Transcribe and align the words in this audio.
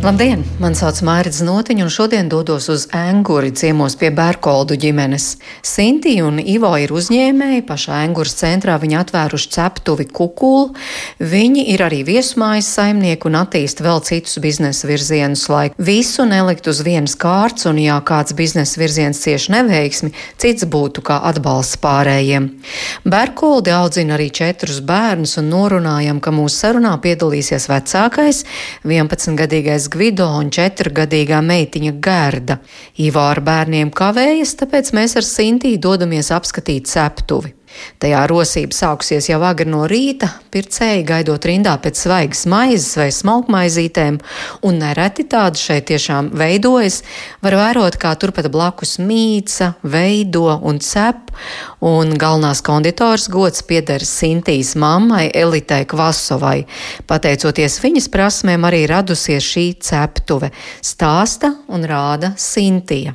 Labdien! 0.00 0.40
Mani 0.56 0.78
sauc 0.78 0.96
Mārcis 1.04 1.42
Notiņš, 1.44 1.82
un 1.84 1.90
šodien 1.92 2.28
dodos 2.32 2.70
uz 2.72 2.86
Anguri 2.96 3.50
ciemos 3.52 3.98
pie 4.00 4.08
Bērkoldu 4.16 4.78
ģimenes. 4.80 5.34
Sinti 5.60 6.14
un 6.24 6.38
Ivo 6.40 6.70
ir 6.80 6.94
uzņēmēji, 6.96 7.66
pašā 7.68 7.98
Anguras 8.06 8.32
centrā 8.38 8.78
viņi 8.80 8.96
atvēruši 8.96 9.50
ceptuvi 9.52 10.06
kukulu. 10.08 10.70
Viņi 11.20 11.66
ir 11.74 11.84
arī 11.84 11.98
viesmājas 12.08 12.70
saimnieki 12.78 13.28
un 13.28 13.36
attīst 13.42 13.82
vēl 13.84 14.00
citus 14.08 14.38
biznesa 14.40 14.88
virzienus, 14.88 15.42
lai 15.52 15.66
visu 15.76 16.24
nelikt 16.24 16.72
uz 16.72 16.80
vienas 16.86 17.18
kārtas, 17.20 17.68
un 17.68 17.82
ja 17.84 17.98
kāds 18.00 18.32
biznesa 18.32 18.80
virziens 18.80 19.20
cieši 19.20 19.52
neveiksmi, 19.58 20.14
cits 20.40 20.64
būtu 20.64 21.04
kā 21.04 21.20
atbalsts 21.28 21.76
pārējiem. 21.84 22.48
Bērkoldi 23.04 23.76
audzina 23.76 24.16
arī 24.16 24.30
četrus 24.32 24.80
bērnus, 24.80 25.36
un 25.44 25.52
norunājam, 25.52 26.24
ka 26.24 26.32
mūsu 26.32 26.56
sarunā 26.64 26.96
piedalīsies 27.04 27.68
vecākais, 27.68 28.46
11-gadīgais 28.88 29.89
Gvido 29.90 30.28
un 30.38 30.50
četrgadīgā 30.54 31.40
meitiņa 31.42 31.94
Gerda. 32.04 32.60
Ivo 33.02 33.24
ar 33.26 33.40
bērniem 33.42 33.90
kavējas, 33.90 34.54
tāpēc 34.62 34.92
mēs 34.96 35.16
ar 35.18 35.26
Sintīju 35.26 35.80
dodamies 35.82 36.30
apskatīt 36.36 36.90
ceptuvi. 36.90 37.59
Tajā 38.00 38.22
rosība 38.30 38.76
sākusies 38.76 39.28
jau 39.30 39.40
agri 39.44 39.68
no 39.70 39.84
rīta, 39.90 40.28
pircēji 40.52 41.04
gaidot 41.08 41.44
rindā 41.46 41.74
pēc 41.82 42.00
svaigas 42.00 42.46
maizes 42.50 42.96
vai 42.98 43.08
smalkmaizītēm, 43.14 44.18
un 44.66 44.80
nereti 44.80 45.26
tādas 45.30 45.62
šeit 45.64 45.88
tiešām 45.90 46.32
veidojas. 46.40 47.00
Var 47.44 47.56
vērot, 47.60 47.98
kā 48.00 48.14
turpat 48.20 48.50
blakus 48.52 48.96
mīca, 49.02 49.74
veido 49.82 50.48
un 50.66 50.80
cep, 50.84 51.30
un 51.84 52.16
galvenās 52.20 52.64
konditors 52.64 53.28
gods 53.32 53.64
pieder 53.68 54.04
Sintīs 54.06 54.74
mammai 54.80 55.28
Elitai 55.34 55.84
Kvasovai. 55.90 56.64
Pateicoties 57.10 57.80
viņas 57.84 58.10
prasmēm, 58.12 58.66
arī 58.68 58.86
radusies 58.90 59.44
šī 59.44 59.66
ceptuve- 59.80 60.50
stāsta 60.92 61.54
un 61.68 61.84
rāda 61.84 62.34
Sintija. 62.36 63.12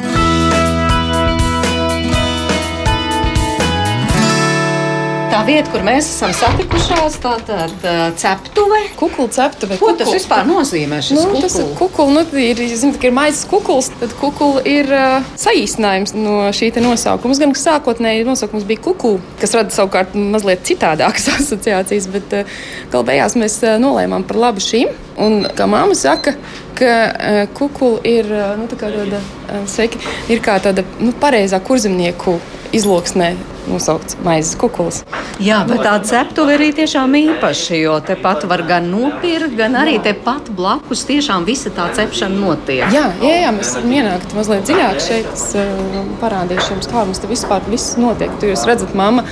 Tā 5.36 5.41
vieta, 5.47 5.72
kur 5.73 5.83
mēs 5.83 6.08
esam 6.08 6.31
satikušās, 6.36 7.17
tā 7.23 7.33
tad 7.47 7.86
ceptuve. 8.19 8.80
Kukula 9.00 9.31
ceptuve. 9.36 9.77
Ko 9.81 9.92
tas 9.97 10.11
vispār 10.14 10.47
nozīmē? 10.47 11.02
Nu, 11.16 11.25
kukul? 11.27 11.42
tas 11.44 11.58
ir 11.59 11.72
kukula. 11.80 12.14
Nu, 12.16 12.23
ir, 12.39 12.61
zin, 12.80 12.94
ir 12.95 13.16
maizes 13.16 13.44
kukuls, 13.52 13.89
tad 14.00 14.14
kukula 14.19 14.64
ir 14.69 14.92
uh, 14.95 15.25
saīsinājums 15.39 16.16
no 16.16 16.38
šī 16.55 16.72
nosaukuma. 16.83 17.36
Gan 17.42 17.55
sākotnēji 17.59 18.27
nosaukums 18.27 18.67
bija 18.67 18.83
kukula, 18.86 19.23
kas 19.42 19.55
rada 19.58 19.75
savukārt 19.75 20.16
mazliet 20.16 20.64
citādākas 20.67 21.27
asociācijas, 21.38 22.08
bet 22.14 22.38
uh, 22.38 22.53
galu 22.94 23.09
beigās 23.09 23.36
mēs 23.39 23.59
uh, 23.66 23.75
nolēmām 23.81 24.27
par 24.30 24.39
labu 24.47 24.64
šīm. 24.64 24.94
Un, 25.25 25.42
kā 25.55 25.67
māma 25.72 25.95
saka, 25.99 26.36
ka 26.80 26.94
uh, 26.94 27.42
kukula 27.55 27.99
ir, 28.08 28.31
uh, 28.31 28.55
nu, 28.59 28.70
tāda, 28.72 29.20
uh, 29.20 29.67
sveiki, 29.72 29.99
ir 30.31 30.44
kā 30.44 30.61
tāda 30.64 30.88
nu, 31.02 31.11
pareizā 31.20 31.59
kurzemnieku 31.64 32.38
izloksnē 32.75 33.33
nosaukts 33.69 34.17
maizes 34.25 34.55
kukuls. 34.59 35.02
Jā, 35.44 35.61
bet 35.67 35.83
tā 35.83 35.94
ceptuve 36.08 36.55
arī 36.55 36.71
tiešām 36.75 37.16
īpaša, 37.19 37.80
jo 37.81 37.95
tepat 38.05 38.45
var 38.49 38.63
gan 38.67 38.89
nopirkt, 38.91 39.55
gan 39.59 39.77
arī 39.80 39.97
tepat 40.03 40.52
blakus 40.55 41.05
tiešām 41.09 41.47
visa 41.47 41.71
tā 41.75 41.88
cepšana 41.97 42.39
notiek. 42.39 42.86
Jā, 42.93 43.08
jā, 43.23 43.36
jā 43.45 43.53
mēs 43.55 43.73
varam 43.77 43.95
ienākt 43.99 44.36
mazliet 44.37 44.70
dziļāk 44.70 45.02
šeit. 45.03 45.31
Es 45.36 45.48
uh, 45.59 46.03
parādīšu 46.21 46.76
jums, 46.76 46.92
kā 46.92 47.03
mums 47.03 47.23
te 47.23 47.31
vispār 47.31 47.65
viss 47.71 47.98
notiek. 47.99 48.31
Tur 48.42 48.53
jūs 48.53 48.67
redzat, 48.70 48.95
mamma 48.98 49.26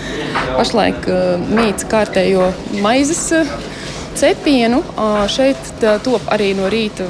pašlaik 0.57 1.07
uh, 1.07 1.53
mīca 1.53 1.91
kārtējo 1.93 2.49
maizes. 2.83 3.29
Uh, 3.37 3.72
cepienu. 4.19 4.81
Šeit 5.31 5.83
top 6.05 6.25
arī 6.33 6.51
no 6.57 6.69
rīta 6.71 7.07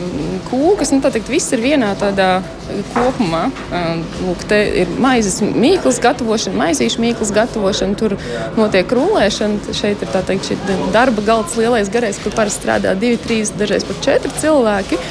kūkas. 0.49 0.93
Nu, 0.93 1.01
teikt, 1.03 1.31
viss 1.31 1.53
ir 1.55 1.63
vienā 1.63 1.93
tādā 1.99 2.29
kopumā. 2.93 3.45
Lūk, 4.23 4.45
te 4.49 4.59
ir 4.83 4.91
maizes 5.01 5.39
mīklas 5.43 5.99
gatavošana, 6.03 6.57
maizīšu 6.59 7.03
mīklas 7.03 7.33
gatavošana, 7.35 7.97
tur 7.99 8.17
notiek 8.59 8.91
rulēšana. 8.97 9.73
Šeit 9.75 10.03
ir 10.03 10.13
teikt, 10.13 10.53
darba 10.95 11.25
galds 11.25 11.57
lielais, 11.59 11.91
garais, 11.93 12.19
kur 12.23 12.35
parasti 12.35 12.63
strādā 12.63 12.95
divi, 12.99 13.19
trīs, 13.21 13.53
dažreiz 13.57 13.87
pat 13.87 14.03
četri 14.05 14.31
cilvēki. 14.41 15.01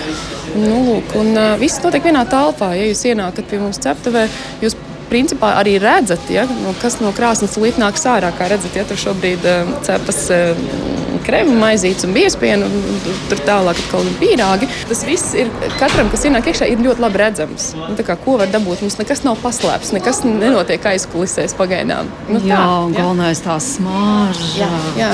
Nu, 0.52 0.82
lūk, 0.84 1.14
un, 1.16 1.32
uh, 1.32 1.54
viss 1.60 1.80
notiek 1.80 2.04
vienā 2.04 2.26
telpā. 2.28 2.74
Ja 2.76 2.88
jūs 2.90 3.06
ienākat 3.08 3.46
pie 3.48 3.60
mums 3.62 3.80
ceptuvē, 3.80 4.26
jūs 4.60 4.76
principā 5.10 5.54
arī 5.60 5.76
redzat, 5.82 6.30
ja, 6.32 6.46
no 6.62 6.74
kas 6.82 7.00
no 7.02 7.12
krāsnes 7.16 7.58
līdz 7.60 7.80
nāks 7.82 8.06
ārā. 8.08 8.32
Kā 8.36 8.50
redzat, 8.52 8.76
ja 8.78 8.86
tur 8.88 9.00
šobrīd 9.00 9.46
uh, 9.48 9.76
cepas 9.86 10.24
uh, 10.34 11.00
krēmu 11.26 11.54
maizītes 11.58 12.06
un 12.06 12.14
biespienu, 12.16 12.66
un 12.66 13.00
tur 13.30 13.40
tālāk 13.46 13.78
atkal 13.84 14.06
ir 14.06 14.16
pīrāgi. 14.20 14.68
Tas 14.88 15.02
viss 15.06 15.34
ir 15.38 15.50
katram, 15.80 16.10
kas 16.12 16.26
ienāk 16.28 16.48
iekšā, 16.50 16.68
ir 16.70 16.82
ļoti 16.82 17.04
labi 17.04 17.20
redzams. 17.22 17.68
Nu, 17.78 17.96
kā, 18.06 18.16
ko 18.20 18.38
var 18.40 18.50
dabūt? 18.52 18.82
Mums 18.84 18.98
nekas 19.00 19.22
nav 19.26 19.38
paslēpts, 19.42 19.92
nekas 19.96 20.22
nenotiek 20.26 20.84
aizkulisēs 20.92 21.56
pagaidām. 21.58 22.10
Nu, 22.28 22.40
tā, 22.42 22.50
jā, 22.50 22.60
un 22.86 22.96
galvenais 22.96 23.42
tā 23.44 23.58
smarža. 23.62 24.50
Jā, 24.58 24.70
jā. 24.98 25.12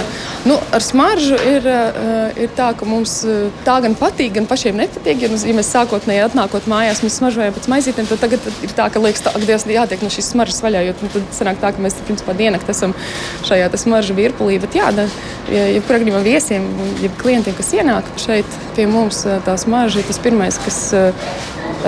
Nu, 0.48 0.58
ar 0.74 0.84
smaržu 0.84 1.38
ir, 1.50 1.68
uh, 1.68 2.40
ir 2.40 2.52
tā, 2.56 2.70
ka 2.78 2.88
mums 2.88 3.20
tā 3.66 3.78
gan 3.84 3.96
patīk, 3.98 4.34
gan 4.38 4.48
pašiem 4.48 4.78
nepatīk. 4.80 5.26
Ja, 5.26 5.32
ja 5.50 5.56
mēs 5.56 5.72
sākotnēji 5.74 6.24
atnākot 6.28 6.68
mājās, 6.70 7.02
mēs 7.04 7.18
smaržojam 7.20 7.56
pēc 7.56 7.68
maizītēm, 7.72 8.08
tad 8.10 8.24
tagad 8.24 8.48
ir 8.64 8.74
tā, 8.76 8.88
ka 8.92 9.02
liekas, 9.02 9.24
ka 9.26 9.34
Dievs 9.48 9.68
jātiek 9.88 10.04
no 10.04 10.12
šīs 10.12 10.30
smaržas 10.34 10.62
vaļā, 10.64 10.84
jo 10.86 10.94
tad 11.00 11.18
sanāk 11.34 11.60
tā, 11.62 11.72
ka 11.72 11.82
mēs 11.82 11.98
principā 12.06 12.36
diennakti 12.36 12.72
esam 12.74 12.94
šajā 13.48 13.70
smaržu 13.80 14.16
virpulī. 14.18 14.60
Bet 14.62 14.76
jā, 14.76 14.92
ja 15.48 15.82
gadījumā 16.04 16.22
viesiem, 16.24 16.68
ja 17.02 17.12
klientiem, 17.20 17.56
kas 17.58 17.72
ienāk 17.74 18.08
šeit 18.20 18.58
pie 18.76 18.88
mums, 18.90 19.24
tā 19.46 19.56
smarža 19.58 20.02
ir 20.02 20.10
tas 20.10 20.20
pirmais, 20.22 20.60
kas 20.64 20.82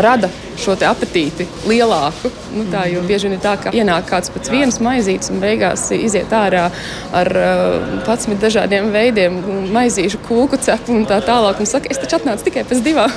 rada 0.00 0.30
šo 0.60 0.76
apetīti 0.86 1.46
lielāku. 1.68 2.30
Nu, 2.54 2.64
tā, 2.72 2.84
jo 2.90 3.02
bieži 3.06 3.28
vien 3.28 3.36
ir 3.36 3.42
tā, 3.44 3.56
ka 3.60 3.72
ienāk 3.76 4.08
kāds 4.10 4.32
pēc 4.34 4.50
vienas 4.52 4.80
maizītes 4.82 5.32
un 5.32 5.40
beigās 5.42 5.86
iziet 5.94 6.32
ārā 6.34 6.68
ar 7.16 7.32
uh, 7.40 8.04
11 8.06 8.40
dažādiem 8.42 8.90
veidiem, 8.94 9.40
maizīšu, 9.74 10.22
kūku 10.28 10.60
cepu 10.62 10.96
un 10.96 11.06
tā 11.10 11.20
tālāk. 11.26 11.60
Un 11.60 11.70
saka, 11.70 11.90
es 11.92 12.00
taču 12.02 12.20
atnācu 12.20 12.48
tikai 12.48 12.64
pēc 12.68 12.82
divām. 12.86 13.12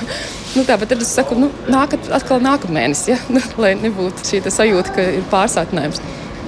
nu, 0.55 0.65
tā, 0.67 0.77
tad 0.77 0.99
es 1.01 1.13
saku, 1.13 1.37
nu, 1.39 1.51
nākat 1.71 2.11
atkal 2.13 2.43
nākamēnes, 2.43 3.07
ja? 3.11 3.19
lai 3.61 3.75
nebūtu 3.79 4.27
šī 4.29 4.43
sajūta, 4.49 4.95
ka 4.97 5.09
ir 5.19 5.25
pārsātinājums. 5.33 6.03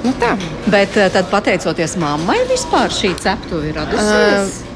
Nu, 0.06 0.14
tā. 0.22 0.36
Bet 0.70 0.94
eh, 1.00 1.10
tad, 1.14 1.32
pateicoties 1.32 1.98
mammai, 2.02 2.38
vispār 2.52 2.94
šī 2.94 3.16
ceptuve 3.24 3.72
ir 3.72 3.80
radusies. 3.80 4.62
Uh, 4.62 4.75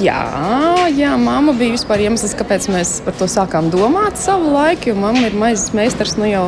Jā, 0.00 0.20
jā, 0.96 1.10
mamma 1.20 1.52
bija 1.56 1.74
vispār 1.74 2.04
iemesls, 2.06 2.34
kāpēc 2.38 2.68
mēs 2.72 2.92
par 3.04 3.16
to 3.18 3.28
sākām 3.30 3.68
domāt 3.72 4.18
savu 4.20 4.52
laiku. 4.54 4.94
Mamma 4.98 5.26
ir 5.28 5.36
maizes 5.38 5.74
meistars 5.76 6.16
nu 6.18 6.28
jau, 6.30 6.46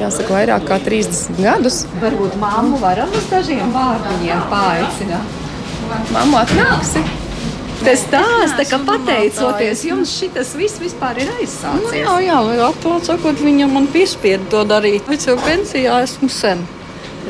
jāsaka, 0.00 0.32
vairāk 0.38 0.68
kā 0.70 0.78
30 0.82 1.42
gadus. 1.44 1.82
Varbūt 2.02 2.38
mammu 2.40 2.80
varam 2.82 3.12
uz 3.14 3.28
dažiem 3.30 3.74
vārdiņiem 3.74 4.46
paaicināt. 4.52 5.42
Mamma 6.14 6.46
atnāksi! 6.46 7.04
Tas 7.84 8.00
stāsta, 8.06 8.64
ka 8.64 8.78
pateicoties 8.86 9.82
jums, 9.84 10.12
šis 10.16 10.54
viss 10.56 10.80
vispār 10.80 11.18
ir 11.20 11.32
aizsācies. 11.34 11.82
Nu, 11.82 11.90
jā, 11.92 12.14
jā, 12.24 12.38
atklāt 12.70 13.10
sakot, 13.10 13.42
viņa 13.44 13.68
man 13.68 13.90
piespieda 13.92 14.46
to 14.52 14.62
darīt. 14.68 15.10
Es 15.12 15.28
jau 15.28 15.36
pensijā 15.42 15.98
esmu 16.06 16.30
sen. 16.32 16.64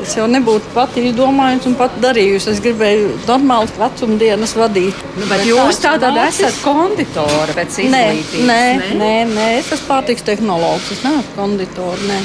Es 0.03 0.13
jau 0.17 0.25
nebūtu 0.27 0.71
pati 0.73 1.05
izdomājusi 1.09 1.69
un 1.69 1.75
pat 1.79 1.93
darījusi. 2.03 2.51
Es 2.51 2.59
gribēju 2.63 3.13
normālas 3.25 3.71
vecumdienas 3.79 4.55
vadīt. 4.57 4.99
Nu, 5.15 5.27
bet, 5.29 5.45
jūs 5.47 5.79
tādā 5.83 6.11
esat 6.25 6.57
konditora 6.63 7.55
pēc 7.55 7.79
izglītības? 7.85 8.43
Nē, 8.49 8.59
nē, 8.75 8.97
nē, 8.99 9.13
nē 9.31 9.47
es 9.61 9.71
esmu 9.75 9.87
pārtiks 9.87 10.25
tehnologs. 10.27 10.91
Es 10.91 11.01
neesmu 11.05 11.37
konditora. 11.37 12.09
Nē. 12.11 12.19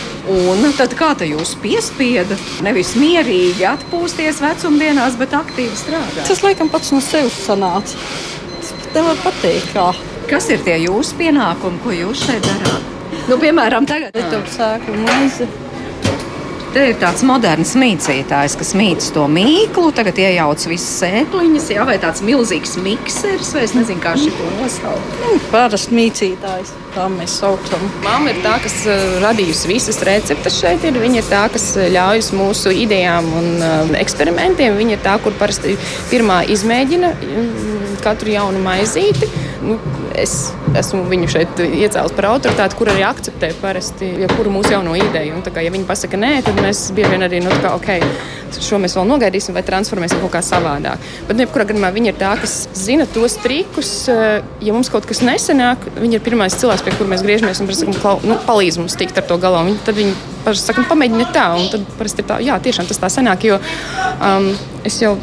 Un 0.50 0.66
tad 0.78 0.96
kā 0.98 1.12
te 1.18 1.30
jūs 1.30 1.54
piespieda 1.62 2.38
nevis 2.66 2.96
mierīgi 2.98 3.66
atpūsties 3.70 4.42
vecumdienās, 4.42 5.18
bet 5.20 5.38
aktīvi 5.38 5.78
strādāt? 5.78 6.26
Tas 6.26 6.44
laikam 6.46 6.72
pats 6.72 6.90
no 6.94 7.00
sevis 7.04 7.38
sanāca. 7.46 7.96
Tas 8.58 8.92
nevar 8.98 9.24
pateikt, 9.24 9.72
kā. 9.76 9.90
Kas 10.30 10.50
ir 10.50 10.62
tie 10.66 10.76
jūsu 10.84 11.16
pienākumi, 11.22 11.82
ko 11.86 11.94
jūs 11.94 12.26
šeit 12.26 12.44
darāt? 12.46 12.86
Nu, 13.30 13.38
piemēram, 13.38 13.86
tagad 13.86 14.14
es 14.18 14.30
to 14.30 14.44
sēklu 14.58 15.00
maizi 15.06 15.46
Te 16.70 16.84
ir 16.86 16.98
tāds 17.02 17.24
moderns 17.26 17.72
mīcītājs, 17.74 18.54
kas 18.54 18.68
mīts 18.78 19.08
to 19.10 19.24
mīklu, 19.26 19.88
tagad 19.90 20.20
iejauc 20.22 20.62
visas 20.70 21.00
sēkliņas, 21.00 21.64
jā, 21.74 21.82
vai 21.88 21.96
tāds 21.98 22.22
milzīgs 22.22 22.76
miksers, 22.78 23.50
vai 23.56 23.64
es 23.66 23.74
nezinu, 23.74 23.98
kā 24.04 24.12
šī 24.14 24.30
to 24.36 24.46
nosaukt. 24.60 25.16
Nu, 25.18 25.32
Parasti 25.50 25.98
mīcītājs, 25.98 26.70
tā 26.94 27.08
mēs 27.10 27.34
saucam. 27.42 27.82
Māma 28.04 28.30
ir 28.30 28.38
tā, 28.44 28.54
kas 28.62 28.76
uh, 28.86 29.18
radījusi 29.24 29.72
visas 29.72 29.98
receptes 30.06 30.60
šeit. 30.62 30.86
Ir. 30.86 31.00
Viņa 31.02 31.18
ir 31.18 31.26
tā, 31.32 31.42
kas 31.50 31.66
uh, 31.74 31.88
ļaujas 31.90 32.30
mūsu 32.38 32.70
idejām 32.84 33.34
un 33.40 33.50
uh, 33.58 33.94
eksperimentiem. 33.98 34.78
Viņa 34.78 34.94
ir 34.94 35.02
tā, 35.02 35.18
kur 35.26 35.34
parasti 35.42 35.74
pirmā 36.12 36.44
izmēģina 36.54 37.16
mm, 37.18 37.96
katru 38.06 38.36
jaunu 38.36 38.62
maizīti. 38.62 39.26
Nu, 39.60 39.76
es 40.16 40.34
esmu 40.78 41.02
viņu 41.10 41.26
šeit 41.28 41.60
iecēlis 41.60 42.14
par 42.16 42.30
autoritāti, 42.30 42.76
kur 42.78 42.88
arī 42.88 43.02
akceptē 43.04 43.50
parasti 43.60 44.08
jebkuru 44.22 44.52
mūsu 44.54 44.72
jauno 44.72 44.94
ideju. 44.96 45.34
Un, 45.36 45.44
kā, 45.44 45.60
ja 45.64 45.72
viņi 45.74 45.84
pasaka 45.88 46.16
nē, 46.20 46.30
tad 46.46 46.60
mēs 46.64 46.86
bieži 46.96 47.10
vien 47.12 47.26
arī 47.26 47.42
nu, 47.44 47.52
kā, 47.60 47.74
okay, 47.76 48.00
šo 48.56 48.80
mēs 48.80 48.96
vēl 48.96 49.04
nogaidīsim 49.10 49.56
vai 49.56 49.62
transformēsim 49.66 50.22
kaut 50.22 50.32
kā 50.32 50.42
savādāk. 50.44 51.04
Bet, 51.28 51.36
nu, 51.36 51.44
jebkurā 51.44 51.66
gadījumā 51.68 51.92
viņi 51.92 52.12
ir 52.12 52.18
tā, 52.22 52.32
kas 52.40 52.56
zina 52.78 53.04
tos 53.12 53.36
trikus. 53.44 53.92
Ja 54.08 54.76
mums 54.76 54.88
kaut 54.92 55.08
kas 55.08 55.20
nesenāk, 55.26 55.84
viņi 55.98 56.16
ir 56.16 56.24
pirmais 56.24 56.56
cilvēks, 56.56 56.86
pie 56.86 56.96
kura 56.96 57.12
mēs 57.12 57.24
griežamies 57.26 57.60
un 57.60 57.68
prasām, 57.68 58.24
nu, 58.24 58.38
palīdz 58.48 58.80
mums 58.80 58.96
tikt 59.00 59.20
ar 59.20 59.28
to 59.28 59.36
galā. 59.42 59.66
Viņi, 59.68 59.82
tad 59.84 60.00
viņi 60.00 60.16
parasti 60.46 60.72
saka, 60.72 60.86
nu, 60.86 60.90
pamēģini 60.94 61.28
tā, 61.36 61.46
un 61.60 61.68
tad 61.74 61.84
parasti 62.00 62.24
ir 62.24 62.30
tā, 62.32 62.40
jā, 62.48 62.56
tiešām 62.64 62.88
tas 62.88 63.02
tā 63.02 63.12
sanāk, 63.12 63.44
jo 63.50 63.60
um, 63.60 64.50
es 64.88 64.96
jau 65.04 65.18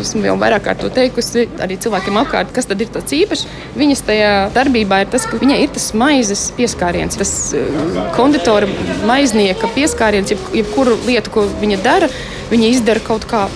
esmu 0.00 0.24
jau 0.26 0.36
vairāk 0.40 0.64
kārt 0.66 0.82
to 0.84 0.90
teikusi 0.92 1.46
arī 1.62 1.78
cilvēkiem 1.82 2.18
apkārt, 2.22 2.52
kas 2.56 2.68
tad 2.70 2.82
ir 2.82 2.90
tas 2.94 3.14
īpašs. 3.16 3.46
Viņas 3.78 4.04
tajā 4.08 4.32
darbībā 4.54 5.02
ir 5.04 5.12
tas, 5.12 5.26
ka 5.28 5.40
viņai 5.40 5.60
ir 5.64 5.72
tas 5.76 5.90
maizes 5.98 6.46
pieskāriens, 6.56 7.18
tas 7.20 7.32
uh, 7.56 8.02
konditora 8.16 8.68
maiznieka 9.08 9.70
pieskāriens, 9.76 10.34
jeb, 10.34 10.42
jebkuru 10.62 10.98
lietu, 11.06 11.34
ko 11.34 11.46
viņa 11.62 11.80
dara, 11.84 12.10
viņa 12.52 12.70
izdara 12.76 13.02
kaut 13.06 13.28
kā 13.30 13.46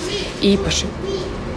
īpaši. 0.53 0.91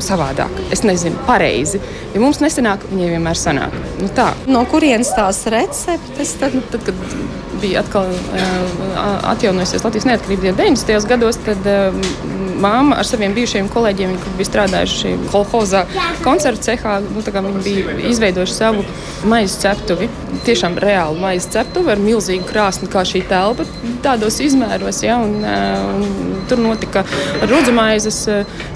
Savādāk, 0.04 0.52
es 0.74 0.82
nezinu, 0.84 1.16
pareizi. 1.28 1.80
Ja 2.12 2.20
mums 2.20 2.42
nesanāk, 2.44 2.82
viņai 2.90 3.12
vienmēr 3.14 3.40
sanāk. 3.40 3.76
Nu, 4.02 4.10
tā. 4.12 4.34
no 4.52 4.66
kurienes 4.68 5.14
tās 5.16 5.46
receptes? 5.54 6.34
Tad, 6.42 6.58
nu, 6.58 6.64
tad, 6.74 6.84
kad 6.90 7.53
bija 7.64 7.82
atkal 7.84 8.12
uh, 8.12 9.18
atjaunojusies 9.34 9.88
Latvijas 9.88 10.10
neatkarība 10.12 10.52
90. 10.52 11.10
gados, 11.10 11.40
tad 11.48 11.68
uh, 11.70 12.04
māma 12.64 12.98
ar 13.02 13.08
saviem 13.08 13.34
bijušajiem 13.36 13.70
kolēģiem, 13.74 14.16
kur 14.22 14.36
bija 14.38 14.50
strādājuši 14.50 15.14
kolhozā 15.32 15.84
koncertu 16.24 16.70
cehā, 16.70 16.98
nu, 17.04 17.24
viņi 17.24 17.64
bija 17.66 17.96
izveidojuši 18.12 18.56
savu 18.56 18.86
maizes 19.30 19.60
ceptuvi. 19.64 20.10
Tiešām 20.48 20.78
reāli 20.82 21.22
maizes 21.22 21.50
ceptuvi 21.54 21.94
ar 21.94 22.02
milzīgu 22.04 22.48
krāsni, 22.50 22.90
kā 22.92 23.06
šī 23.08 23.24
telpa, 23.30 23.66
tādos 24.06 24.40
izmēros. 24.44 25.04
Ja, 25.06 25.20
un, 25.24 25.40
un, 25.44 26.44
tur 26.50 26.62
notika 26.64 27.06
rudzamaizes, 27.48 28.20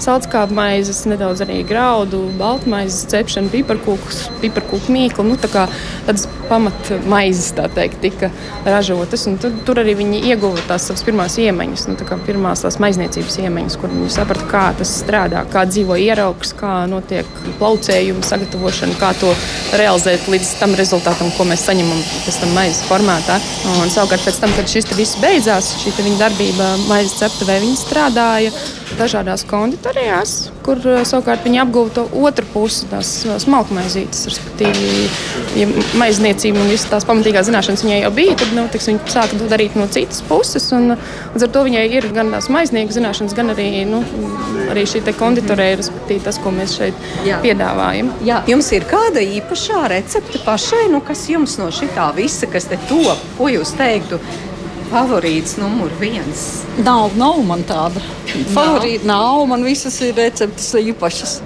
salckāpju 0.04 0.56
maizes, 0.58 1.04
nedaudz 1.10 1.44
arī 1.44 1.60
graudu, 1.68 2.24
baltmaizes 2.40 3.06
cepšana, 3.12 3.52
piparkūku 3.52 4.94
mīklu. 4.94 5.26
Nu, 5.28 5.38
tā 5.40 5.52
kā, 5.52 5.68
tādas 6.08 6.28
pamatmaizes 6.48 7.52
teikt, 7.74 8.00
tika 8.02 8.30
ražotas. 8.66 9.26
Tad, 9.42 9.60
tur 9.66 9.80
arī 9.82 9.94
viņi 9.98 10.22
ieguva 10.30 10.62
tās 10.68 10.88
savas 10.88 11.04
pirmās 11.06 11.38
iemaņas, 11.40 11.86
nu, 11.90 11.96
tā 12.00 12.18
pirmās 12.26 12.64
tās 12.64 12.78
maizniecības 12.82 13.38
iemaņas, 13.44 13.78
kur 13.80 13.92
viņi 13.92 14.10
saprata, 14.14 14.48
kā 14.50 14.64
tas 14.78 14.92
strādā, 15.02 15.44
kā 15.52 15.64
dzīvo 15.68 15.98
ieraugs, 16.00 16.54
kā 16.58 16.74
notiek 16.90 17.28
plaucējuma 17.60 18.26
sagatavošana, 18.26 18.98
kā 19.00 19.12
to 19.20 19.32
realizēt 19.78 20.28
līdz 20.30 20.54
tam 20.62 20.76
rezultātam, 20.78 21.32
ko 21.36 21.48
mēs 21.48 21.66
saņemam 21.68 22.02
pēc 22.26 22.40
tam 22.42 22.54
maizes 22.56 22.84
formātā. 22.88 23.38
Un, 23.76 23.92
savukārt, 23.92 24.24
pēc 24.26 24.42
tam, 24.42 24.54
kad 24.56 24.70
šis 24.70 24.90
viss 24.98 25.20
beidzās, 25.22 25.74
šī 25.82 25.94
viņa 26.00 26.20
darbība 26.24 26.74
maizes 26.88 27.18
ceptuvē, 27.20 27.60
viņi 27.64 27.80
strādāja 27.80 28.54
dažādās 28.98 29.44
konditorijās, 29.48 30.34
kur 30.66 30.80
eh, 30.84 31.02
savukārt 31.08 31.46
viņi 31.46 31.62
apguva 31.62 31.92
to 31.94 32.04
otru 32.20 32.46
pusi, 32.52 32.86
tās 32.90 33.10
eh, 33.26 33.36
smalku 33.42 33.76
maizītes. 33.76 34.26
Respektīvi, 34.28 35.06
ja 35.58 35.68
maizniecība 36.00 36.60
un 36.62 36.72
visas 36.72 36.88
tās 36.90 37.06
pamatīgās 37.08 37.48
zināšanas 37.48 37.84
viņai 37.86 38.00
jau 38.02 38.12
bija, 38.16 38.36
tad 38.40 38.54
nu, 38.56 38.66
tiks, 38.72 38.90
viņi 38.90 39.12
sāka 39.14 39.38
to 39.38 39.48
darīt 39.50 39.78
no 39.78 39.86
citas 39.92 40.20
puses. 40.28 40.68
Un, 40.76 40.96
līdz 41.34 41.46
ar 41.46 41.54
to 41.54 41.64
viņai 41.68 41.84
ir 41.98 42.08
gan 42.16 42.32
tās 42.34 42.50
maiznieku 42.52 42.96
zināšanas, 42.96 43.36
gan 43.38 43.54
arī, 43.54 43.68
nu, 43.88 44.02
arī 44.72 44.84
šī 44.88 45.04
konditorija, 45.18 45.78
respektīvi 45.80 46.24
tas, 46.26 46.40
ko 46.42 46.52
mēs 46.54 46.76
šeit 46.78 47.08
Jā. 47.26 47.40
piedāvājam. 47.44 48.12
Jā. 48.26 48.42
Jums 48.50 48.68
ir 48.76 48.86
kāda 48.88 49.22
īpašā 49.38 49.86
recepte 49.94 50.42
pašai, 50.44 50.88
nu, 50.92 51.00
kas 51.04 51.24
jums 51.30 51.58
no 51.60 51.70
šī 51.74 51.90
visa, 52.16 52.46
kas 52.50 52.68
te 52.70 52.78
top, 52.88 53.22
ko 53.38 53.48
jūs 53.52 53.74
teiktu? 53.78 54.20
Favorīts 54.92 55.56
numur 55.60 55.92
viens? 56.00 56.64
Nav, 56.84 57.14
nav 57.18 57.40
man 57.46 57.64
tāda. 57.68 58.02
Favorīta 58.54 59.08
nav, 59.08 59.44
man 59.50 59.64
visas 59.66 59.98
ir 60.04 60.16
receptes 60.18 60.72
īpašas. 60.80 61.40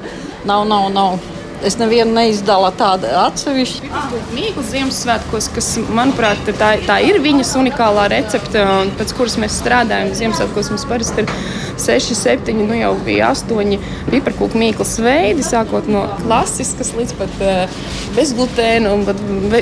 Nav, 0.49 0.67
nav, 0.71 0.89
nav. 0.95 1.21
Es 1.63 1.77
nevienu 1.79 2.11
neizdalu 2.17 2.73
tādu 2.75 3.07
atsevišķu. 3.21 3.91
Mīklas 4.35 4.73
Ziemassvētkos, 4.73 5.47
kas, 5.55 5.69
manuprāt, 5.95 6.43
tā, 6.59 6.73
tā 6.89 6.97
ir 7.07 7.21
viņas 7.23 7.53
unikālā 7.61 8.09
recepte, 8.11 8.65
pēc 8.99 9.15
kuras 9.15 9.39
mēs 9.39 9.61
strādājam. 9.63 10.11
Ziemassvētkos 10.19 10.73
mums 10.75 10.87
parasti 10.91 11.23
ir 11.23 11.31
6, 11.81 12.15
7, 12.19 12.55
nu 12.69 12.77
jau 12.79 12.93
bija 13.07 13.33
8 13.33 13.77
piparkūku 14.11 14.61
mīklas 14.61 14.97
veidi, 15.03 15.45
sākot 15.47 15.89
no 15.91 16.05
klasiskas 16.23 16.93
līdz 16.97 17.15
pat 17.19 17.43
uh, 17.45 17.81
bezglutēna 18.17 18.93
un 18.93 19.05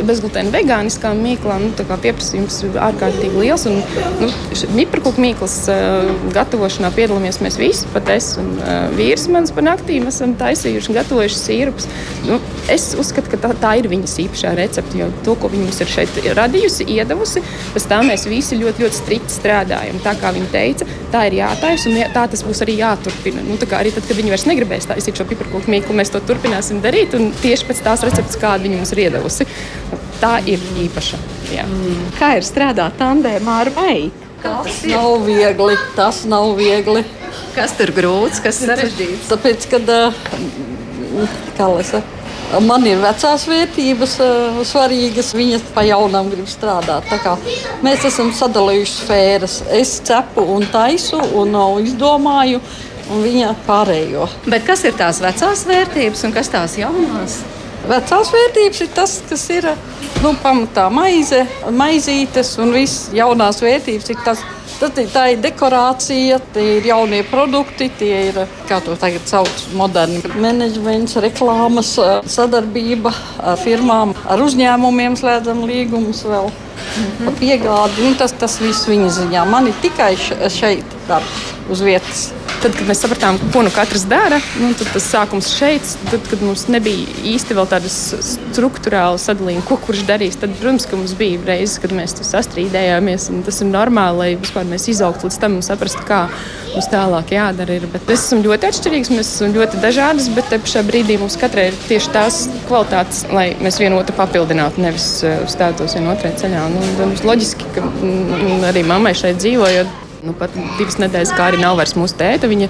bezglutēna 0.08 0.52
vegāniskām 0.54 1.20
mīklām. 1.24 1.70
Nu, 1.70 1.98
pieprasījums 2.00 2.60
ir 2.66 2.78
ārkārtīgi 2.82 3.44
liels. 3.44 3.66
Un, 3.70 3.80
nu, 4.22 4.30
piparkūku 4.76 5.22
mīklas 5.22 5.56
uh, 5.72 6.10
gatavošanā 6.34 6.92
piedalāmies 6.96 7.40
mēs 7.44 7.58
visi, 7.60 7.88
pat 7.94 8.10
es 8.14 8.32
un 8.40 8.52
uh, 8.58 8.88
vīrs 8.96 9.28
mans 9.32 9.54
pa 9.54 9.64
naktīm 9.64 10.08
esam 10.10 10.34
taisījuši 10.40 10.92
un 10.92 11.00
gatavojuši 11.00 11.40
sīrupus. 11.40 11.88
Nu, 12.26 12.40
es 12.72 12.90
uzskatu, 12.98 13.32
ka 13.32 13.40
tā, 13.44 13.52
tā 13.60 13.74
ir 13.80 13.90
viņas 13.90 14.18
īpašā 14.26 14.54
recepte, 14.58 14.98
jo 15.00 15.10
to, 15.26 15.36
ko 15.40 15.50
viņa 15.52 15.66
mums 15.68 15.80
ir 15.82 15.90
šeit 15.90 16.20
radījusi, 16.36 16.88
iedavusi, 16.96 17.42
pēc 17.74 17.86
tam 17.90 18.10
mēs 18.10 18.26
visi 18.30 18.58
ļoti, 18.60 18.84
ļoti 18.84 18.98
strikti 18.98 19.36
strādājam. 19.36 20.00
Tā 20.04 20.14
kā 20.20 20.32
viņa 20.36 20.50
teica, 20.52 20.88
tā 21.12 21.26
ir 21.28 21.38
jātaisa 21.40 21.90
un 21.90 21.99
tā 22.14 22.24
tas 22.32 22.42
būs 22.46 22.62
arī 22.64 22.78
jāturpina. 22.80 23.42
Nu, 23.46 23.58
arī 23.78 23.92
tad, 23.94 24.06
kad 24.08 24.18
viņi 24.18 24.32
vairs 24.32 24.46
negribēs 24.48 24.88
taisīt 24.90 25.20
šo 25.20 25.26
piparkūku 25.30 25.72
mīklu, 25.72 25.96
mēs 25.98 26.12
to 26.14 26.22
turpināsim 26.24 26.80
darīt 26.84 27.16
tieši 27.42 27.68
pēc 27.68 27.84
tās 27.86 28.04
receptes, 28.06 28.38
kādu 28.40 28.68
viņa 28.68 28.80
mums 28.80 28.94
ir 28.94 29.04
iedavusi. 29.06 29.46
Tā 30.20 30.34
ir 30.48 30.62
īpaša. 30.84 31.20
Jā. 31.54 31.64
Mm. 31.66 32.10
Kā 32.18 32.34
ir 32.38 32.46
strādāt 32.46 32.98
tandēmā 33.00 33.62
ar 33.64 33.72
meitu? 33.76 34.28
Tas 34.40 34.82
nav 34.88 35.26
viegli. 35.26 35.76
Tas 35.96 36.22
nav 36.28 36.54
viegli. 36.56 37.04
Kas 37.54 37.74
tur 37.78 37.92
grūts, 37.94 38.40
kas 38.44 38.60
sarežģīts? 38.62 39.28
Tāpēc, 39.30 39.66
kad, 39.72 39.90
kā 41.58 41.68
lai 41.68 41.84
saka, 41.86 42.19
Man 42.58 42.82
ir 42.88 42.98
vecās 42.98 43.44
vērtības 43.46 44.16
uh, 44.24 44.56
svarīgas, 44.66 45.30
viņas 45.38 45.68
pa 45.74 45.84
jaunam 45.86 46.32
grib 46.32 46.48
strādāt. 46.50 47.06
Mēs 47.84 48.06
esam 48.08 48.32
sadalījuši 48.34 48.96
sfēras. 48.96 49.54
Es 49.70 49.92
cepu 50.02 50.42
un 50.56 50.66
taisu 50.72 51.20
un 51.38 51.54
uh, 51.54 51.78
izdomāju, 51.78 52.58
un 53.14 53.22
viņa 53.22 53.54
pārējo. 53.68 54.26
Bet 54.50 54.66
kas 54.66 54.82
ir 54.88 54.98
tās 54.98 55.22
vecās 55.22 55.62
vērtības 55.68 56.26
un 56.26 56.34
kas 56.34 56.50
tās 56.50 56.74
jaunās? 56.80 57.38
Vecās 57.90 58.34
vērtības 58.34 58.82
ir 58.82 58.90
tas, 58.98 59.14
kas 59.30 59.46
ir 59.54 59.70
nu, 60.24 60.34
pamatā 60.42 60.88
maize, 60.92 61.44
maizītes 61.70 62.56
un 62.60 62.74
viss 62.74 63.12
jaunās 63.14 63.62
vērtības 63.62 64.10
ir 64.10 64.26
tas, 64.26 64.42
kas 64.42 64.59
Tad 64.80 64.96
tā 65.12 65.26
ir 65.34 65.42
dekorācija, 65.44 66.38
tie 66.54 66.78
ir 66.78 66.86
jaunie 66.88 67.20
produkti, 67.28 67.90
tie 68.00 68.22
ir, 68.30 68.38
kā 68.64 68.78
to 68.80 68.94
tagad 68.96 69.26
sauc, 69.28 69.66
moderni 69.76 70.22
menedžments, 70.40 71.18
reklāmas, 71.20 71.92
sadarbība 72.32 73.12
ar 73.44 73.60
firmām, 73.60 74.14
ar 74.24 74.40
uzņēmumiem 74.40 75.18
slēdzam 75.20 75.66
līgumus 75.68 76.24
vēl. 76.24 76.48
Mm 76.48 77.10
-hmm. 77.18 77.36
Piegādi, 77.38 78.08
nu, 78.08 78.14
tas, 78.16 78.32
tas 78.32 78.56
viss 78.60 78.88
viņa 78.88 79.10
ziņā. 79.18 79.44
Man 79.50 79.66
ir 79.68 79.74
tikai 79.82 80.16
šeit 80.48 80.96
darbs 81.08 81.52
uz 81.70 81.80
vietas. 81.84 82.30
Tad, 82.60 82.74
kad 82.76 82.88
mēs 82.90 82.98
sapratām, 83.00 83.38
ko 83.54 83.62
nu 83.64 83.70
katrs 83.72 84.02
dara, 84.04 84.36
nu, 84.60 84.74
tas 84.76 85.06
sākums 85.08 85.46
šeit, 85.56 85.86
tad, 86.10 86.26
kad 86.28 86.42
mums 86.44 86.66
nebija 86.68 87.06
īsti 87.30 87.54
vēl 87.56 87.68
tādas 87.70 87.94
struktūrālas 88.52 89.24
sadalījuma, 89.30 89.64
ko 89.64 89.78
kurš 89.80 90.02
darīs, 90.04 90.36
tad, 90.36 90.52
protams, 90.58 90.84
ka 90.90 90.98
mums 91.00 91.14
bija 91.16 91.38
reizes, 91.46 91.78
kad 91.80 91.94
mēs 91.96 92.18
sastrīdējāmies. 92.28 93.30
Tas 93.46 93.62
ir 93.64 93.70
normāli, 93.70 94.18
lai 94.20 94.28
vispār 94.42 94.68
mēs 94.68 94.90
izaugtu 94.92 95.30
līdz 95.30 95.38
tam 95.40 95.56
un 95.56 95.64
saprastu, 95.64 96.04
kā 96.04 96.18
mums 96.74 96.90
tālāk 96.92 97.32
jādara. 97.38 97.78
Ir. 97.80 97.88
Bet 97.94 98.04
mēs 98.10 98.26
esam 98.26 98.44
ļoti 98.44 98.68
atšķirīgi, 98.68 99.16
mēs 99.16 99.32
esam 99.38 99.56
ļoti 99.56 99.80
dažādas, 99.80 100.28
bet 100.36 100.52
pašā 100.52 100.84
brīdī 100.84 101.16
mums 101.22 101.38
katrai 101.40 101.70
ir 101.70 101.80
tieši 101.86 102.12
tās 102.12 102.42
kvalitātes, 102.68 103.24
lai 103.32 103.54
mēs 103.64 103.80
vienotru 103.80 104.18
papildinātu, 104.20 104.84
nevis 104.84 105.08
uh, 105.24 105.40
stātos 105.48 105.96
vienotrai 105.96 106.36
ceļā. 106.44 106.68
Nu, 106.76 107.10
loģiski, 107.24 107.72
ka 107.72 107.88
mm, 107.88 108.68
arī 108.74 108.84
mammai 108.92 109.16
šeit 109.16 109.40
dzīvojot. 109.40 110.09
Nu, 110.20 110.34
pat 110.36 110.52
divas 110.76 110.98
nedēļas, 111.00 111.32
kā 111.36 111.48
arī 111.48 111.60
nav 111.62 111.78
vairs 111.80 111.96
mūsu 111.96 112.18
tēta. 112.20 112.50
Viņa 112.50 112.68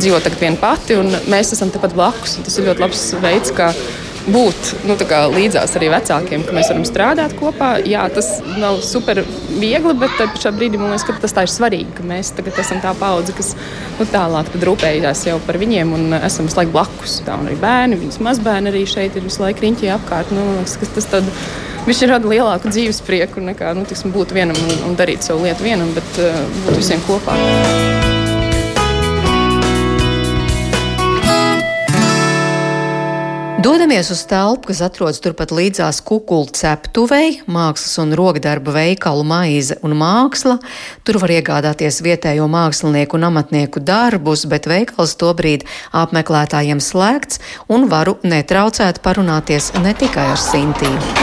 dzīvo 0.00 0.20
tagad 0.24 0.40
viena 0.42 0.60
pati, 0.60 0.98
un 1.00 1.12
mēs 1.32 1.54
esam 1.56 1.72
tepat 1.72 1.96
blakus. 1.96 2.36
Tas 2.44 2.58
ir 2.58 2.68
ļoti 2.68 2.84
labs 2.84 3.04
veids, 3.22 3.52
kā 3.56 3.70
būt 4.22 4.68
nu, 4.86 4.94
līdzās 5.34 5.72
arī 5.78 5.88
vecākiem, 5.92 6.44
ka 6.46 6.54
mēs 6.54 6.68
varam 6.70 6.84
strādāt 6.86 7.34
kopā. 7.38 7.72
Jā, 7.88 8.04
tas 8.14 8.28
nav 8.60 8.82
super 8.86 9.22
viegli, 9.58 9.94
bet 9.98 10.20
šā 10.42 10.52
brīdī 10.54 10.78
man 10.78 10.92
liekas, 10.92 11.06
ka 11.08 11.16
tas 11.24 11.34
ir 11.42 11.50
svarīgi, 11.50 11.96
ka 11.96 12.06
mēs 12.06 12.34
tagad 12.36 12.60
esam 12.62 12.82
tā 12.84 12.92
paudze, 12.98 13.34
kas 13.36 13.54
nu, 13.98 14.06
tālāk 14.12 14.52
rūpējas 14.62 15.26
jau 15.30 15.40
par 15.46 15.58
viņiem 15.62 15.96
un 15.96 16.18
esam 16.20 16.48
visu 16.50 16.60
laiku 16.60 16.76
blakus. 16.76 17.18
Tā 17.26 17.40
arī 17.40 17.58
bērni, 17.62 17.98
viņas 18.04 18.22
mazbērni 18.28 18.72
arī 18.72 18.86
šeit 18.90 19.18
ir 19.18 19.26
visu 19.26 19.42
laiku 19.42 19.66
riņķī 19.66 19.92
apkārt. 19.96 20.34
Nu, 20.34 20.46
liekas, 20.60 20.94
tas 20.98 21.10
tad, 21.16 21.32
Viņš 21.82 22.04
rada 22.06 22.30
lielāku 22.30 22.70
dzīves 22.70 23.02
prieku 23.02 23.42
nekā 23.42 23.72
nu, 23.74 23.82
tiksim, 23.88 24.14
būt 24.14 24.36
vienam 24.36 24.58
un, 24.68 24.86
un 24.86 24.96
darīt 24.98 25.26
savu 25.26 25.42
lietu 25.48 25.66
vienam, 25.66 25.90
bet 25.96 26.22
uh, 26.22 26.42
būt 26.62 26.78
visiem 26.78 27.02
kopā. 27.08 27.34
Dodamies 33.62 34.10
uz 34.10 34.24
telpu, 34.26 34.72
kas 34.72 34.80
atrodas 34.82 35.20
turpat 35.22 35.52
līdzās 35.54 36.00
kukulu 36.02 36.50
ceptuvei, 36.56 37.36
mākslas 37.46 38.00
un 38.02 38.14
rokdarba 38.18 38.72
veikalu 38.74 39.22
maize 39.22 39.76
un 39.86 39.94
māksla. 40.00 40.56
Tur 41.06 41.20
var 41.22 41.30
iegādāties 41.30 42.00
vietējo 42.02 42.48
mākslinieku 42.50 43.20
un 43.20 43.28
amatnieku 43.28 43.82
darbus, 43.86 44.48
bet 44.50 44.66
veikals 44.66 45.14
tobrīd 45.20 45.62
apmeklētājiem 45.94 46.82
slēgts 46.82 47.38
un 47.70 47.86
varu 47.92 48.16
netraucēt 48.26 48.98
parunāties 49.04 49.70
ne 49.78 49.94
tikai 49.94 50.26
ar 50.32 50.42
Sintīnu. 50.42 51.14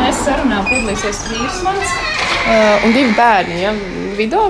Mēs 0.00 0.26
sarunā 0.26 0.64
piedalīsies 0.66 1.22
vīrs 1.30 1.62
mans. 1.62 2.13
Uh, 2.44 2.82
un 2.84 2.92
divi 2.92 3.08
bērni. 3.16 3.54
Ja? 3.62 3.70
Video 4.18 4.42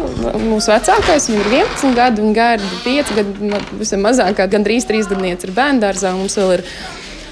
mūsu 0.42 0.72
vecākais, 0.72 1.28
viņam 1.30 1.44
ir 1.44 1.52
11 1.60 1.94
gadi, 1.94 2.24
un 2.24 2.34
Gārda 2.34 2.66
5 2.82 3.12
gadi, 3.16 3.50
visam 3.78 4.02
mazākā, 4.04 4.48
gandrīz 4.50 4.88
3 4.88 5.06
gadniece 5.12 5.46
ir 5.46 5.54
bērnu 5.54 5.84
dārzā. 5.84 6.10
Mums 6.18 6.34
vēl 6.40 6.56
ir 6.56 6.64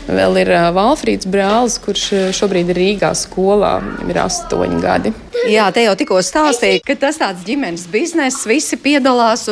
Vēl 0.09 0.41
ir 0.43 0.51
Valfrīds 0.75 1.29
brālis, 1.31 1.77
kurš 1.83 2.09
šobrīd 2.35 2.73
ir 2.73 2.79
Rīgā 2.81 3.13
skolā. 3.17 3.77
Viņam 3.83 4.11
ir 4.11 4.21
astoņi 4.25 4.81
gadi. 4.83 5.13
Jā, 5.51 5.69
te 5.75 5.83
jau 5.83 5.95
tikko 5.99 6.21
stāstīja, 6.23 6.81
ka 6.87 6.97
tas 6.99 7.19
tāds 7.19 7.43
ģimenes 7.47 7.87
bizness, 7.91 8.47
visi 8.47 8.79
piedalās. 8.79 9.49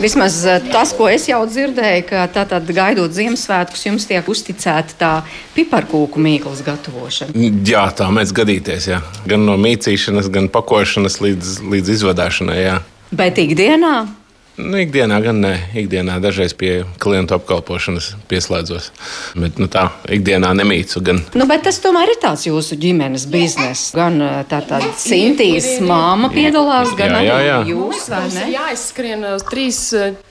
Vismaz 0.00 0.38
tas, 0.70 0.92
ko 0.96 1.08
es 1.08 1.28
jau 1.30 1.40
dzirdēju, 1.48 2.06
ka 2.08 2.26
tātad 2.32 2.68
gaidot 2.76 3.12
Ziemassvētkus, 3.16 3.86
jums 3.88 4.08
tiek 4.08 4.28
uzticēta 4.28 4.96
tā 5.00 5.12
piparkūku 5.56 6.20
mīklas 6.20 6.64
gatavošana. 6.66 7.36
Jā, 7.66 7.86
tā 7.96 8.08
mēs 8.14 8.34
gadīties. 8.36 8.90
Jā. 8.92 9.02
Gan 9.28 9.44
no 9.48 9.56
mīcīšanas, 9.60 10.32
gan 10.32 10.48
pakošanas 10.52 11.20
līdz, 11.24 11.60
līdz 11.72 11.94
izvadāšanai. 11.98 12.58
Jā. 12.60 12.80
Bet 13.16 13.40
ikdienā 13.42 14.19
Nu, 14.58 14.76
ikdienā 14.80 15.20
gan 15.24 15.40
ne. 15.42 15.52
Ikdienā 15.78 16.18
dažreiz 16.22 16.52
pie 16.58 16.82
klientu 17.02 17.36
apkalpošanas 17.36 18.10
pieslēdzos. 18.30 18.90
Bet 19.38 19.60
nu, 19.62 19.68
tā 19.70 19.86
ikdienā 20.10 20.50
nemīcu. 20.58 21.02
Gan. 21.06 21.22
Nu, 21.38 21.46
bet 21.50 21.64
tas 21.68 21.80
tomēr 21.82 22.12
ir 22.12 22.20
tāds 22.22 22.46
jūsu 22.48 22.78
ģimenes 22.80 23.26
bizness. 23.30 23.92
Gan 23.96 24.18
tā 24.50 24.60
tāda 24.66 24.90
Sintīs 25.00 25.68
māma 25.84 26.32
piedalās, 26.34 26.92
gan 26.98 27.14
jā, 27.16 27.22
jā, 27.28 27.38
jā. 27.46 27.60
arī 27.60 27.74
jūs. 27.76 28.10
Jā, 28.50 28.66
es 28.74 28.88
skrienu 28.90 29.32
trīs 29.50 29.80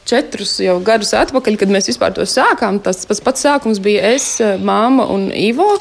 četrus 0.09 0.57
jau 0.63 0.77
gadus 0.83 1.13
atpakaļ, 1.17 1.57
kad 1.61 1.73
mēs 1.73 1.89
vispār 1.91 2.13
to 2.17 2.27
sākām. 2.29 2.81
Tas 2.83 3.05
pats, 3.09 3.23
pats 3.25 3.45
sākums 3.47 3.81
bija 3.83 4.13
es, 4.15 4.35
māma 4.61 5.07
un 5.13 5.29
Ivo. 5.33 5.75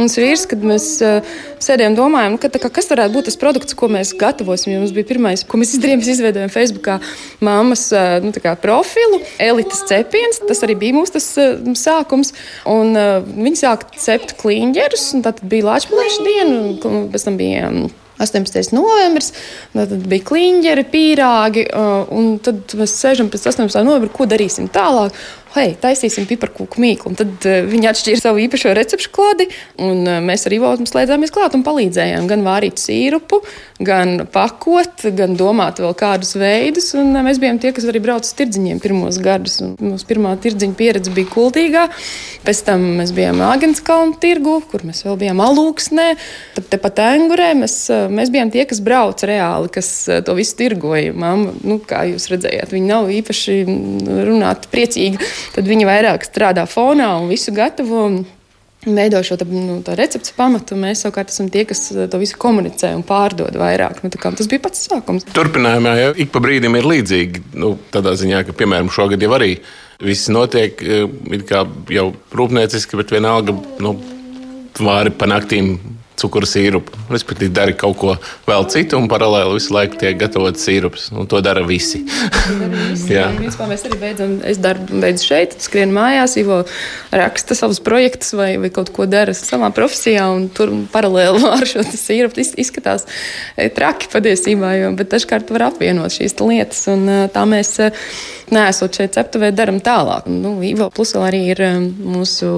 Mums 0.00 0.16
vīrs, 0.16 0.46
kad 0.48 0.62
mēs 0.64 0.86
uh, 1.04 1.20
sēdējām, 1.60 1.96
domājām, 1.98 2.38
ka, 2.40 2.48
kā, 2.56 2.70
kas 2.80 2.88
varētu 2.88 3.12
būt 3.18 3.28
tas 3.28 3.36
produkts, 3.40 3.76
ko 3.76 3.90
mēs 3.92 4.14
gatavosim. 4.16 4.72
Mums 4.78 4.94
bija 4.96 5.10
pirmais, 5.12 5.44
ko 5.44 5.60
mēs 5.60 5.74
izdarījām, 5.76 6.00
mēs 6.00 6.12
izveidojām 6.14 6.52
Facebookā 6.54 6.96
mammas 7.44 7.86
uh, 7.92 8.16
nu, 8.24 8.32
profilu, 8.62 9.20
elites 9.36 9.84
cepiens. 9.90 10.40
Tas 10.48 10.64
arī 10.64 10.78
bija 10.80 10.96
mūsu 10.96 11.18
tas, 11.18 11.30
uh, 11.36 11.72
sākums. 11.76 12.32
Un, 12.64 12.96
uh, 12.96 13.18
viņi 13.20 13.60
sāka 13.60 13.92
cept 14.00 14.38
kliņģerus, 14.40 15.10
un 15.18 15.26
tad 15.28 15.44
bija 15.44 15.68
Latvijas 15.74 16.22
diena, 16.24 16.62
un 16.88 17.10
pēc 17.12 17.28
tam 17.28 17.40
bija. 17.40 17.68
Um, 17.68 17.90
18. 18.20 18.74
novembris, 18.76 19.30
tad 19.72 19.92
bija 20.04 20.24
kliņģeri, 20.28 20.84
pīrāgi, 20.92 21.64
un 22.12 22.34
tad 22.44 22.74
mēs 22.76 22.92
sēžam 23.00 23.30
pēc 23.32 23.46
18. 23.48 23.80
novembra, 23.86 24.12
ko 24.12 24.26
darīsim 24.28 24.68
tālāk 24.72 25.16
hei, 25.54 25.72
taisīsim 25.80 26.26
piparkūku 26.30 26.80
mīklu. 26.82 27.10
Un 27.10 27.18
tad 27.18 27.46
uh, 27.48 27.60
viņi 27.66 27.88
atšķīra 27.90 28.22
savu 28.22 28.42
īpašo 28.44 28.72
recepšu 28.76 29.10
klādi, 29.14 29.48
un 29.82 30.04
uh, 30.06 30.20
mēs 30.24 30.46
ar 30.46 30.54
Ivotu 30.54 30.86
slēdzāmies 30.88 31.32
klāt 31.34 31.56
un 31.58 31.64
palīdzējām 31.66 32.28
gan 32.30 32.44
vārīt 32.46 32.80
sīrupu, 32.82 33.40
gan 33.82 34.26
pakot, 34.30 35.06
gan 35.16 35.34
domāt 35.38 35.82
vēl 35.82 35.96
kādus 35.98 36.36
veidus. 36.40 36.92
Un, 36.98 37.10
uh, 37.16 37.24
mēs 37.26 37.40
bijām 37.42 37.58
tie, 37.62 37.72
kas 37.76 37.88
arī 37.90 38.02
brauca 38.04 38.28
uz 38.28 38.36
tirdziņiem 38.38 38.82
pirmos 38.82 39.18
gadus. 39.22 39.58
Mūsu 39.80 40.08
pirmā 40.08 40.36
tirdziņa 40.42 40.78
pieredze 40.78 41.14
bija 41.16 41.30
kultīgā. 41.32 41.86
Pēc 42.46 42.62
tam 42.68 42.86
mēs 43.00 43.14
bijām 43.16 43.42
Agenskalnu 43.44 44.16
tirgu, 44.22 44.60
kur 44.70 44.86
mēs 44.86 45.02
vēl 45.06 45.18
bijām 45.24 45.42
alūksnē, 45.44 46.06
tad 46.56 46.70
tepat 46.72 47.02
Engurē. 47.10 47.50
Mēs, 47.58 47.76
mēs 48.12 48.30
bijām 48.32 48.52
tie, 48.54 48.64
kas 48.70 48.82
brauca 48.84 49.28
reāli, 49.28 49.72
kas 49.74 49.90
to 50.26 50.38
visu 50.38 50.56
tirgoja. 50.60 51.12
Mama, 51.16 51.52
nu, 51.66 51.80
kā 51.82 52.04
jūs 52.12 52.30
redzējāt, 52.32 52.72
viņi 52.76 52.90
nav 52.90 53.10
īpaši 53.12 53.58
runāt 54.30 54.70
priecīgi 54.72 55.18
tad 55.54 55.70
viņi 55.70 55.88
vairāk 55.88 56.26
strādā 56.26 56.66
fonā 56.70 57.14
un 57.20 57.30
visu 57.32 57.54
gatavo. 57.56 58.10
Veido 58.80 59.18
šo 59.20 59.36
nu, 59.44 59.74
recepti 59.84 60.32
pamatu, 60.32 60.72
un 60.72 60.86
mēs 60.86 61.02
savukārt 61.04 61.28
esam 61.28 61.50
tie, 61.52 61.66
kas 61.68 61.82
to 61.92 62.20
visu 62.20 62.38
komunicē 62.40 62.94
un 62.96 63.02
pārdod 63.04 63.58
vairāk. 63.60 63.98
Nu, 64.00 64.08
tas 64.08 64.48
bija 64.48 64.62
pats 64.64 64.86
sākums. 64.88 65.26
Turpinājumā 65.36 65.92
jau 65.98 66.14
ik 66.24 66.32
pa 66.32 66.40
brīdim 66.40 66.78
ir 66.78 66.88
līdzīgi. 66.88 67.42
Nu, 67.60 67.74
tādā 67.92 68.14
ziņā, 68.16 68.40
ka, 68.48 68.56
piemēram, 68.56 68.88
šogad 68.88 69.20
jau 69.20 69.34
arī 69.36 69.50
viss 70.00 70.32
notiek 70.32 70.80
eh, 70.80 71.04
jau 71.92 72.06
rūpnieciski, 72.32 72.96
bet 72.96 73.12
vienalga 73.12 73.52
nu, 73.84 73.94
vāri 74.80 75.12
pa 75.12 75.28
naktīm 75.28 75.74
cukuru 76.20 76.48
sīrupu. 76.48 76.94
Respektīvi, 77.10 77.52
dara 77.54 77.74
kaut 77.76 77.96
ko 78.00 78.14
vēl 78.48 78.66
citu, 78.72 78.98
un 79.00 79.08
paralēli 79.10 79.56
visu 79.56 79.74
laiku 79.74 79.98
tiek 80.00 80.18
gatavots 80.20 80.64
sīrups. 80.66 81.08
Un 81.16 81.28
to 81.30 81.40
dara 81.44 81.62
visi. 81.66 82.02
visi 82.04 83.14
jā, 83.16 83.28
principā 83.38 83.68
mēs 83.70 83.84
arī 83.88 84.00
beidzam, 84.00 84.36
es 84.48 84.60
darbu 84.62 85.00
beidzu 85.02 85.30
šeit, 85.30 85.56
skrienu 85.64 85.96
mājās, 85.96 86.36
Ivo 86.40 86.62
raksta 87.14 87.56
savus 87.58 87.80
projektus 87.84 88.34
vai, 88.36 88.52
vai 88.60 88.72
kaut 88.74 88.92
ko 88.94 89.06
dara 89.10 89.34
savā 89.36 89.72
profesijā, 89.74 90.26
un 90.34 90.48
tur 90.54 90.72
paralēli 90.92 91.44
ar 91.56 91.66
šo 91.68 91.84
sīrupu 91.88 92.44
izskatās 92.60 93.06
e, 93.56 93.68
traki 93.74 94.10
patiesībā, 94.12 94.74
jo, 94.80 94.92
bet 94.98 95.12
dažkārt 95.14 95.52
var 95.54 95.70
apvienot 95.70 96.14
šīs 96.14 96.36
lietas, 96.40 96.84
un 96.92 97.08
e, 97.08 97.22
tā 97.34 97.46
mēs 97.48 97.76
e, 97.82 97.90
neesot 98.54 98.96
šeit 98.96 99.16
ceptuvē, 99.16 99.50
daram 99.54 99.80
tālāk. 99.84 100.28
Nu, 100.30 100.56
Ivo 100.64 100.90
plus 100.94 101.14
vēl 101.16 101.26
arī 101.26 101.40
ir 101.52 101.62
mūsu 101.98 102.50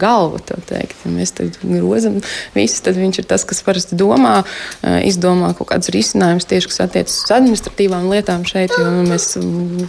galva, 0.00 0.40
tā 0.44 0.58
teikt. 0.68 0.96
Ja 1.04 1.12
mēs 1.12 1.34
tad 1.36 1.58
grozam 1.62 2.18
visu, 2.54 2.80
tad 2.84 2.98
viņš 2.98 3.20
ir 3.22 3.28
tas, 3.30 3.44
kas 3.48 3.62
parasti 3.66 3.98
domā, 3.98 4.42
izdomā 5.06 5.52
kaut 5.58 5.70
kādus 5.72 5.92
risinājumus 5.94 6.48
tieši, 6.48 6.70
kas 6.70 6.82
attiecas 6.86 7.16
uz 7.24 7.34
administratīvām 7.34 8.08
lietām 8.12 8.44
šeit, 8.48 8.74
jo 8.76 9.04
mēs 9.08 9.30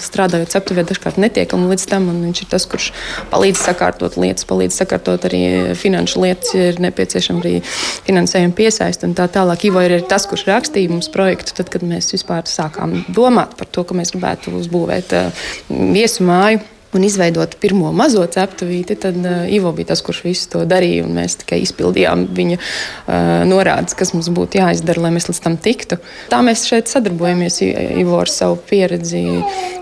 strādājot 0.05 0.53
ceptuvē 0.55 0.85
dažkārt 0.89 1.19
netiekam 1.21 1.67
līdz 1.69 1.87
tam, 1.91 2.09
un 2.11 2.21
viņš 2.27 2.43
ir 2.43 2.51
tas, 2.51 2.67
kurš 2.69 2.91
palīdz 3.31 3.63
sakārtot 3.69 4.17
lietas, 4.19 4.47
palīdz 4.49 4.81
sakārtot 4.81 5.27
arī 5.29 5.43
finanšu 5.79 6.23
lietas, 6.23 6.53
ja 6.57 6.69
ir 6.73 6.81
nepieciešama 6.83 7.43
arī 7.43 7.55
finansējuma 8.07 8.55
piesaist 8.57 9.05
un 9.07 9.15
tā 9.17 9.29
tālāk. 9.31 9.67
Ivo 9.69 9.83
ir 9.85 9.99
tas, 10.09 10.27
kurš 10.29 10.47
rakstīja 10.49 10.91
mums 10.93 11.11
projektu, 11.13 11.55
tad, 11.59 11.71
kad 11.73 11.85
mēs 11.85 12.11
vispār 12.15 12.47
sākām 12.49 13.01
domāt 13.13 13.55
par 13.59 13.69
to, 13.69 13.85
ka 13.87 13.97
mēs 13.97 14.13
gribētu 14.15 14.53
uzbūvēt 14.59 15.15
viesu 15.69 16.25
māju 16.27 16.61
un 16.93 17.03
izveidot 17.05 17.55
pirmo 17.61 17.91
mazo 17.93 18.23
ceptuvīti, 18.25 18.97
tad 18.99 19.17
uh, 19.21 19.45
Ivo 19.53 19.71
bija 19.75 19.91
tas, 19.91 20.01
kurš 20.05 20.23
visu 20.25 20.49
to 20.53 20.63
darīja. 20.69 21.05
Mēs 21.09 21.37
tikai 21.43 21.61
izpildījām 21.63 22.25
viņa 22.35 22.57
uh, 22.57 23.13
norādes, 23.49 23.97
kas 23.97 24.13
mums 24.15 24.31
būtu 24.33 24.61
jāizdara, 24.61 25.05
lai 25.05 25.13
mēs 25.15 25.29
līdz 25.29 25.41
tam 25.45 25.57
tiktu. 25.61 25.99
Tā 26.33 26.41
mēs 26.45 26.65
šeit 26.69 26.89
sadarbojamies. 26.91 27.61
Ivo 27.99 28.17
ar 28.21 28.31
savu 28.31 28.57
pieredzi 28.69 29.21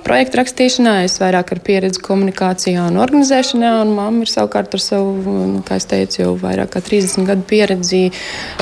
projektu 0.05 0.39
rakstīšanā, 0.41 0.97
es 1.07 1.17
vairāk 1.21 1.53
ar 1.55 1.61
pieredzi 1.63 2.01
komunikācijā 2.03 2.87
un 2.91 2.99
organizēšanā, 3.03 3.71
un 3.83 3.93
mamma 3.97 4.25
ir 4.25 4.31
savukārt 4.31 4.75
ar 4.75 4.83
savu, 4.83 5.37
nu, 5.53 5.63
kā 5.67 5.79
es 5.79 5.87
teicu, 5.89 6.21
jau 6.21 6.33
vairāk 6.41 6.71
kā 6.75 6.81
30 6.83 7.27
gadu 7.27 7.45
pieredzi 7.47 8.03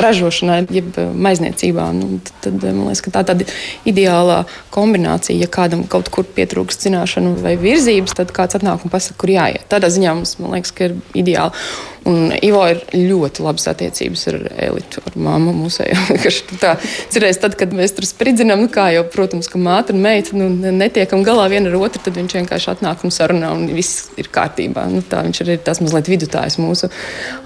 ražošanā, 0.01 0.61
jeb 0.73 0.97
maizniecībā. 0.97 1.87
Nu, 1.97 2.19
tad, 2.25 2.33
tad 2.47 2.65
man 2.67 2.89
liekas, 2.89 3.03
ka 3.05 3.13
tā 3.17 3.25
tāda 3.31 3.49
ideālā 3.89 4.43
kombinācija, 4.75 5.37
ja 5.41 5.49
kādam 5.51 5.85
kaut 5.89 6.09
kur 6.13 6.27
pietrūkst 6.37 6.87
zināšanu 6.87 7.35
vai 7.43 7.55
virzības, 7.61 8.17
tad 8.17 8.34
kāds 8.35 8.57
atnāk 8.57 8.85
un 8.85 8.93
pasaka, 8.93 9.17
kur 9.21 9.31
jāiet. 9.31 9.65
Tādā 9.71 9.89
ziņā 9.93 10.15
mums 10.17 10.35
liekas, 10.41 10.73
ka 10.75 10.89
ir 10.89 10.97
ideāli. 11.17 11.65
Un 12.05 12.29
Ivo 12.45 12.61
ir 12.69 12.83
ļoti 12.93 13.41
labas 13.41 13.65
attiecības 13.71 14.27
ar 14.29 14.35
elitu, 14.67 15.01
ar 15.09 15.15
māmu 15.25 15.55
mūsēju. 15.57 16.19
tā 16.61 16.75
cerēs, 17.13 17.41
tad, 17.41 17.57
kad 17.57 17.73
mēs 17.73 17.95
tur 17.97 18.05
spridzinām, 18.05 18.61
nu 18.61 18.69
kā 18.73 18.91
jau, 18.93 19.01
protams, 19.15 19.49
ka 19.49 19.61
māte 19.61 19.95
un 19.95 20.03
meita 20.05 20.37
nu, 20.37 20.51
netiekam 20.53 21.25
galā 21.25 21.47
viena 21.49 21.71
ar 21.71 21.79
otru, 21.79 22.03
tad 22.05 22.19
viņš 22.19 22.37
vienkārši 22.41 22.71
atnāk 22.75 23.01
un 23.07 23.15
sarunā 23.15 23.49
un 23.55 23.65
viss 23.73 24.11
ir 24.21 24.29
kārtībā. 24.33 24.85
Nu, 24.91 25.01
tā 25.01 25.25
viņš 25.25 25.43
ir 25.47 25.55
tas 25.65 25.81
mazliet 25.81 26.13
vidutājs 26.13 26.61
mūsu 26.61 26.93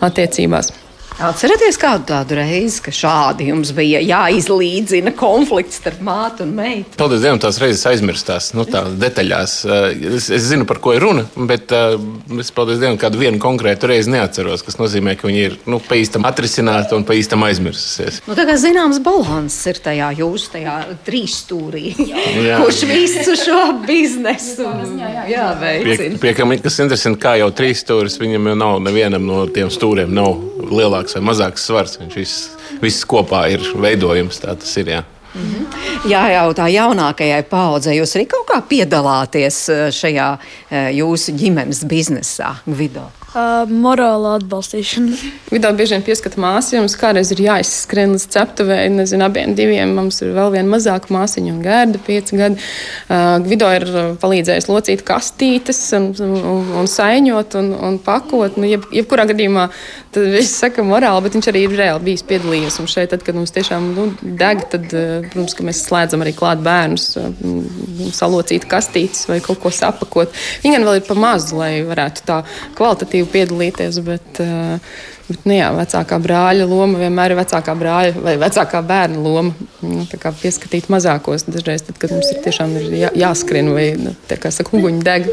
attiecībās. 0.04 0.74
Atcerieties 1.20 1.76
kādu 1.76 2.06
tādu 2.08 2.38
reizi, 2.38 2.80
ka 2.84 2.94
šādi 2.96 3.50
jums 3.50 3.74
bija 3.76 4.00
jāizlīdzina 4.00 5.12
konflikts 5.20 5.82
starp 5.82 6.00
mātu 6.06 6.46
un 6.46 6.54
meitu? 6.56 6.96
Paldies 7.00 7.26
Dievam, 7.26 7.42
tās 7.44 7.60
reizes 7.60 7.84
aizmirstās, 7.90 8.54
nu, 8.56 8.64
tā 8.70 8.86
detaļās. 9.02 9.56
Eh, 9.68 9.88
Es, 10.10 10.30
es 10.34 10.46
zinu, 10.48 10.66
par 10.68 10.80
ko 10.84 10.94
ir 10.96 11.04
runa, 11.04 11.26
bet 11.50 11.72
uh, 11.76 11.94
es, 12.40 12.50
paldies 12.56 12.80
Dievam, 12.82 12.98
kādu 13.00 13.20
vienu 13.22 13.40
konkrētu 13.42 13.90
reizi 13.92 14.12
neatceros, 14.14 14.64
kas 14.66 14.80
nozīmē, 14.80 15.16
ka 15.20 15.28
viņi 15.28 15.42
ir 15.44 15.58
nu, 15.70 15.80
pa 15.84 15.98
īstam 16.00 16.26
atrisināti 16.28 16.96
un 16.98 17.06
pa 17.08 17.18
īstam 17.18 17.44
aizmirsusies. 17.46 18.22
Nu, 18.28 18.36
tā 18.38 18.46
kā 18.48 18.56
zināms, 18.60 19.02
balanss 19.04 19.68
ir 19.70 19.80
tajā 19.84 20.10
jūsu 20.20 20.54
tajā 20.56 20.78
trīsstūrī, 21.08 21.94
kurš 22.62 22.82
visu 22.90 23.36
šo 23.40 23.60
biznesu 23.86 24.70
jā, 25.30 25.48
Pie, 25.84 26.10
pie 26.22 26.34
kas 26.64 26.80
interesanti, 26.82 27.22
kā 27.22 27.36
jau 27.42 27.52
trīs 27.56 27.84
stūris, 27.84 28.20
viņam 28.22 28.52
jau 28.52 28.58
nav 28.64 28.80
nevienam 28.88 29.28
no 29.28 29.44
tiem 29.54 29.72
stūriem 29.74 30.12
nav 30.16 30.40
lielāks 30.70 31.09
vai 31.18 31.24
mazāks 31.30 31.68
svars. 31.70 31.98
Viņš 32.02 32.18
viss, 32.20 32.50
viss 32.82 33.08
kopā 33.10 33.46
ir 33.54 33.64
veidojums, 33.76 34.42
tā 34.44 34.56
tas 34.60 34.76
ir. 34.82 34.94
Jā. 34.96 35.06
Jā, 36.10 36.24
jau 36.34 36.48
tā 36.58 36.66
jaunākajai 36.74 37.44
paudzei 37.52 38.00
jūs 38.00 38.16
arī 38.18 38.26
kaut 38.32 38.48
kā 38.50 38.60
piedalāties 38.66 39.62
eh, 39.70 39.86
šajā 39.94 40.30
eh, 40.40 40.90
jūsu 40.98 41.38
ģimenes 41.38 41.84
biznesā, 41.90 42.56
Gvido. 42.66 43.06
Uh, 43.30 43.70
morāla 43.70 44.40
atbalstīšana. 44.40 45.14
Vidā 45.54 45.70
bieži 45.78 45.94
vien 45.94 46.02
pieskata 46.08 46.40
māsu, 46.42 46.72
jums 46.74 46.96
kādreiz 46.98 47.30
ir 47.30 47.44
jāizskrien 47.44 48.16
līdz 48.16 48.24
ceptuvei, 48.34 48.88
nezinu, 48.90 49.22
abiem 49.28 49.52
diviem. 49.54 49.92
Mums 49.94 50.18
ir 50.24 50.32
vēl 50.34 50.56
viena 50.56 50.72
mazāka 50.72 51.14
māsiņa 51.14 51.52
un 51.54 51.60
gērda, 51.62 52.02
pieci 52.08 52.40
gadi. 52.40 52.58
Uh, 53.06 53.36
Vido 53.46 53.70
ir 53.70 53.86
uh, 53.86 54.08
palīdzējis 54.18 54.66
locīt 54.72 55.04
kastītes 55.06 55.78
un, 55.94 56.08
un, 56.26 56.72
un 56.82 56.90
saiņot 56.90 57.58
un, 57.60 57.70
un 57.92 58.00
pakot. 58.02 58.58
Nu, 58.58 58.66
jeb, 58.66 58.88
jebkurā 58.98 59.28
gadījumā 59.30 59.68
tad 60.10 60.26
viss 60.34 60.58
saka 60.64 60.82
morāli, 60.90 61.28
bet 61.28 61.38
viņš 61.38 61.52
arī 61.54 61.64
ir 61.68 61.78
reāli 61.78 62.08
bijis 62.10 62.26
piedalījies. 62.34 62.80
Un 62.82 62.90
šeit, 62.90 63.12
tad, 63.14 63.22
kad 63.28 63.38
mums 63.38 63.54
tiešām 63.54 63.92
nu, 63.94 64.08
deg, 64.42 64.66
tad, 64.74 64.90
uh, 64.90 65.30
protams, 65.30 65.54
ka 65.54 65.68
mēs 65.70 65.84
slēdzam 65.86 66.26
arī 66.26 66.34
klāt 66.34 66.66
bērnus, 66.66 67.12
uh, 67.22 68.10
salocīt 68.10 68.66
kastītes 68.74 69.30
vai 69.30 69.38
kaut 69.46 69.62
ko 69.62 69.70
sapakot. 69.70 70.34
Viņi 70.66 70.80
gan 70.80 70.90
vēl 70.90 71.04
ir 71.04 71.06
pa 71.06 71.22
mazu, 71.28 71.62
lai 71.62 71.72
varētu 71.86 72.26
tā 72.26 72.42
kvalitatīvi 72.74 73.19
piedalīties, 73.28 74.00
bet, 74.06 74.40
uh, 74.44 75.00
bet 75.28 75.48
nu, 75.50 75.56
jā, 75.58 75.70
vecākā 75.76 76.20
brāļa 76.24 76.68
loma 76.70 77.02
vienmēr 77.02 77.34
ir 77.34 77.40
vecākā 77.40 77.76
brāļa 77.80 78.24
vai 78.24 78.36
vecākā 78.42 78.82
bērna 78.86 79.24
loma. 79.24 79.68
Nu, 79.84 80.06
pieskatīt 80.44 80.92
mazākos 80.94 81.48
dažreiz, 81.50 81.84
tad, 81.88 81.98
kad 82.02 82.14
mums 82.16 82.30
ir 82.34 82.44
tiešām 82.46 82.78
ir 82.80 82.88
jā, 83.02 83.12
jāskrien 83.24 83.74
vai, 83.76 83.90
nu, 84.00 84.14
tā 84.30 84.40
kā 84.42 84.54
saka, 84.54 84.76
uguņi 84.78 85.04
deg. 85.06 85.28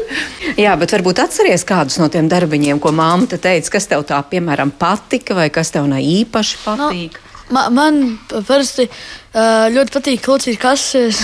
Jā, 0.59 0.73
bet 0.79 0.95
varbūt 0.97 1.23
atceries 1.23 1.67
kādus 1.67 1.99
no 2.01 2.09
tiem 2.13 2.31
darbiņiem, 2.31 2.81
ko 2.83 2.95
māma 2.95 3.29
te 3.29 3.39
teica, 3.41 3.77
kas 3.77 3.89
tev 3.91 4.07
tā, 4.09 4.19
piemēram, 4.31 4.73
patika 4.75 5.37
vai 5.37 5.47
kas 5.53 5.71
tev 5.75 5.87
ne 5.91 6.01
īpaši 6.03 6.61
patīk. 6.65 7.21
Ma, 7.21 7.26
man 7.51 7.99
parasti 8.47 8.87
uh, 8.87 9.67
ļoti 9.73 9.93
patīk 9.93 10.23
klausīt 10.25 10.59
kases. 10.61 11.19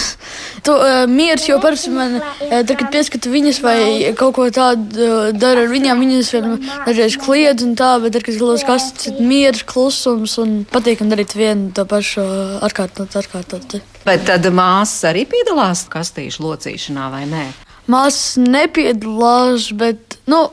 Tu 0.63 0.71
uh, 0.71 1.03
miers, 1.11 1.45
jo 1.49 1.57
parasti 1.63 1.91
man, 1.93 2.19
tad, 2.39 2.71
kad 2.79 2.87
pieskatu 2.93 3.31
viņas 3.33 3.59
vai 3.63 3.79
kaut 4.19 4.35
ko 4.37 4.47
tādu 4.53 5.09
dara 5.35 5.65
ar 5.65 5.71
viņām, 5.71 6.03
viņas 6.05 6.31
vien 6.35 6.55
dažreiz 6.87 7.17
kliedz 7.21 7.65
un 7.65 7.75
tā, 7.79 7.95
bet 8.03 8.15
tad, 8.15 8.25
kad 8.27 8.39
klausos 8.39 8.65
kases, 8.67 8.95
tad 9.07 9.19
miers, 9.23 9.65
klusums 9.67 10.37
un 10.41 10.63
patīkam 10.71 11.11
darīt 11.11 11.35
vienu 11.37 11.73
to 11.75 11.87
pašu 11.89 12.23
atkārtot, 12.63 13.19
atkārtot. 13.19 13.79
Bet 14.07 14.25
tad 14.27 14.47
māsas 14.51 15.11
arī 15.11 15.27
piedalās 15.29 15.85
kastīšu 15.91 16.43
locīšanā 16.47 17.11
vai 17.13 17.23
nē? 17.29 17.45
Māsas 17.91 18.37
nepiedalās, 18.39 19.67
bet, 19.75 20.21
nu, 20.31 20.45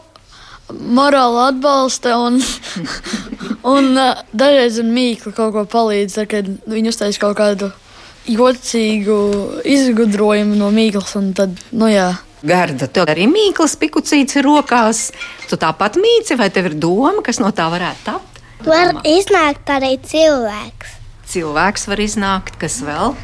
morāli 0.73 1.43
atbalsta 1.49 2.17
un, 2.21 2.41
un 3.75 3.93
uh, 3.97 4.25
dažreiz 4.33 4.81
ar 4.83 4.89
mīklu 4.89 5.35
kaut 5.37 5.55
ko 5.57 5.67
palīdz, 5.71 6.19
tad, 6.19 6.31
kad 6.33 6.51
viņi 6.71 6.93
uztais 6.93 7.21
kaut 7.21 7.39
kādu 7.41 7.71
jocīgu 8.31 9.21
izgudrojumu 9.69 10.59
no 10.59 10.71
mīklas, 10.75 11.15
un 11.21 11.33
tad, 11.37 11.57
nu 11.73 11.91
jā. 11.91 12.13
Garda, 12.47 12.89
tev 12.89 13.11
arī 13.13 13.27
mīklas 13.29 13.77
pikucīts 13.81 14.39
ir 14.41 14.47
rokās. 14.49 15.11
Tu 15.51 15.59
tāpat 15.61 15.99
mīci, 16.01 16.39
vai 16.41 16.49
tev 16.53 16.71
ir 16.71 16.79
doma, 16.81 17.21
kas 17.25 17.41
no 17.43 17.51
tā 17.53 17.67
varētu 17.73 18.07
tapt? 18.07 18.41
Var 18.65 18.95
iznākt 19.09 19.69
arī 19.73 19.95
cilvēks. 20.05 20.97
Cilvēks 21.31 21.87
var 21.89 22.01
iznākt, 22.03 22.57
kas 22.61 22.81
vēl? 22.85 23.15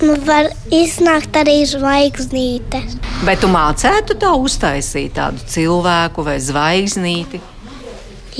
Nu, 0.00 0.14
var 0.24 0.48
iznākt 0.72 1.34
arī 1.36 1.60
zvaigznīte. 1.68 2.80
Bet 3.26 3.42
tu 3.42 3.50
mācētu 3.52 4.16
tā 4.20 4.32
uztaisīt 4.40 5.16
tādu 5.18 5.44
cilvēku 5.50 6.24
vai 6.24 6.38
zvaigznīti. 6.40 7.42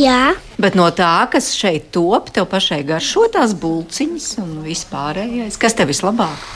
Jā, 0.00 0.32
Bet 0.60 0.74
no 0.76 0.90
tā, 0.92 1.24
kas 1.32 1.54
šeit 1.56 1.86
top, 1.94 2.28
tev 2.36 2.44
pašai 2.50 2.82
garšo 2.84 3.24
tās 3.32 3.54
bulciņas 3.56 4.26
un 4.42 4.58
vispārējais. 4.66 5.56
Kas 5.60 5.76
tev 5.78 5.88
vislabāk? 5.88 6.48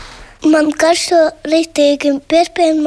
man 0.53 0.69
garšo 0.77 1.21
rītīgi 1.49 2.19
piespiedu 2.29 2.83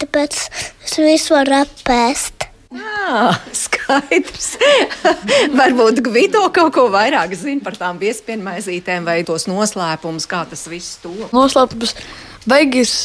tāpēc 0.00 0.38
es 0.86 0.96
visu 0.96 1.34
varu 1.34 1.58
apēst. 1.60 2.41
Jā, 2.72 3.32
skaidrs. 3.56 4.56
Varbūt 5.60 6.00
Gvido 6.06 6.46
kaut 6.54 6.72
ko 6.76 6.86
vairāk 6.92 7.34
zina 7.36 7.64
par 7.64 7.76
tām 7.76 8.00
piespiedu 8.00 8.44
maizītēm 8.46 9.06
vai 9.08 9.20
tos 9.28 9.48
noslēpumus, 9.50 10.28
kā 10.30 10.44
tas 10.48 10.64
viss 10.72 11.00
top. 11.02 11.26
Noslēpums 11.34 11.94
beigas 12.48 12.96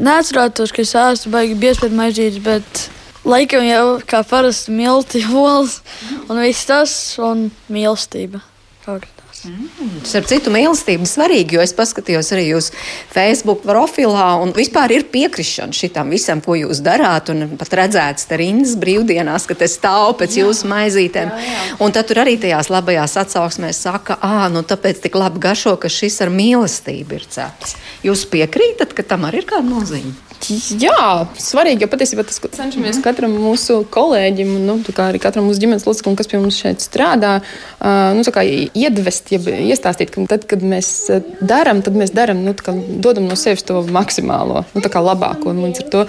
neatcerētos, 0.00 0.72
ka 0.74 0.84
es 0.84 0.94
ēstu 0.98 1.32
baigi 1.34 1.58
piespiedu 1.60 1.98
maizītes, 1.98 2.40
bet 2.44 2.86
laikam 3.28 3.66
jau 3.68 3.86
kā 4.08 4.22
parasti 4.28 4.74
milti, 4.74 5.24
olas 5.44 5.80
un 6.28 6.40
viss 6.42 6.68
tas 6.70 6.94
un 7.22 7.50
mīlestība. 7.72 8.40
Kaut 8.86 9.21
tās. 9.42 10.08
Starp 10.08 10.28
citu, 10.30 10.52
mīlestība 10.54 11.06
ir 11.06 11.10
svarīga, 11.10 11.56
jo 11.56 11.64
es 11.64 11.74
paskatījos 11.76 12.32
arī 12.34 12.46
jūsu 12.48 12.74
Facebook 13.12 13.62
profilā, 13.66 14.28
un 14.42 14.54
vispār 14.56 14.94
ir 14.96 15.06
piekrišana 15.12 15.76
šitam 15.76 16.12
visam, 16.14 16.42
ko 16.44 16.56
jūs 16.58 16.82
darāt. 16.84 17.30
Un 17.32 17.56
pat 17.60 17.74
redzēts, 17.82 18.26
ka 18.30 18.38
rindas 18.40 18.74
brīvdienās, 18.80 19.46
ka 19.48 19.56
te 19.58 19.68
stāv 19.70 20.16
pēc 20.20 20.38
jā, 20.38 20.46
jūsu 20.46 20.70
maizītēm. 20.72 21.32
Jā, 21.32 21.52
jā. 21.52 21.62
Un 21.84 21.94
tad 21.94 22.10
tur 22.10 22.22
arī 22.24 22.38
tajās 22.40 22.70
labajās 22.72 23.16
atsauksmēs 23.24 23.84
saka, 23.86 24.18
ah, 24.22 24.48
nu 24.52 24.64
tāpēc 24.66 25.02
tik 25.06 25.18
labi 25.18 25.42
garšo, 25.42 25.76
ka 25.80 25.90
šis 25.92 26.20
ar 26.24 26.32
mīlestību 26.34 27.18
ir 27.18 27.28
cepts. 27.30 27.76
Jūs 28.06 28.26
piekrītat, 28.32 28.96
ka 28.96 29.06
tam 29.06 29.28
arī 29.28 29.42
ir 29.42 29.50
kāda 29.54 29.68
nozīme? 29.68 30.31
Jā, 30.42 31.26
svarīgi, 31.38 31.84
jo 31.84 31.88
patiesībā 31.92 32.24
tas, 32.26 32.40
cenšamies 32.56 32.98
katram 33.04 33.34
mūsu 33.38 33.82
kolēģim, 33.94 34.50
nu, 34.66 34.78
kā 34.88 35.10
arī 35.12 35.20
katram 35.22 35.46
mūsu 35.46 35.62
ģimenes 35.62 35.86
loceklim, 35.86 36.16
kas 36.18 36.30
pie 36.30 36.40
mums 36.42 36.58
šeit 36.58 36.82
strādā, 36.82 37.36
uh, 37.42 38.10
nu, 38.18 38.24
kā, 38.34 38.42
iedvest, 38.44 39.30
jeb 39.34 39.46
iestāstīt, 39.52 40.10
ka 40.14 40.24
tad, 40.32 40.48
kad 40.50 40.64
mēs 40.66 40.90
darām, 41.38 41.84
tad 41.86 41.98
mēs 41.98 42.14
darām, 42.16 42.42
nu, 42.46 42.56
kā, 42.58 42.74
dodam 42.74 43.28
no 43.30 43.38
sevis 43.38 43.62
to 43.68 43.84
maksimālo, 43.94 44.64
nu, 44.74 44.82
labāko. 44.82 45.52
Un 45.52 45.62
līdz 45.68 45.84
ar 45.84 45.92
to 45.94 46.02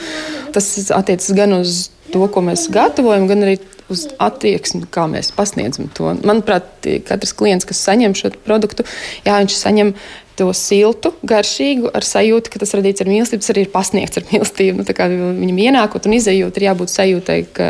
tas 0.56 0.72
attiecas 0.93 1.30
gan 1.38 1.60
uz 1.60 1.88
to, 2.13 2.26
ko 2.30 2.43
mēs 2.46 2.67
gatavojam, 2.74 3.30
gan 3.30 3.46
arī 3.46 3.60
uz 3.91 4.06
attieksmi, 4.22 4.88
kā 4.93 5.06
mēs 5.12 5.32
pasniedzam 5.36 5.89
to. 5.96 6.13
Manuprāt, 6.26 6.88
katrs 7.08 7.34
klients, 7.38 7.67
kas 7.69 7.82
saņem 7.86 8.15
šo 8.17 8.32
produktu, 8.46 8.86
jā, 9.26 9.38
viņš 9.41 9.58
saņem 9.60 9.93
to 10.39 10.50
siltu, 10.58 11.13
garšīgu, 11.28 11.91
ar 11.93 12.06
sajūtu, 12.08 12.52
ka 12.54 12.62
tas 12.63 12.74
radīts 12.78 13.04
ar 13.04 13.12
mīlestību, 13.12 13.48
arī 13.54 13.65
ir 13.65 13.74
pasniegts 13.74 14.22
ar 14.22 14.28
mīlestību. 14.32 14.84
Nu, 14.84 15.38
viņam 15.41 15.62
ienākot 15.67 16.10
un 16.10 16.17
izējot, 16.17 16.58
ir 16.58 16.67
jābūt 16.69 16.93
sajūtai, 16.93 17.39
ka 17.56 17.69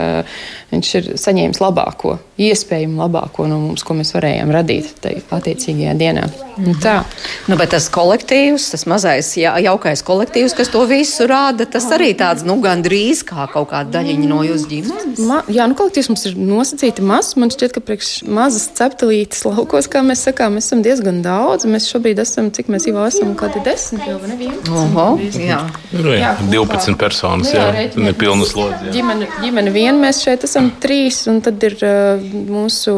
viņš 0.74 0.94
ir 1.00 1.12
saņēmis 1.22 1.62
labāko, 1.64 2.18
iespējami 2.42 3.00
labāko 3.04 3.48
no 3.52 3.60
mums, 3.68 3.86
ko 3.86 3.98
mēs 3.98 4.16
varējām 4.16 4.54
radīt 4.54 4.96
tajā 5.04 5.26
attiecīgajā 5.40 5.98
dienā. 6.00 6.28
-hmm. 6.58 6.80
Tā. 6.82 7.04
Nu, 7.48 7.58
bet 7.60 7.74
tas 7.74 7.88
kolektīvs, 7.94 8.70
tas 8.74 8.86
mazais, 8.90 9.32
jā, 9.38 9.54
jaukais 9.64 10.04
kolektīvs, 10.06 10.56
kas 10.58 10.72
to 10.74 10.84
visu 10.90 11.28
rāda, 11.30 11.66
tas 11.70 11.88
arī 11.96 12.12
tāds 12.18 12.46
nu, 12.48 12.58
gandrīz 12.64 13.24
kā 13.28 13.48
kaut 13.52 13.72
kāda 13.74 14.00
daļiņa 14.00 14.30
no 14.30 14.42
jūsu 14.46 14.70
ģimenes. 14.72 15.24
Ma, 15.28 15.42
jā, 15.52 15.68
nu, 15.70 15.78
kolektīvs 15.80 16.12
mums 16.12 16.26
ir 16.30 16.38
nosacīti 16.40 17.06
mazs. 17.06 17.38
Man 17.40 17.54
šķiet, 17.54 17.76
ka 17.76 17.84
priekš 17.84 18.12
mazas 18.30 18.70
ceptelītes 18.78 19.44
laukos, 19.48 19.90
kā 19.92 20.04
mēs 20.06 20.26
sakām, 20.30 20.58
mēs 20.58 20.70
esam 20.70 20.84
diezgan 20.86 21.22
daudz. 21.26 21.68
Mēs 21.70 21.90
šobrīd 21.92 22.22
esam 22.24 22.52
cik 22.56 22.70
mēs 22.74 22.88
jau 22.90 23.04
esam, 23.06 23.34
kādi 23.40 23.62
desmit 23.66 24.06
jau 24.08 24.18
ne 24.28 24.38
viens. 24.40 24.70
Oho, 24.70 25.08
jā. 25.22 25.60
Nu, 25.94 26.14
jā, 26.16 26.34
12 26.52 26.98
personas, 27.00 27.52
jā, 27.54 27.66
jā 27.76 27.90
nepilnas 27.98 28.54
slodzes. 28.54 28.92
Ģimene, 28.96 29.30
ģimene 29.44 29.74
vien 29.74 30.00
mēs 30.02 30.22
šeit 30.26 30.46
esam 30.48 30.72
trīs, 30.84 31.24
un 31.32 31.42
tad 31.46 31.64
ir 31.66 31.78
uh, 31.84 32.24
mūsu 32.54 32.96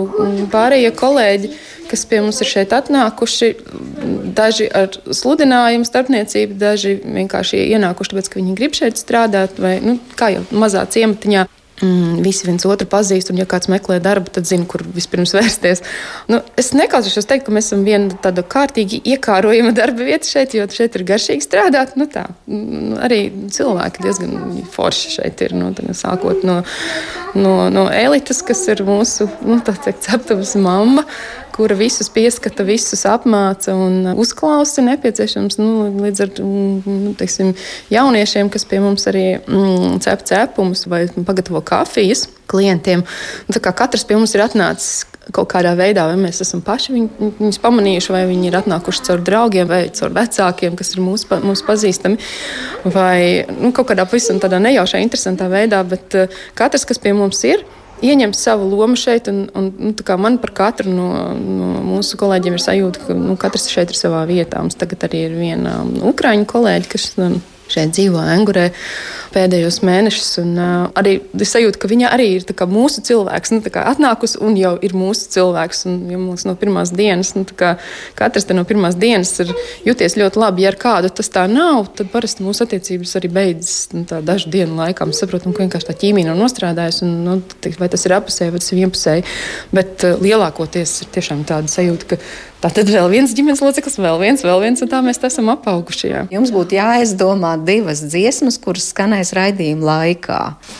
pārējie 0.53 0.91
kolēģi, 0.99 1.51
kas 1.89 2.05
pie 2.09 2.21
mums 2.25 2.41
ir 2.43 2.51
šeit 2.51 2.75
atnākuši. 2.75 3.51
Daži 4.35 4.67
ar 4.75 4.95
sludinājumu 5.05 5.87
starpniecību, 5.87 6.57
daži 6.59 6.97
vienkārši 7.03 7.61
ienākuši, 7.75 8.13
tāpēc, 8.13 8.31
ka 8.31 8.41
viņi 8.41 8.57
grib 8.57 8.75
šeit 8.77 8.99
strādāt, 8.99 9.61
vai 9.61 9.77
nu, 9.83 9.99
kā 10.19 10.33
jau 10.35 10.43
mazā 10.51 10.83
ciematiņā. 10.91 11.45
Mm, 11.83 12.21
visi 12.23 12.45
viens 12.47 12.63
otru 12.63 12.87
pazīst, 12.87 13.33
un, 13.33 13.39
ja 13.41 13.45
kāds 13.51 13.67
meklē 13.67 13.97
darbu, 13.99 14.31
tad 14.31 14.47
zina, 14.47 14.63
kur 14.69 14.85
vispirms 14.95 15.33
vērsties. 15.35 15.83
Nu, 16.31 16.39
es 16.59 16.71
nekautrēšos 16.77 17.27
teikt, 17.27 17.43
ka 17.47 17.55
mēs 17.55 17.67
esam 17.67 17.83
viena 17.83 18.15
tāda 18.23 18.45
kārtīgi 18.47 19.01
iekārojama 19.11 19.73
darba 19.75 20.07
vieta 20.07 20.29
šeit, 20.29 20.55
jo 20.55 20.63
šeit 20.71 20.95
ir 20.95 21.03
garšīgi 21.09 21.43
strādāt. 21.43 21.97
Nu, 21.99 22.07
tā, 22.11 22.29
nu, 22.47 22.95
arī 23.03 23.27
cilvēki 23.51 24.05
diezgan 24.07 24.61
forši 24.71 25.17
šeit 25.17 25.43
ir. 25.43 25.57
Nu, 25.59 25.73
tā, 25.75 25.83
sākot 25.99 26.47
no, 26.47 26.61
no, 27.35 27.55
no 27.73 27.89
elites, 27.91 28.39
kas 28.45 28.63
ir 28.71 28.85
mūsu 28.87 29.27
nu, 29.43 29.59
teikt, 29.67 30.05
ceptavas 30.07 30.55
mamma, 30.55 31.03
kura 31.55 31.75
visus 31.79 32.09
pieskata, 32.11 32.65
visus 32.67 33.05
apmāca 33.07 33.73
un 33.79 34.11
uzklausa 34.19 34.83
nepieciešams. 34.83 35.59
Nu, 35.61 35.87
līdz 36.03 36.23
ar 36.25 36.31
mm, 36.43 37.15
teiksim, 37.19 37.53
jauniešiem, 37.93 38.51
kas 38.51 38.67
pie 38.67 38.81
mums 38.83 39.07
arī 39.11 39.25
mm, 39.39 39.99
cep 40.03 40.25
cepumus 40.27 40.85
vai 40.91 41.05
pagatavo 41.15 41.63
kafijas 41.65 42.27
klientiem. 42.51 43.05
Un, 43.47 43.59
katrs 43.65 44.03
pie 44.07 44.17
mums 44.19 44.35
ir 44.35 44.43
atnācis 44.43 45.05
kaut 45.33 45.47
kādā 45.49 45.71
veidā, 45.77 46.05
vai 46.09 46.17
mēs 46.19 46.41
esam 46.43 46.61
paši 46.65 46.93
viņu, 46.93 47.29
viņus 47.39 47.61
pamanījuši, 47.63 48.11
vai 48.13 48.25
viņi 48.29 48.49
ir 48.49 48.57
atnākuši 48.59 49.05
caur 49.07 49.23
draugiem, 49.25 49.69
vai 49.69 49.81
caur 49.95 50.13
vecākiem, 50.13 50.75
kas 50.77 50.93
ir 50.93 51.01
mūsu, 51.01 51.39
mūsu 51.41 51.65
pazīstami, 51.65 52.19
vai 52.93 53.45
nu, 53.55 53.71
kaut 53.75 53.89
kādā 53.89 54.05
pavisam 54.05 54.41
tādā 54.43 54.59
nejaušā, 54.61 55.01
interesantā 55.01 55.49
veidā. 55.51 55.81
Bet 55.87 56.19
uh, 56.19 56.37
katrs, 56.57 56.85
kas 56.85 57.01
pie 57.01 57.15
mums 57.17 57.41
ir, 57.47 57.65
ieņem 58.03 58.33
savu 58.35 58.67
lomu 58.71 58.97
šeit. 58.99 59.29
Un, 59.31 59.45
un, 59.55 59.71
nu, 59.79 60.17
man 60.21 60.39
par 60.41 60.53
katru 60.57 60.91
no, 60.91 61.09
no 61.35 61.71
mūsu 61.85 62.19
kolēģiem 62.19 62.57
ir 62.57 62.63
sajūta, 62.63 63.07
ka 63.07 63.17
nu, 63.17 63.35
katrs 63.39 63.69
šeit 63.71 63.93
ir 63.93 63.99
savā 63.99 64.25
vietā. 64.29 64.63
Mums 64.63 64.79
tagad 64.79 65.07
arī 65.07 65.25
ir 65.29 65.37
viena 65.37 65.79
um, 65.83 65.93
ukrāņu 66.11 66.47
kolēģe, 66.51 66.91
kas 66.91 67.11
nu, 67.19 67.39
šeit 67.71 67.93
dzīvo 67.95 68.21
Angurē 68.21 68.69
pēdējos 69.35 69.81
mēnešus. 69.85 70.29
Un, 70.41 70.51
uh, 70.55 70.73
arī 70.97 71.17
es 71.41 71.51
sajūtu, 71.55 71.79
ka 71.81 71.89
viņa 71.91 72.11
arī 72.15 72.27
ir 72.37 72.45
mūsu 72.71 73.03
cilvēks. 73.05 73.53
Nu, 73.55 73.61
atnākusi 73.81 74.39
un 74.45 74.55
jau 74.59 74.75
ir 74.85 74.95
mūsu 74.95 75.29
cilvēks. 75.35 75.85
Un, 75.89 75.97
ja 76.11 76.19
mums 76.21 76.45
no 76.47 76.55
pirmās 76.59 76.93
dienas, 76.95 77.33
nu, 77.37 77.43
kā, 77.57 77.75
katrs 78.17 78.47
no 78.55 78.65
pirmās 78.67 78.97
dienas 78.99 79.33
ir 79.43 79.51
jūties 79.87 80.17
ļoti 80.21 80.41
labi. 80.41 80.65
Ja 80.65 80.71
ar 80.73 80.79
kādu 80.79 81.11
tas 81.11 81.31
tā 81.33 81.45
nav, 81.51 81.89
tad 81.97 82.11
parasti 82.13 82.45
mūsu 82.45 82.65
attiecības 82.65 83.15
arī 83.19 83.31
beidzas 83.35 83.75
nu, 83.95 84.05
dažu 84.05 84.51
dienu 84.53 84.79
laikā. 84.79 85.07
Mēs 85.09 85.21
saprotam, 85.23 85.55
ka 85.55 85.65
vienkārši 85.65 85.89
tā 85.91 85.97
ķīmija 86.05 86.31
nav 86.31 86.39
nostrādājusi. 86.39 87.05
Un, 87.07 87.15
nu, 87.27 87.37
vai 87.81 87.91
tas 87.91 88.07
ir 88.07 88.15
apusēji 88.15 88.55
vai 88.55 88.63
tas 88.63 88.71
ir 88.71 88.83
vienpusēji. 88.83 89.29
Bet 89.75 90.07
uh, 90.07 90.19
lielākoties 90.21 91.01
ir 91.03 91.15
tiešām 91.17 91.43
tāda 91.49 91.71
sajūta, 91.71 92.13
ka 92.13 92.21
Tā 92.65 92.71
tad 92.79 92.87
vēl 92.89 93.11
viens 93.11 93.33
ģimenes 93.37 93.59
loceklis, 93.61 93.99
vēl 94.01 94.15
viens, 94.17 94.41
vēl 94.41 94.63
viens, 94.63 94.79
un 94.81 94.89
tā 94.89 94.97
mēs 95.05 95.19
esam 95.27 95.51
apauguši. 95.53 96.07
Jā. 96.09 96.23
Jums 96.33 96.49
būtu 96.49 96.79
jāizdomā 96.79 97.51
divas 97.61 98.01
dziesmas, 98.01 98.57
kuras 98.57 98.87
skanēs 98.89 99.35
raidījuma 99.37 99.85
laikā. 99.85 100.39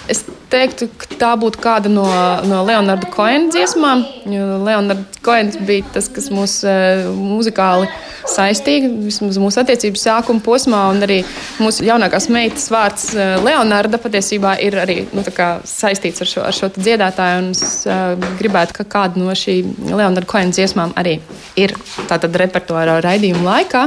Es 0.10 0.24
teiktu, 0.50 0.88
ka 0.98 1.20
tā 1.22 1.30
būtu 1.38 1.62
kāda 1.62 1.92
no, 1.94 2.08
no 2.50 2.64
Leonarda 2.66 3.06
Koena 3.14 3.52
dziesmām. 3.54 4.02
Leonards 4.26 5.22
Koens 5.26 5.60
bija 5.62 5.86
tas, 5.94 6.10
kas 6.10 6.32
mūs 6.34 6.58
uh, 6.66 7.06
muzikāli 7.14 7.86
saistīja, 8.34 8.90
vismaz 9.06 9.38
mūsu 9.42 9.62
attiecību 9.62 10.02
sākuma 10.02 10.42
posmā, 10.46 10.82
un 10.94 11.06
arī 11.06 11.20
mūsu 11.62 11.86
jaunākās 11.86 12.30
meitas 12.34 12.66
vārds 12.74 13.12
uh, 13.14 13.38
Leonarda 13.46 14.02
patiesībā 14.02 14.56
ir 14.66 14.80
arī 14.82 15.04
nu, 15.14 15.22
saistīts 15.70 16.26
ar 16.26 16.34
šo, 16.34 16.46
ar 16.50 16.58
šo 16.58 16.74
dziedātāju. 16.80 17.54
Es 17.54 17.86
uh, 17.86 18.18
gribētu, 18.42 18.80
ka 18.80 18.90
kāda 18.98 19.22
no 19.22 19.38
šī 19.38 19.60
Leonarda 19.92 20.26
Koena 20.30 20.54
dziesmām 20.56 20.98
arī 20.98 21.20
ir 21.62 21.75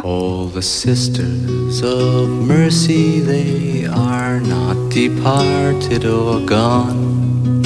All 0.05 0.47
the 0.47 0.63
sisters 0.63 1.83
of 1.83 2.29
mercy, 2.29 3.21
they 3.21 3.87
are 3.87 4.41
not 4.41 4.91
departed 4.91 6.05
or 6.05 6.41
gone. 6.45 7.63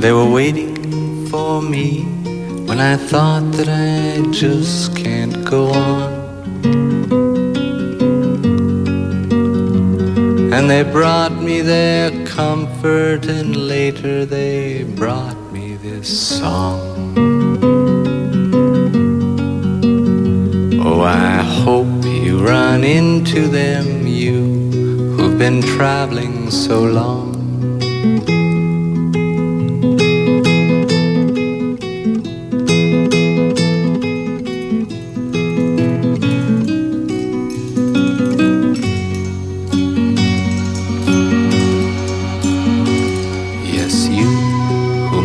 They 0.00 0.12
were 0.12 0.30
waiting 0.30 1.26
for 1.28 1.62
me 1.62 2.02
when 2.66 2.78
I 2.78 2.96
thought 2.96 3.52
that 3.52 3.68
I 3.68 4.30
just 4.30 4.94
can't 4.96 5.44
go 5.44 5.72
on. 5.72 6.12
And 10.52 10.70
they 10.70 10.82
brought 10.82 11.32
me 11.42 11.62
their 11.62 12.10
comfort, 12.26 13.26
and 13.26 13.56
later 13.56 14.24
they 14.24 14.84
brought 14.84 15.43
this 16.04 16.38
song. 16.38 17.16
Oh, 20.84 21.00
I 21.00 21.36
hope 21.64 22.04
you 22.04 22.44
run 22.44 22.84
into 22.84 23.48
them, 23.48 24.06
you 24.06 24.36
who've 25.14 25.38
been 25.38 25.62
traveling 25.62 26.50
so 26.50 26.82
long. 26.82 27.32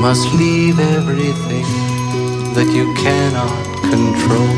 Must 0.10 0.34
leave 0.34 0.80
everything 0.80 1.68
that 2.56 2.68
you 2.76 2.86
cannot 2.96 3.64
control. 3.94 4.54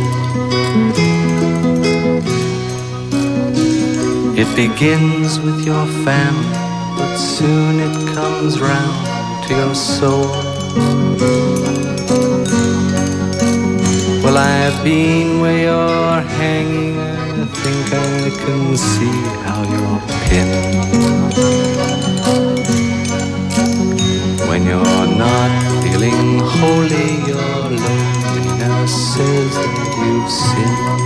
It 4.41 4.49
begins 4.55 5.41
with 5.41 5.65
your 5.65 5.85
family, 6.05 6.55
but 6.97 7.17
soon 7.17 7.81
it 7.81 8.15
comes 8.15 8.61
round 8.61 9.43
to 9.47 9.53
your 9.53 9.75
soul. 9.75 10.31
Well, 14.23 14.37
I've 14.37 14.81
been 14.85 15.41
where 15.41 15.59
you're 15.67 16.21
hanging, 16.39 16.97
I 16.97 17.45
think 17.61 17.85
I 17.93 18.29
can 18.45 18.77
see 18.77 19.17
how 19.43 19.61
you're 19.73 20.01
pinned. 20.29 21.00
When 24.51 24.65
you're 24.65 24.83
not 24.83 25.81
feeling 25.81 26.39
holy, 26.39 27.25
your 27.25 27.37
loneliness 27.71 29.15
says 29.15 29.55
that 29.55 29.95
you've 29.97 30.29
sinned. 30.29 31.00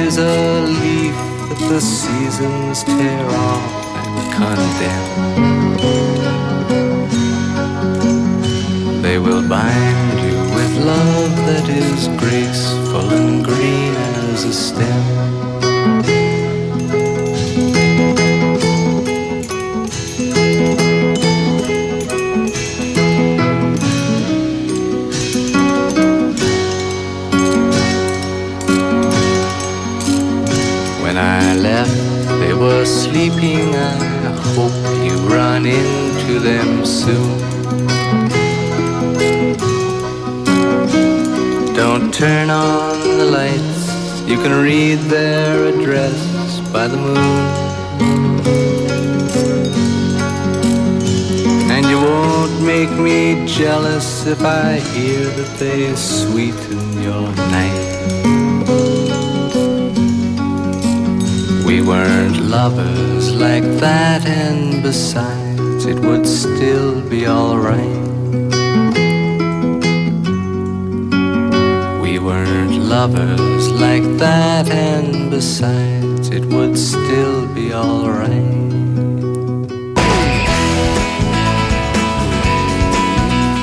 Is 0.00 0.18
a 0.18 0.60
leaf 0.82 1.14
that 1.48 1.58
the 1.70 1.80
seasons 1.80 2.84
tear 2.84 3.26
off 3.30 3.86
and 4.18 4.28
condemn. 4.38 5.08
They 9.02 9.18
will 9.18 9.48
bind 9.48 10.20
you 10.20 10.38
with 10.56 10.72
love 10.84 11.36
that 11.48 11.68
is 11.68 12.08
graceful 12.22 13.08
and 13.10 13.44
green 13.44 13.94
as 14.30 14.44
a 14.44 14.52
stem. 14.52 15.05
You 44.26 44.36
can 44.42 44.60
read 44.60 44.98
their 45.08 45.66
address 45.66 46.60
by 46.72 46.88
the 46.88 46.96
moon. 46.96 47.16
And 51.70 51.86
you 51.86 51.98
won't 51.98 52.60
make 52.62 52.90
me 52.90 53.46
jealous 53.46 54.26
if 54.26 54.42
I 54.42 54.80
hear 54.94 55.24
that 55.38 55.58
they 55.58 55.94
sweeten 55.94 57.02
your 57.02 57.28
night. 57.56 57.86
We 61.64 61.82
weren't 61.82 62.38
lovers 62.40 63.32
like 63.32 63.64
that, 63.78 64.26
and 64.26 64.82
besides, 64.82 65.84
it 65.84 66.00
would 66.00 66.26
still 66.26 67.00
be 67.08 67.28
alright. 67.28 68.02
We 72.02 72.18
weren't 72.18 72.65
lovers 72.86 73.68
like 73.72 74.04
that, 74.18 74.70
and 74.70 75.30
besides, 75.30 76.30
it 76.30 76.44
would 76.46 76.78
still 76.78 77.46
be 77.52 77.74
alright. 77.74 78.30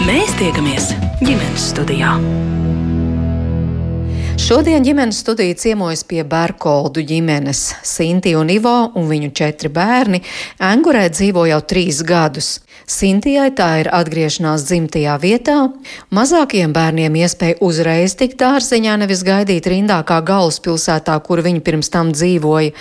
Mēs 0.04 0.36
tiekamies 0.40 0.92
ģimenes 1.24 1.72
studijā. 1.72 2.18
Šodien 4.44 4.84
ģimenes 4.84 5.22
studija 5.24 5.56
ciemojas 5.56 6.02
pie 6.04 6.20
Berkoldu 6.28 7.00
ģimenes. 7.08 7.62
Sinti 7.88 8.34
un 8.36 8.50
Ivo 8.52 8.74
un 9.00 9.06
viņu 9.08 9.30
četri 9.40 9.70
bērni 9.72 10.20
Angurē 10.60 11.06
dzīvo 11.14 11.46
jau 11.48 11.62
trīs 11.64 12.02
gadus. 12.04 12.58
Sintijai 12.84 13.54
tā 13.56 13.70
ir 13.80 13.88
atgriešanās 13.96 14.66
dzimtajā 14.68 15.14
vietā, 15.24 15.56
mazākiem 16.12 16.74
bērniem 16.76 17.16
iespēja 17.22 17.62
uzreiz 17.64 18.18
tikt 18.20 18.36
dārziņā, 18.42 18.98
nevis 19.00 19.24
gaidīt 19.24 19.70
rindā 19.72 20.02
kā 20.04 20.20
galvaspilsētā, 20.28 21.16
kur 21.24 21.40
viņi 21.46 21.64
pirms 21.64 21.94
tam 21.94 22.12
dzīvoja, 22.12 22.74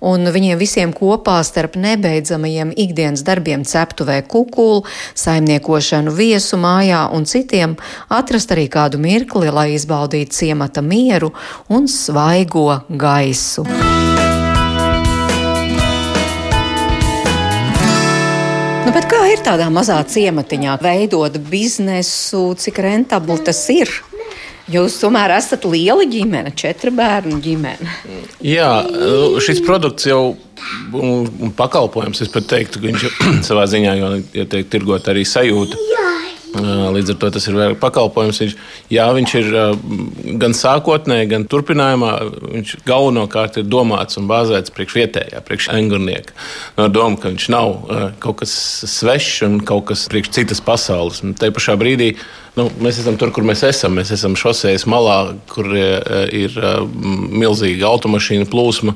un 0.00 0.30
viņiem 0.32 0.58
visiem 0.60 0.92
kopā 0.96 1.38
starp 1.46 1.76
nebeidzamajiem 1.80 2.72
ikdienas 2.76 3.24
darbiem 3.26 3.64
ceptuvē 3.68 4.20
kukulu, 4.28 4.82
saimniekošanu 5.14 6.14
viesu 6.16 6.58
mājā 6.60 7.06
un 7.14 7.28
citiem 7.28 7.76
atrast 8.08 8.52
arī 8.54 8.68
kādu 8.72 9.00
mirkli, 9.00 9.52
lai 9.52 9.70
izbaudītu 9.76 10.40
ciemata 10.40 10.82
mieru 10.82 11.32
un 11.68 11.88
svaigo 11.88 12.82
gaisu. 12.88 13.66
Nu, 18.90 18.94
kā 19.06 19.20
ir 19.30 19.42
tādā 19.46 19.68
mazā 19.70 20.00
ciematiņā 20.02 20.72
veidot 20.82 21.36
biznesu, 21.50 22.56
cik 22.58 22.80
rentabli 22.82 23.36
tas 23.46 23.60
ir? 23.70 23.92
Jūs 24.70 25.00
tomēr 25.02 25.32
esat 25.34 25.64
liela 25.66 26.04
ģimene, 26.06 26.52
četru 26.58 26.92
bērnu 26.94 27.40
ģimene. 27.42 27.94
Jā, 28.44 28.70
šis 29.42 29.62
produkts 29.66 30.06
jau 30.06 30.36
un 30.94 31.54
pakalpojums, 31.56 32.22
es 32.22 32.30
pat 32.30 32.46
teiktu, 32.52 32.78
ka 32.78 32.90
viņš 32.90 33.06
savā 33.48 33.66
ziņā 33.70 33.96
jau 33.98 34.12
ja 34.36 34.46
tiek 34.50 34.70
tirgot 34.70 35.10
arī 35.10 35.26
sajūta. 35.26 35.88
Līdz 36.50 37.12
ar 37.12 37.18
to 37.22 37.28
tas 37.30 37.44
ir 37.46 37.58
pakalpojums. 37.78 38.40
Viņš, 38.42 38.54
jā, 38.90 39.04
viņš 39.14 39.34
ir 39.38 39.50
gan 40.42 40.54
sākotnēji, 40.56 41.28
gan 41.30 41.46
turpinājumā. 41.50 42.10
Viņš 42.56 42.74
galvenokārt 42.88 43.60
ir 43.60 43.68
domāts 43.70 44.18
un 44.18 44.26
bāzēts 44.30 44.74
priekš 44.74 44.96
vietējā, 44.98 45.42
priekš 45.46 45.70
angurnieka. 45.74 46.34
No 46.78 46.88
doma, 46.90 47.20
ka 47.22 47.30
viņš 47.30 47.48
nav 47.54 47.74
kaut 48.22 48.42
kas 48.42 48.54
svešs 48.98 49.44
un 49.46 49.60
kaut 49.66 49.86
kas 49.92 50.08
priekš 50.10 50.34
citas 50.40 50.62
pasaules. 50.64 51.22
Un 51.22 51.38
te 51.38 51.52
pašā 51.54 51.78
brīdī 51.78 52.16
nu, 52.58 52.66
mēs 52.82 53.00
esam 53.02 53.16
tur, 53.20 53.32
kur 53.34 53.44
mēs 53.46 53.62
esam. 53.66 53.96
Mēs 53.98 54.12
esam 54.14 54.36
šoseis 54.38 54.86
malā, 54.90 55.36
kur 55.50 55.68
ir 55.74 56.56
milzīga 56.90 57.88
automašīna 57.90 58.48
plūsma, 58.50 58.94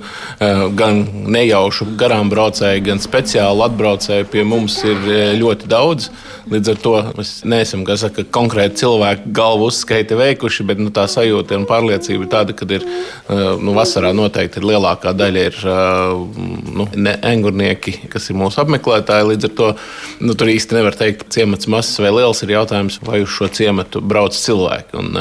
gan 0.79 1.03
nejaušu 1.35 1.93
garām 2.01 2.31
braucēju, 2.33 2.85
gan 2.91 3.03
speciāli 3.03 3.67
atbraucēju 3.69 4.31
pie 4.33 4.47
mums 4.49 4.81
ir 4.87 5.05
ļoti 5.41 5.71
daudz. 5.71 6.11
Līdz 6.51 6.71
ar 6.75 6.81
to 6.85 6.95
mēs 7.17 7.31
neesam 7.49 7.87
saka, 7.97 8.27
konkrēti 8.29 8.83
cilvēku 8.83 9.31
galvu 9.33 9.71
uzskaiti 9.71 10.19
veikuši, 10.19 10.67
bet 10.69 10.83
nu, 10.83 10.91
tā 10.93 11.07
sajūta 11.09 11.57
un 11.57 11.65
pārliecība 11.69 12.27
ir 12.27 12.33
tāda, 12.33 12.57
ka 12.57 12.69
ir 12.69 12.85
nu, 13.65 13.73
vasarā 13.77 14.13
noteikti 14.17 14.61
ir 14.61 14.69
lielākā 14.75 15.15
daļa 15.17 15.45
ir 15.49 15.61
nu, 16.77 16.89
engurnieki, 17.15 17.97
kas 18.13 18.29
ir 18.29 18.37
mūsu 18.41 18.61
apmeklētāji. 18.61 19.31
Līdz 19.33 19.49
ar 19.49 19.55
to 19.57 19.71
nu, 20.21 20.37
tur 20.37 20.53
īsti 20.53 20.77
nevar 20.77 20.99
teikt, 21.01 21.31
ciemats 21.33 21.71
mazs 21.71 21.97
vai 22.03 22.13
liels 22.13 22.45
ir 22.45 22.53
jautājums, 22.59 23.01
vai 23.09 23.23
uz 23.25 23.33
šo 23.33 23.44
ciematu 23.53 24.01
brauc 24.05 24.37
cilvēki. 24.37 24.97
Un, 25.01 25.17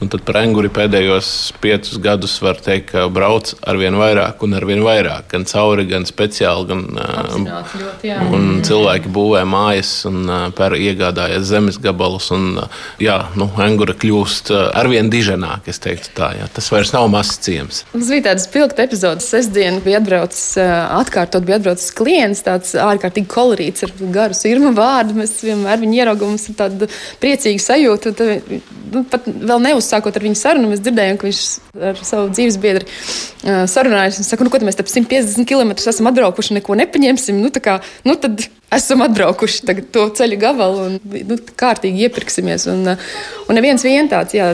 un 0.00 0.12
tad 0.12 0.24
par 0.26 0.40
enguri 0.42 0.70
pēdējos 0.72 1.30
piecus 1.62 1.98
gadus 2.02 2.36
var 2.42 2.60
teikt, 2.62 2.90
ka 2.92 3.06
brauc 3.12 3.52
ar 3.66 3.78
vien 3.80 3.96
vairāk 3.98 4.42
un 4.46 4.56
ar 4.58 4.66
vien 4.68 4.82
vairāk. 4.84 5.28
Gan 5.34 5.46
cauri, 5.50 5.86
gan 5.90 6.06
speciāli, 6.08 6.68
gan 6.70 6.86
Apzināti, 7.00 7.80
ļoti, 7.82 8.10
jā. 8.10 8.18
un 8.34 8.48
cilvēki 8.66 9.12
būvē 9.14 9.44
mājas 9.48 9.92
un 10.10 10.22
pēr 10.56 10.76
iegādājas 10.80 11.48
zemes 11.50 11.80
gabalus. 11.82 12.30
Un, 12.34 12.62
jā, 13.02 13.18
nu, 13.38 13.50
Angura 13.60 13.94
kļūst 13.94 14.52
arvien 14.54 15.10
diženāk, 15.12 15.68
es 15.70 15.82
teiktu 15.82 16.14
tā. 16.16 16.32
Jā. 16.38 16.48
Tas 16.54 16.70
vairs 16.72 16.92
nav 16.94 17.08
mazs 17.12 17.38
ciems. 17.44 17.84
Mums 17.94 18.10
bija 18.12 18.30
tādas 18.30 18.46
spilgta 18.48 18.86
epizodes. 18.86 19.28
Sestdien 19.30 19.80
bija 19.84 20.00
atbraucis, 20.00 20.56
atkārtot 20.60 21.46
bija 21.46 21.60
atbraucis 21.60 21.92
klients, 21.96 22.42
tāds 22.46 22.74
ārkārtīgi 22.78 23.30
kolorīts 23.30 23.86
ar 23.86 23.94
garu 24.14 24.36
sirmu 24.36 24.72
vārdu. 24.76 25.18
Mēs 25.20 25.36
vienmēr 25.44 25.80
viņu 25.82 26.00
ieraugām, 26.00 26.34
mums 26.34 26.48
ir 26.50 26.56
tāda 26.58 26.88
priecīga 27.22 27.59
sajūta. 27.64 28.12
Tad, 28.18 28.60
nu, 28.90 29.02
pat 29.10 29.26
vēl 29.26 29.64
neuzsākot 29.68 30.16
ar 30.16 30.26
viņu 30.26 30.38
sarunu, 30.38 30.70
mēs 30.72 30.84
dzirdējām, 30.84 31.18
ka 31.20 31.28
viņš 31.28 31.42
ar 31.90 32.00
savu 32.06 32.30
dzīves 32.34 32.60
biedru 32.62 32.86
uh, 32.86 33.66
sarunājas. 33.70 34.20
Viņš 34.20 34.32
saka, 34.32 34.46
nu, 34.46 34.52
ko 34.52 34.62
mēs 34.66 34.78
te 34.78 34.86
150 34.86 35.48
km 35.48 35.76
esam 35.78 36.10
atbraukuši, 36.10 36.56
neko 36.60 36.78
nepaņemsim. 36.82 37.38
Nu, 37.40 37.52
kā, 37.62 37.80
nu, 38.08 38.16
tad 38.20 38.48
esam 38.74 39.02
atbraukuši 39.02 39.74
to 39.90 40.04
ceļu 40.14 40.38
gabalu 40.40 40.82
un 40.86 40.96
nu, 41.26 41.36
kārtīgi 41.58 42.06
iepirksimies. 42.06 42.66
Un, 42.70 42.92
un 42.94 43.58
neviens 43.58 43.82
vien 43.84 44.08
tāds 44.10 44.36
jā, 44.36 44.50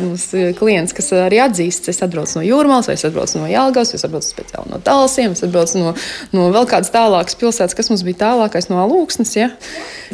klients, 0.56 0.94
kas 0.96 1.12
arī 1.18 1.40
atzīst, 1.44 1.90
es 1.92 2.00
atbraucu 2.04 2.38
no 2.38 2.44
Jūrmālas, 2.46 2.88
vai 2.88 2.96
es 2.96 3.04
atbraucu 3.08 3.42
no 3.42 3.50
Jālgavas, 3.50 3.92
vai 3.92 4.00
es 4.00 4.06
atbraucu 4.08 4.30
speciāli 4.30 4.72
no 4.72 4.80
Talsiem, 4.84 5.36
es 5.36 5.44
atbraucu 5.44 5.82
no, 5.82 5.92
no 6.32 6.48
vēl 6.54 6.68
kādas 6.70 6.92
tālākas 6.94 7.36
pilsētas, 7.40 7.76
kas 7.76 7.92
mums 7.92 8.04
bija 8.06 8.22
tālākais 8.24 8.70
no 8.72 8.80
Alūksnes. 8.84 9.36
Ja. 9.36 9.50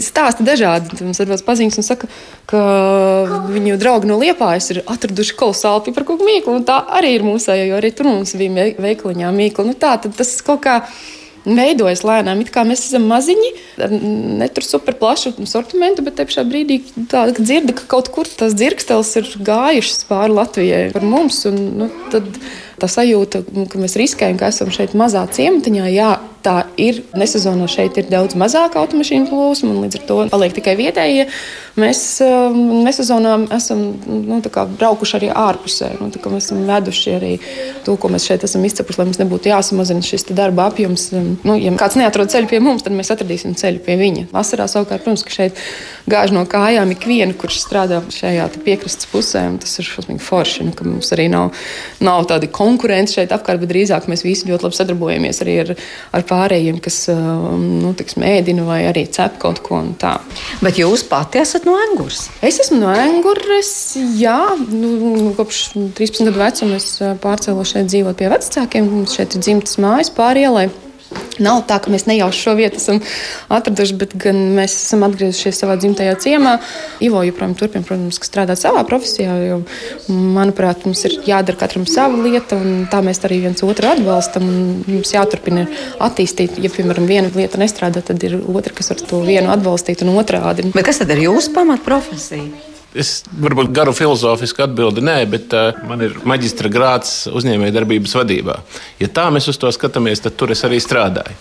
Stāsta 0.01 0.47
dažādi. 0.47 0.99
Mums 1.05 1.23
atbrauc 1.23 1.47
paziņas 1.47 1.79
un 1.79 1.87
saka, 1.87 2.11
ka 2.51 2.63
viņu 3.53 3.79
draugi 3.81 4.11
no 4.11 4.19
Liepājas 4.21 4.71
ir 4.75 4.83
atraduši 4.91 5.39
kolosālu 5.39 5.85
piparkūku 5.89 6.27
mīklu, 6.27 6.59
un 6.61 6.69
tā 6.69 6.79
arī 6.99 7.17
ir 7.17 7.27
mūsējo, 7.27 7.67
jo 7.71 7.81
arī 7.81 7.91
tur 7.97 8.11
mums 8.11 8.37
bija 8.39 8.71
veikaliņā 8.83 9.33
mīkla. 9.35 9.67
Nu, 9.69 9.77
tā, 9.79 9.97
tas 10.05 10.37
kaut 10.47 10.65
kā 10.67 10.81
veidojas 11.43 12.05
lēnām. 12.07 12.43
It 12.43 12.53
kā 12.55 12.65
mēs 12.67 12.85
esam 12.87 13.07
maziņi, 13.11 13.51
ne 14.39 14.49
tur 14.55 14.67
super 14.67 14.97
plašu 14.99 15.35
sortimentu, 15.51 16.05
bet 16.07 16.19
te 16.19 16.27
pašā 16.29 16.45
brīdī 16.49 16.81
dzirdi, 16.95 17.75
ka 17.79 17.89
kaut 17.91 18.13
kur 18.15 18.31
tās 18.31 18.55
dzirksteles 18.59 19.15
ir 19.21 19.31
gājušas 19.43 20.07
pāri 20.11 20.37
Latvijai 20.39 20.85
par 20.95 21.07
mums. 21.07 21.43
Un, 21.51 21.59
nu, 21.83 21.91
tad, 22.15 22.29
tā 22.83 22.91
sajūta, 22.91 23.43
ka 23.73 23.83
mēs 23.83 23.99
riskējam, 23.99 24.39
ka 24.41 24.53
esam 24.55 24.71
šeit 24.75 24.95
mazā 24.99 25.25
ciematiņā. 25.35 25.89
Jā, 25.93 26.13
tā 26.45 26.57
ir. 26.81 27.03
Nesezonā 27.19 27.69
šeit 27.71 27.99
ir 28.01 28.09
daudz 28.11 28.37
mazāk 28.39 28.77
automašīnu 28.81 29.29
plūsma, 29.31 29.71
un 29.73 29.85
līdz 29.85 30.01
ar 30.01 30.07
to 30.09 30.19
paliek 30.33 30.55
tikai 30.57 30.75
vietējie. 30.79 31.27
Mēs 31.81 32.03
um, 32.25 32.59
nesezonā 32.85 33.37
esam 33.57 33.81
nu, 34.05 34.41
braukuši 34.43 35.17
arī 35.19 35.31
ārpusē. 35.33 35.93
Nu, 36.01 36.11
mēs 36.13 36.49
esam 36.49 36.65
veduši 36.69 37.15
arī 37.17 37.33
to, 37.87 37.97
ko 38.01 38.11
mēs 38.13 38.27
šeit 38.29 38.45
esam 38.47 38.65
izcepuši, 38.69 39.01
lai 39.01 39.09
mums 39.09 39.21
nebūtu 39.23 39.53
jāsamazina 39.53 40.05
šis 40.05 40.29
darba 40.33 40.69
apjoms. 40.71 41.09
Nu, 41.47 41.57
ja 41.57 41.73
kāds 41.81 41.97
neatrod 42.01 42.33
ceļu 42.33 42.51
pie 42.51 42.61
mums, 42.65 42.85
tad 42.85 42.97
mēs 42.97 43.13
atradīsim 43.15 43.57
ceļu 43.59 43.83
pie 43.87 43.97
viņa. 44.01 44.27
Vasarā 44.35 44.69
savukārt, 44.71 45.07
protams, 45.07 45.25
ka 45.27 45.35
šeit 45.35 45.63
gāž 46.11 46.35
no 46.37 46.45
kājām 46.49 46.93
ikvienu, 46.97 47.37
kurš 47.39 47.63
strādā 47.65 48.03
šajā 48.13 48.51
piekrastes 48.67 49.09
pusē. 49.13 49.47
Tas 49.63 49.79
ir 49.81 49.89
šausmīgi 49.89 50.23
forši, 50.23 50.69
nu, 50.69 50.77
ka 50.77 50.87
mums 50.89 51.13
arī 51.17 51.29
nav, 51.33 51.53
nav 52.05 52.27
tādi 52.31 52.51
konkurenti 52.53 53.17
šeit 53.19 53.33
apkārt, 53.35 53.63
bet 53.63 53.73
drīzāk 53.73 54.09
mēs 54.11 54.27
visi 54.27 54.51
ļoti 54.51 54.69
labi 54.69 54.79
sadarbojamies 54.79 55.43
arī 55.45 55.57
ar, 55.65 55.75
ar 56.13 56.27
pārējiem, 56.33 56.81
kas 56.83 56.99
nu, 57.13 57.93
tiksim, 57.99 58.25
ēdina 58.27 58.65
vai 58.67 58.81
arī 58.89 59.05
cep 59.13 59.39
kaut 59.43 59.61
ko 59.67 59.83
tādu. 60.01 60.41
Bet 60.65 60.81
jūs 60.81 61.05
pati 61.09 61.43
esat 61.43 61.67
no 61.69 61.77
Angūras? 61.77 62.27
Es 62.45 62.61
esmu 62.65 62.81
no 62.83 62.93
Angūras. 62.93 63.73
Jā, 64.19 64.39
nu, 64.73 65.33
kopš 65.39 65.65
13 65.99 66.31
gadu 66.31 66.41
vecuma 66.41 66.79
es 66.81 66.89
pārcēlos 67.23 67.75
šeit 67.75 67.93
dzīvot 67.93 68.19
pie 68.19 68.33
vecākiem. 68.33 68.89
Mums 68.93 69.19
šeit 69.19 69.37
ir 69.37 69.45
dzimtas 69.45 69.79
mājas 69.83 70.13
pārielai. 70.17 70.71
Nav 71.43 71.63
tā, 71.69 71.79
ka 71.83 71.91
mēs 71.93 72.05
nejauši 72.09 72.43
šo 72.45 72.55
vietu 72.59 72.81
esam 72.81 73.01
atraduši, 73.53 73.97
bet 74.01 74.15
gan 74.21 74.39
mēs 74.57 74.75
esam 74.87 75.05
atgriezušies 75.07 75.63
savā 75.63 75.77
dzimtajā 75.81 76.17
ciemā. 76.23 76.57
Ivo 77.05 77.23
joprojām 77.27 77.55
turpina, 77.59 77.87
protams, 77.89 78.21
strādāt 78.23 78.61
savā 78.61 78.85
profesijā, 78.89 79.37
jo, 79.47 79.61
manuprāt, 80.09 80.87
mums 80.87 81.05
ir 81.09 81.19
jādara 81.29 81.61
katram 81.65 81.87
sava 81.89 82.21
lieta, 82.23 82.59
un 82.59 82.85
tā 82.93 83.03
mēs 83.05 83.23
arī 83.27 83.43
viens 83.47 83.65
otru 83.67 83.93
atbalstam. 83.93 84.49
Mums 84.89 85.15
jāturpina 85.15 85.67
attīstīt, 86.03 86.61
ja, 86.63 86.73
piemēram, 86.73 87.09
viena 87.09 87.33
lieta 87.35 87.61
nestrādā, 87.63 88.05
tad 88.05 88.23
ir 88.27 88.39
otra, 88.43 88.75
kas 88.77 88.93
var 88.93 89.07
to 89.09 89.23
vienu 89.27 89.53
atbalstīt 89.55 90.05
un 90.07 90.15
otrādi. 90.19 90.69
Bet 90.77 90.91
kas 90.91 91.03
tad 91.03 91.15
ir 91.17 91.27
jūsu 91.29 91.55
pamatprofesija? 91.57 92.72
Es 92.93 93.23
varbūt 93.41 93.71
garu 93.73 93.95
filozofisku 93.97 94.67
atbildi 94.67 95.01
nē, 95.05 95.17
bet 95.33 95.55
uh, 95.57 95.79
man 95.89 96.03
ir 96.05 96.19
maģistra 96.29 96.69
grāts 96.73 97.25
uzņēmējdarbības 97.33 98.13
vadībā. 98.19 98.59
Ja 99.01 99.09
tā 99.09 99.31
mēs 99.33 99.49
uz 99.49 99.57
to 99.61 99.71
skatāmies, 99.73 100.21
tad 100.21 100.37
tur 100.37 100.53
es 100.53 100.61
arī 100.69 100.77
strādāju. 100.83 101.33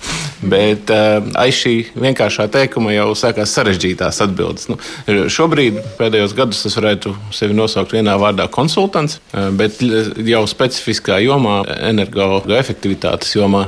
Bet 0.48 0.94
uh, 0.96 1.20
aiz 1.42 1.60
šī 1.60 1.74
vienkāršā 2.00 2.48
teikuma 2.54 2.96
jau 2.96 3.10
sākās 3.20 3.52
sarežģītās 3.58 4.22
atbildes. 4.24 4.70
Nu, 4.72 4.80
šobrīd, 5.28 5.82
pēdējos 6.00 6.36
gados, 6.40 6.64
es 6.70 6.80
varētu 6.80 7.18
sevi 7.36 7.58
nosaukt 7.58 7.98
vienā 7.98 8.16
vārdā 8.22 8.48
konsultants, 8.48 9.20
uh, 9.34 9.50
bet 9.52 9.84
jau 9.84 10.46
specifiskā 10.48 11.20
jomā, 11.26 11.66
energoefektivitātes 11.92 13.36
jomā, 13.36 13.68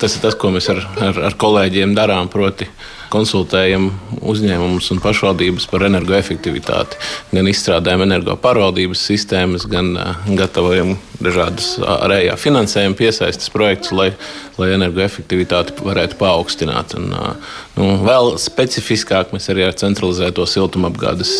tas 0.00 0.16
ir 0.16 0.24
tas, 0.24 0.38
ko 0.38 0.54
mēs 0.54 0.72
ar, 0.72 0.80
ar, 1.10 1.26
ar 1.28 1.36
kolēģiem 1.36 1.92
darām. 1.98 2.32
Proti, 2.32 2.70
konsultējam 3.12 3.90
uzņēmumus 4.20 4.90
un 4.92 5.02
pašvaldības 5.02 5.68
par 5.70 5.86
energoefektivitāti. 5.88 6.98
Gan 7.32 7.50
izstrādājam 7.50 8.04
energo 8.04 8.36
pārvaldības 8.40 9.04
sistēmas, 9.10 9.66
gan 9.70 9.94
gatavojam 10.38 10.96
dažādus 11.22 11.76
ārējā 11.82 12.36
finansējuma 12.38 12.98
piesaistes 12.98 13.50
projektus, 13.54 13.92
lai, 13.96 14.10
lai 14.60 14.70
energoefektivitāti 14.76 15.78
varētu 15.82 16.18
paaugstināt. 16.20 16.94
Un, 16.98 17.10
nu, 17.78 17.88
vēl 18.04 18.34
specifiskāk 18.40 19.32
mēs 19.34 19.48
arī 19.52 19.68
ar 19.68 19.76
centralizēto 19.78 20.44
siltumapgādes 20.48 21.34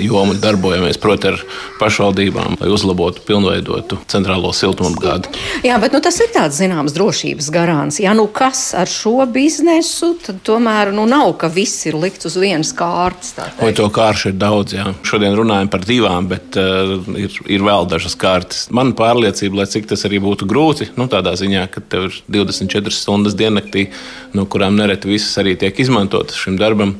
jomu 0.00 0.36
darbojamies, 0.40 0.98
proti, 1.00 1.32
ar 1.32 1.42
pašvaldībām, 1.78 2.58
lai 2.60 2.70
uzlabotu, 2.72 3.22
pilnveidotu 3.28 4.00
centrālo 4.10 4.52
siltumapgādi. 4.56 5.30
Jā, 5.66 5.78
bet 5.82 5.94
nu, 5.94 6.00
tas 6.04 6.18
ir 6.22 6.32
tāds 6.34 6.58
zināms 6.58 6.94
drošības 6.96 7.50
garants. 7.54 8.00
Ja 8.02 8.14
nu 8.16 8.26
kas 8.32 8.72
ar 8.78 8.90
šo 8.90 9.22
biznesu, 9.32 10.14
tad 10.24 10.40
tomēr 10.46 10.92
nu, 10.96 11.06
nav, 11.10 11.34
ka 11.40 11.50
viss 11.52 11.86
ir 11.88 11.98
likts 11.98 12.28
uz 12.28 12.38
vienas 12.40 12.72
kārtas. 12.76 13.34
Vai 13.60 13.72
to 13.76 13.88
kāršu 13.92 14.32
ir 14.32 14.38
daudz, 14.40 14.76
jā. 14.78 14.88
Šodien 15.06 15.36
runājam 15.38 15.70
par 15.72 15.84
divām, 15.86 16.28
bet 16.30 16.58
uh, 16.60 16.96
ir, 17.18 17.34
ir 17.50 17.64
vēl 17.66 17.88
dažas 17.90 18.16
kārtas. 18.18 18.66
Man 18.74 18.94
pārliecība, 18.98 19.62
lai 19.62 19.68
cik 19.70 19.90
tas 19.90 20.04
arī 20.08 20.20
būtu 20.24 20.48
grūti, 20.48 20.90
nu, 20.98 21.08
tādā 21.10 21.34
ziņā, 21.38 21.66
ka 21.74 21.84
tev 21.84 22.08
ir 22.08 22.20
24 22.40 22.94
stundas 22.94 23.36
diennaktī, 23.38 23.88
no 24.36 24.46
kurām 24.50 24.78
nereti 24.78 25.10
visas 25.10 25.36
arī 25.42 25.57
tiek 25.60 25.84
izmantotas 25.84 26.40
šim 26.40 26.58
darbam 26.60 26.96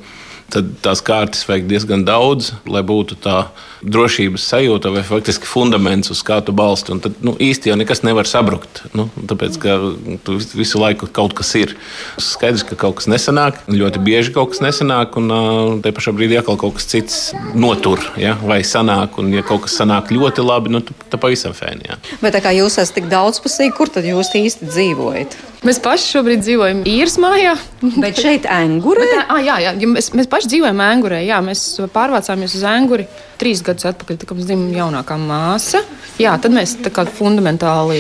tad 0.53 0.69
tās 0.85 1.03
kārtas 1.05 1.45
vajag 1.49 1.67
diezgan 1.69 2.05
daudz, 2.09 2.53
lai 2.69 2.81
būtu 2.87 3.19
tā 3.21 3.49
drošības 3.85 4.47
sajūta 4.49 4.91
vai 4.95 5.03
faktiski 5.07 5.47
fundaments, 5.47 6.11
uz 6.13 6.23
kā 6.27 6.39
tu 6.45 6.55
balsti. 6.57 6.95
Un 6.95 7.03
tad 7.05 7.19
nu, 7.25 7.35
īsti 7.43 7.71
jau 7.71 7.77
nekas 7.79 8.03
nevar 8.07 8.29
sabrukt. 8.29 8.81
Nu, 8.97 9.07
tāpēc, 9.29 9.59
ka 9.63 9.77
tu 10.25 10.39
visu 10.57 10.81
laiku 10.81 11.11
kaut 11.15 11.37
kas 11.39 11.53
ir. 11.61 11.75
Skaidrs, 12.23 12.65
ka 12.69 12.79
kaut 12.81 12.99
kas 12.99 13.11
nesanāk, 13.13 13.61
ļoti 13.69 14.03
bieži 14.05 14.33
kaut 14.37 14.55
kas 14.55 14.63
nesanāk, 14.65 15.21
un 15.21 15.83
te 15.85 15.93
pašā 15.95 16.17
brīdī 16.17 16.41
atkal 16.41 16.59
kaut 16.61 16.79
kas 16.79 16.89
cits 16.91 17.21
notur 17.55 18.03
ja? 18.21 18.35
vai 18.41 18.63
sanāk. 18.67 19.21
Un, 19.21 19.31
ja 19.37 19.45
kaut 19.47 19.67
kas 19.67 19.77
sanāk 19.79 20.15
ļoti 20.15 20.47
labi, 20.47 20.73
nu, 20.73 20.83
tad 20.83 21.21
pavisam 21.21 21.55
fēni. 21.57 21.93
Ja? 21.93 22.01
Bet 22.25 22.35
tā 22.39 22.43
kā 22.45 22.57
jūs 22.57 22.81
esat 22.81 22.97
tik 22.99 23.13
daudzpusīgi, 23.13 23.77
kur 23.77 23.93
tad 23.93 24.09
jūs 24.09 24.33
īsti 24.39 24.73
dzīvojat? 24.73 25.39
Mēs 25.67 25.81
paši 25.83 26.13
šobrīd 26.13 26.43
dzīvojam 26.45 26.85
īres 26.87 27.17
mājā. 27.19 27.57
Bet 27.99 28.21
šeit 28.23 28.45
Angurē? 28.47 29.03
Bet, 29.03 29.25
à, 29.27 29.39
jā, 29.43 29.57
jā, 29.65 29.73
mēs, 29.91 30.13
mēs 30.15 30.29
paši 30.31 30.53
dzīvojam 30.53 30.83
Angurē. 30.85 31.19
Jā, 31.27 31.41
mēs 31.43 31.63
pārvācāmies 31.95 32.55
uz 32.55 32.63
Anguri 32.69 33.09
trīs 33.41 33.63
gadus 33.67 33.89
atpakaļ, 33.91 34.21
kad 34.23 34.37
mums 34.37 34.47
dzima 34.47 34.69
jaunākā 34.77 35.17
māsa. 35.19 35.83
Jā, 36.23 36.37
tad 36.43 36.55
mēs 36.55 36.77
fundamentāli 37.19 37.99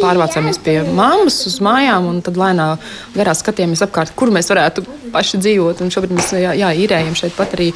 pārvācāmies 0.00 0.60
pie 0.64 0.78
mammas 0.96 1.42
uz 1.50 1.58
mājām 1.64 2.08
un 2.08 2.22
tad 2.24 2.40
lēnā 2.40 2.70
garā 3.16 3.36
skatījāmies 3.36 3.84
apkārt, 3.84 4.14
kur 4.16 4.32
mēs 4.32 4.48
varētu 4.52 4.86
paši 5.12 5.42
dzīvot. 5.44 5.84
Un 5.84 5.92
šobrīd 5.92 6.16
mēs 6.16 6.32
jā, 6.40 6.56
jā, 6.56 6.72
īrējam 6.72 7.16
šeit 7.20 7.36
pat 7.36 7.52
arī 7.58 7.68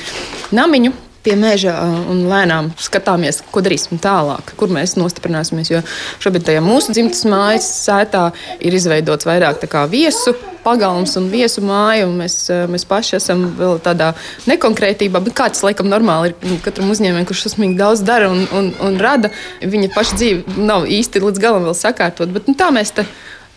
namiņu 0.56 0.94
pie 1.24 1.34
meža 1.38 1.74
un 2.10 2.24
lēnām 2.30 2.70
skatāmies, 2.80 3.42
ko 3.52 3.62
darīsim 3.64 4.00
tālāk, 4.02 4.54
kur 4.58 4.70
mēs 4.72 4.96
nostiprināsimies. 4.98 5.72
Jo 5.72 5.82
šobrīd 6.22 6.46
tajā 6.48 6.62
mūsu 6.64 6.94
dzimtas 6.94 7.24
mājas 7.28 7.68
sētā 7.86 8.28
ir 8.60 8.76
izveidots 8.78 9.28
vairāk 9.28 9.66
viesu 9.90 10.36
pagalms 10.64 11.14
un 11.16 11.28
viesu 11.32 11.62
māja, 11.64 12.06
un 12.08 12.18
mēs, 12.20 12.36
mēs 12.70 12.84
paši 12.88 13.16
esam 13.18 13.46
vēl 13.58 13.78
tādā 13.84 14.12
nekonkrētībā, 14.50 15.22
bet 15.24 15.36
kāds 15.38 15.62
laikam 15.64 15.88
normāli 15.90 16.32
ir 16.32 16.60
katram 16.64 16.92
uzņēmējam, 16.92 17.28
kurš 17.28 17.46
šausmīgi 17.46 17.78
daudz 17.78 18.04
dara 18.06 18.28
un, 18.32 18.44
un, 18.54 18.70
un 18.84 19.00
rada. 19.00 19.32
Viņa 19.62 19.92
paša 19.94 20.20
dzīve 20.20 20.60
nav 20.68 20.88
īsti 20.90 21.24
līdz 21.24 21.42
galam 21.42 21.68
vēl 21.68 21.76
sakārtot, 21.78 22.32
bet 22.34 22.50
nu, 22.50 22.56
tā 22.58 22.70
mēs 22.74 22.94
te 22.96 23.06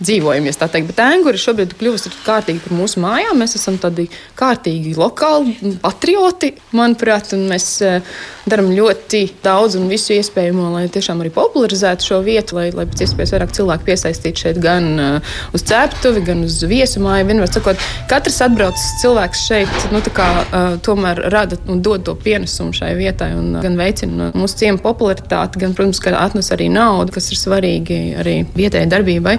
dzīvojamies. 0.01 0.59
Bet 0.61 1.01
Angūra 1.03 1.39
šobrīd 1.39 1.75
kļuvusi 1.79 2.11
kārtīgi 2.25 2.63
par 2.65 2.77
mūsu 2.77 3.01
mājām. 3.03 3.39
Mēs 3.41 3.55
esam 3.59 3.77
tādi 3.81 4.07
kārtīgi 4.39 4.95
lokāli 4.97 5.75
patrioti, 5.81 6.53
manuprāt, 6.77 7.33
un 7.37 7.47
mēs 7.51 7.67
eh, 7.85 8.01
darām 8.49 8.71
ļoti 8.73 9.23
daudz 9.43 9.77
un 9.79 9.87
visu 9.91 10.15
iespējamo, 10.15 10.71
lai 10.73 10.85
tiešām 10.91 11.21
arī 11.21 11.31
popularizētu 11.33 12.07
šo 12.07 12.21
vietu, 12.25 12.57
lai, 12.57 12.69
lai 12.75 12.87
pēc 12.89 13.05
iespējas 13.05 13.33
vairāk 13.35 13.53
cilvēku 13.57 13.87
piesaistītu 13.89 14.45
šeit 14.45 14.59
gan 14.61 14.87
uh, 14.97 15.35
uz 15.55 15.65
ceptuvi, 15.67 16.23
gan 16.25 16.43
uz 16.47 16.57
viesu 16.69 17.03
māju. 17.03 17.27
Vienmēr 17.29 17.51
sakot, 17.51 17.81
katrs 18.09 18.41
atbraucis 18.45 18.97
cilvēks 19.03 19.45
šeit 19.49 19.87
nu, 19.93 20.01
kā, 20.15 20.29
uh, 20.43 20.75
tomēr 20.83 21.21
rada 21.33 21.59
un 21.71 21.83
dod 21.85 22.05
to 22.07 22.15
pienesumu 22.17 22.73
šai 22.75 22.93
vietai 22.97 23.31
un 23.37 23.55
uh, 23.55 23.61
gan 23.63 23.77
veicina 23.79 24.31
mūsu 24.33 24.63
ciemu 24.63 24.81
popularitāti, 24.83 25.61
gan, 25.61 25.75
protams, 25.77 26.01
atnes 26.21 26.51
arī 26.55 26.69
naudu, 26.73 27.13
kas 27.15 27.29
ir 27.31 27.39
svarīgi 27.39 27.99
arī 28.21 28.35
vietējai 28.57 28.89
darbībai. 28.91 29.37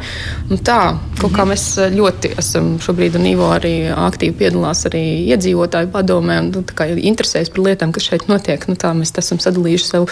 Nu, 0.53 0.59
tā, 0.61 0.99
kaut 1.17 1.33
kā 1.33 1.47
mēs 1.49 1.63
ļoti 1.95 2.35
esam 2.37 2.75
šobrīd, 2.85 3.15
un 3.17 3.25
Ivo 3.31 3.47
arī 3.55 3.87
aktīvi 3.89 4.35
piedalās 4.43 4.83
arī 4.85 5.01
iedzīvotāju 5.33 5.89
padomē, 5.95 6.35
un 6.43 6.51
nu, 6.53 6.61
interesējas 7.09 7.49
par 7.55 7.63
lietām, 7.65 7.95
kas 7.97 8.11
šeit 8.11 8.27
notiek. 8.29 8.67
Nu, 8.69 8.77
tā 8.77 8.91
mēs 8.93 9.15
esam 9.17 9.41
sadalījuši 9.41 9.87
savu 9.89 10.11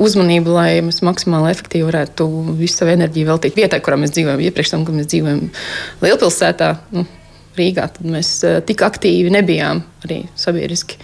uzmanību, 0.00 0.54
lai 0.56 0.70
mēs 0.86 1.02
maksimāli 1.04 1.50
efektīvi 1.52 1.90
varētu 1.90 2.28
visu 2.56 2.78
savu 2.78 2.94
enerģiju 2.94 3.28
veltīt 3.34 3.58
vietai, 3.60 3.82
kurā 3.84 3.98
mēs 4.00 4.14
dzīvojam. 4.16 4.40
Iepriekš 4.48 4.72
tam, 4.72 4.86
kad 4.88 4.96
mēs 4.96 5.10
dzīvojam 5.12 5.44
Lielpilsētā, 6.06 6.70
nu, 6.96 7.04
Rīgā, 7.60 7.84
tad 7.92 8.08
mēs 8.08 8.32
eh, 8.48 8.62
tik 8.64 8.80
aktīvi 8.88 9.34
nebijām 9.34 9.84
arī 10.06 10.22
sabiedriski. 10.40 10.96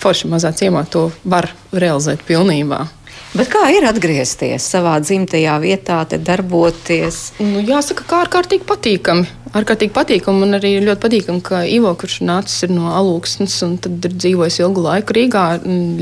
Forši 0.00 0.32
mazā 0.32 0.54
ciemā 0.56 0.86
to 0.88 1.10
var 1.28 1.50
realizēt 1.76 2.24
pilnībā. 2.24 2.86
Bet 3.30 3.46
kā 3.52 3.62
ir 3.70 3.84
atgriezties 3.86 4.64
savā 4.72 4.96
dzimtajā 5.04 5.54
vietā, 5.62 6.00
darboties? 6.10 7.20
Nu, 7.38 7.62
jāsaka, 7.62 8.06
kā 8.08 8.24
ārkārtīgi 8.24 8.66
patīkami. 8.66 9.28
Ārkārtīgi 9.54 9.94
patīkami. 9.94 10.42
Man 10.42 10.58
arī 10.58 10.72
ļoti 10.82 11.02
patīkami, 11.04 11.42
ka 11.46 11.62
Ivo, 11.70 11.94
kurš 11.98 12.20
nācis 12.26 12.66
no 12.72 12.90
Alūksnes 12.90 13.54
un 13.66 13.78
ir 13.86 14.18
dzīvojis 14.18 14.60
ilgu 14.64 14.82
laiku 14.86 15.14
Rīgā, 15.14 15.46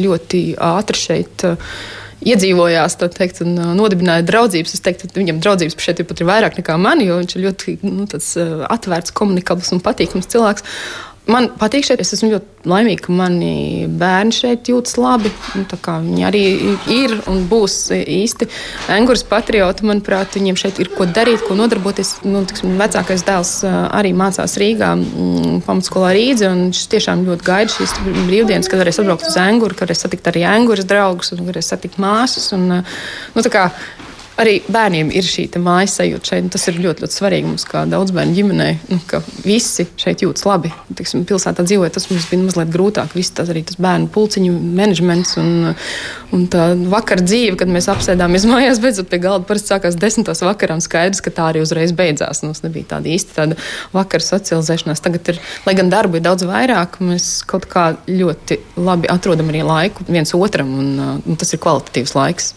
ļoti 0.01 0.43
ātri 0.73 1.03
šeit. 1.05 1.49
Uh, 1.49 1.79
iedzīvojās 2.27 2.97
teikt, 2.99 3.43
un 3.45 3.55
uh, 3.59 3.73
nodibināja 3.79 4.25
draudzības. 4.27 4.75
Es 4.75 4.83
teiktu, 4.85 5.11
ka 5.11 5.21
viņam 5.21 5.43
draudzības 5.45 5.79
šeit 5.85 6.03
pat 6.09 6.23
ir 6.23 6.29
vairāk 6.29 6.59
nekā 6.59 6.79
man, 6.81 7.03
jo 7.05 7.21
viņš 7.21 7.37
ir 7.37 7.45
ļoti 7.45 7.77
nu, 7.85 8.09
tāds, 8.11 8.33
uh, 8.41 8.65
atvērts, 8.73 9.15
komunikabls 9.17 9.71
un 9.77 9.83
patīkams 9.85 10.31
cilvēks. 10.33 10.67
Man 11.29 11.51
patīk 11.61 11.85
šeit, 11.85 12.01
es 12.01 12.15
esmu 12.17 12.31
ļoti 12.33 12.71
laimīga, 12.71 13.03
ka 13.05 13.13
mani 13.13 13.85
bērni 14.01 14.33
šeit 14.33 14.71
jūtas 14.71 14.95
labi. 14.97 15.29
Nu, 15.59 15.67
viņi 15.69 16.25
arī 16.25 16.41
ir 16.95 17.13
un 17.29 17.43
būs 17.51 17.75
īsti 17.99 18.49
angurs 18.95 19.27
patrioti. 19.29 19.85
Manuprāt, 19.89 20.39
viņiem 20.39 20.57
šeit 20.57 20.81
ir 20.81 20.89
ko 20.95 21.05
darīt, 21.05 21.45
ko 21.45 21.59
nodarboties. 21.59 22.15
Nu, 22.25 22.47
tiksim, 22.49 22.79
vecākais 22.81 23.27
dēls 23.29 23.53
arī 23.69 24.15
mācās 24.17 24.57
Rīgā, 24.63 24.95
mm, 24.97 25.61
pamatskolā 25.69 26.15
Rīdzi. 26.17 26.49
Viņš 26.49 26.83
tiešām 26.97 27.27
ļoti 27.29 27.49
gaida 27.51 27.77
šīs 27.77 27.99
brīvdienas, 28.31 28.73
kad 28.73 28.81
varēs 28.81 29.03
atbraukt 29.05 29.29
uz 29.29 29.37
anguru, 29.45 29.77
kad 29.77 29.91
varēs 29.91 30.07
satikt 30.07 30.33
arī 30.33 30.47
anguras 30.49 30.89
draugus 30.89 31.37
un 31.37 31.45
varēs 31.51 31.69
satikt 31.75 32.01
māsas. 32.01 32.55
Un, 32.57 32.71
nu, 32.73 33.45
arī 34.39 34.59
bērniem 34.71 35.11
ir 35.15 35.27
šī 35.27 35.47
mājas 35.63 35.97
sajūta 35.99 36.33
šeit. 36.33 36.49
Tas 36.55 36.67
ir 36.71 36.79
ļoti, 36.83 37.05
ļoti 37.05 37.17
svarīgi 37.17 37.49
mums, 37.51 37.65
kā 37.69 37.85
daudz 37.91 38.13
bērnu 38.15 38.37
ģimenei, 38.37 38.77
nu, 38.93 38.99
ka 39.11 39.21
visi 39.45 39.87
šeit 39.99 40.23
jūtas 40.25 40.47
labi. 40.49 40.71
Tiksim, 40.99 41.25
pilsētā 41.29 41.65
dzīvojot, 41.67 41.95
tas 41.97 42.09
mums 42.11 42.29
bija 42.31 42.45
mazliet 42.45 42.73
grūtāk. 42.75 43.15
Viss 43.19 43.35
tas 43.35 43.51
arī 43.53 43.65
tas 43.69 43.79
bērnu 43.83 44.11
pulciņu 44.15 44.55
menedžments 44.79 45.35
un, 45.43 45.73
un 46.35 46.47
tā 46.53 46.71
vakar 46.93 47.23
dzīve, 47.25 47.57
kad 47.61 47.73
mēs 47.73 47.91
apsēdāmies 47.93 48.47
mājās, 48.53 48.83
beidzot 48.83 49.11
pie 49.11 49.21
galda. 49.25 49.47
Parasti 49.49 49.75
sākās 49.75 49.99
desmitos 50.01 50.45
vakarā 50.47 50.79
skaidrs, 50.85 51.23
ka 51.25 51.35
tā 51.35 51.51
arī 51.53 51.65
uzreiz 51.65 51.95
beidzās. 51.97 52.45
Mums 52.47 52.63
nebija 52.67 52.95
tāda 52.95 53.11
īsta 53.13 53.41
tāda 53.41 53.59
vakara 53.95 54.25
socializēšanās. 54.25 55.03
Tagad 55.05 55.33
ir, 55.35 55.41
lai 55.67 55.75
gan 55.79 55.91
darbu 55.93 56.21
ir 56.21 56.27
daudz 56.27 56.47
vairāk, 56.49 57.01
mēs 57.05 57.31
kaut 57.49 57.67
kā 57.71 57.91
ļoti 58.07 58.61
labi 58.79 59.11
atrodam 59.11 59.51
arī 59.51 59.65
laiku 59.67 60.07
viens 60.09 60.35
otram 60.37 60.71
un, 60.79 60.95
un 61.19 61.41
tas 61.41 61.53
ir 61.55 61.63
kvalitatīvs 61.65 62.15
laiks. 62.19 62.53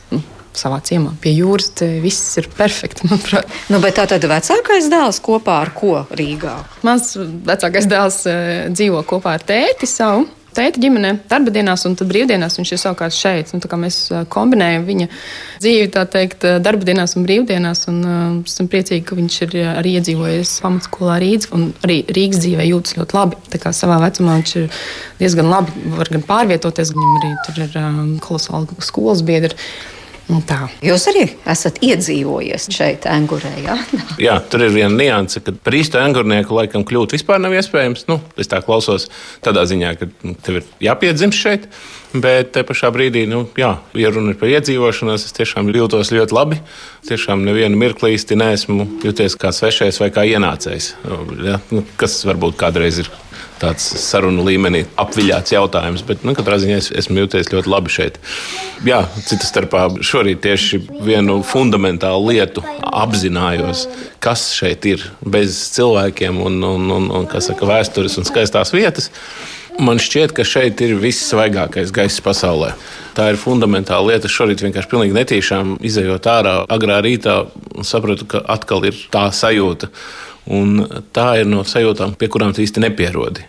Savā 0.58 0.82
ciemā 0.84 1.14
pie 1.24 1.32
jūras. 1.38 1.72
Viss 2.04 2.36
ir 2.42 2.50
perfekti, 2.58 3.06
manuprāt. 3.10 3.48
Nu, 3.72 3.80
bet 3.84 3.98
tā 4.00 4.08
tad 4.12 4.26
vecākais 4.28 4.92
dēls 4.92 5.22
kopā 5.24 5.62
ar 5.64 5.74
ko 5.76 6.04
Rīgā? 6.12 6.58
Mans 6.88 7.16
vecākais 7.48 7.88
dēls 7.92 8.22
e, 8.28 8.38
dzīvo 8.74 9.06
kopā 9.08 9.38
ar 9.40 9.48
tēti 9.48 9.90
savu. 9.90 10.28
Tēta 10.52 10.82
ģimenē, 10.84 11.14
darba 11.32 11.48
dienās 11.56 11.86
un 11.88 11.94
brīvdienās 11.96 12.58
viņš 12.60 12.72
ir 12.74 12.80
savukārt 12.82 13.16
šeit. 13.16 13.54
Nu, 13.56 13.78
mēs 13.80 14.00
e, 14.12 14.24
kombinējam 14.34 14.84
viņa 14.90 15.06
dzīvi, 15.64 15.86
tā 15.96 16.04
teikt, 16.12 16.44
e, 16.44 16.58
darba 16.60 16.84
dienās 16.90 17.16
un 17.16 17.24
brīvdienās. 17.24 17.86
Un, 17.88 18.02
uh, 18.04 18.34
esam 18.44 18.68
priecīgi, 18.72 19.06
ka 19.08 19.16
viņš 19.16 19.38
ir 19.46 19.56
arī 19.72 19.96
iedzīvojies 20.02 20.52
pamatskolā 20.66 21.22
Rīgas 21.24 21.48
un 21.56 21.70
arī 21.88 22.02
Rīgas 22.12 22.44
dzīvē 22.44 22.68
jūtas 22.68 22.98
ļoti 23.00 23.16
labi. 23.16 23.40
Tā 23.54 23.62
kā 23.64 23.72
savā 23.76 24.02
vecumā 24.04 24.36
viņš 24.42 24.54
ir 24.60 24.84
diezgan 25.22 25.48
labi, 25.54 25.88
var 25.96 26.12
gan 26.12 26.28
pārvietoties, 26.28 26.92
viņam 26.98 27.18
arī 27.22 27.32
tur 27.48 27.64
ir 27.70 27.82
um, 27.86 28.14
kolosāli 28.28 28.84
skolas 28.84 29.24
biedri. 29.24 29.56
Nu, 30.32 30.40
tā. 30.48 30.70
Jūs 30.86 31.06
arī 31.12 31.26
esat 31.50 31.82
iedzīvojies 31.84 32.70
šeit, 32.72 33.08
Angurē. 33.10 33.52
Ja? 33.66 33.76
Jā, 34.28 34.38
tur 34.52 34.64
ir 34.64 34.76
viena 34.76 34.94
nianse, 34.96 35.42
ka 35.44 35.52
par 35.52 35.76
īstu 35.76 36.00
angurnieku 36.00 36.56
laikam 36.56 36.86
kļūt 36.88 37.18
vispār 37.18 37.42
nav 37.44 37.56
iespējams. 37.58 38.06
Nu, 38.08 38.22
es 38.40 38.48
tā 38.52 38.62
klausos 38.64 39.10
tādā 39.44 39.66
ziņā, 39.68 39.96
ka 40.00 40.08
nu, 40.24 40.38
tev 40.40 40.62
ir 40.62 40.70
jāpiedzimst 40.88 41.42
šeit. 41.42 41.68
Bet 42.12 42.50
te 42.56 42.64
pašā 42.68 42.90
brīdī, 42.92 43.24
nu, 43.32 43.46
jā, 43.60 43.70
ja 43.96 44.10
runa 44.12 44.34
ir 44.34 44.40
par 44.40 44.52
iedzīvošanos, 44.52 45.28
es 45.28 45.36
tiešām 45.36 45.70
jūtos 45.72 46.12
ļoti 46.12 46.36
labi. 46.36 46.60
Tiešām 47.08 47.44
nevienu 47.48 47.80
mirkli 47.80 48.18
īsti 48.18 48.36
neesmu 48.40 48.88
jūties 49.04 49.38
kā 49.40 49.54
svešais 49.56 50.00
vai 50.04 50.12
kā 50.16 50.26
ienācējs. 50.28 50.94
Ja? 51.48 51.60
Nu, 51.72 51.86
kas 52.00 52.20
varbūt 52.28 52.60
kādreiz 52.60 53.04
ir 53.04 53.12
tāds 53.62 53.86
sarunu 54.02 54.46
līmenī 54.48 54.84
apviļāts 55.02 55.54
jautājums. 55.54 56.04
Bet 56.08 56.26
nu, 56.28 56.34
katrā 56.38 56.58
ziņā 56.62 56.80
es 56.82 56.90
esmu 57.04 57.24
jūties 57.24 57.52
ļoti 57.54 57.72
labi 57.72 57.94
šeit. 57.94 58.20
Jā, 58.88 59.04
citas 59.28 59.52
starpā 59.54 59.88
šorīt 60.04 60.42
tieši 60.46 60.82
vienu 61.06 61.40
fundamentālu 61.48 62.34
lietu 62.34 62.66
apzinājos, 62.82 63.88
kas 64.24 64.50
šeit 64.58 64.86
ir 64.90 65.06
bez 65.22 65.58
cilvēkiem 65.78 66.42
un, 66.42 66.62
un, 66.66 66.92
un, 66.98 67.10
un 67.22 67.32
saka, 67.42 67.70
vēstures 67.70 68.18
un 68.22 68.28
skaistās 68.28 68.74
vietas. 68.76 69.12
Man 69.82 70.02
šķiet, 70.04 70.34
ka 70.36 70.44
šeit 70.46 70.82
ir 70.84 70.98
viss 71.00 71.30
svaigākais 71.32 71.94
gaiss 71.96 72.22
pasaulē. 72.22 72.74
Tā 73.16 73.30
ir 73.32 73.40
fundamentāla 73.40 74.12
lieta. 74.12 74.30
Šorīt 74.30 74.64
vienkārši 74.66 74.90
pilnīgi 74.92 75.16
netīšām 75.16 75.78
izējot 75.88 76.28
ārā 76.28 76.56
agrā 76.72 77.00
rītā 77.04 77.38
un 77.78 77.88
sapratu, 77.88 78.28
ka 78.30 78.44
atkal 78.52 78.84
ir 78.90 79.00
tā 79.14 79.30
sajūta. 79.34 79.90
Un 80.50 80.82
tā 81.14 81.28
ir 81.42 81.50
no 81.50 81.62
sajūtām, 81.68 82.16
pie 82.18 82.28
kurām 82.32 82.54
tu 82.56 82.64
īsti 82.64 82.82
nepierodi. 82.82 83.44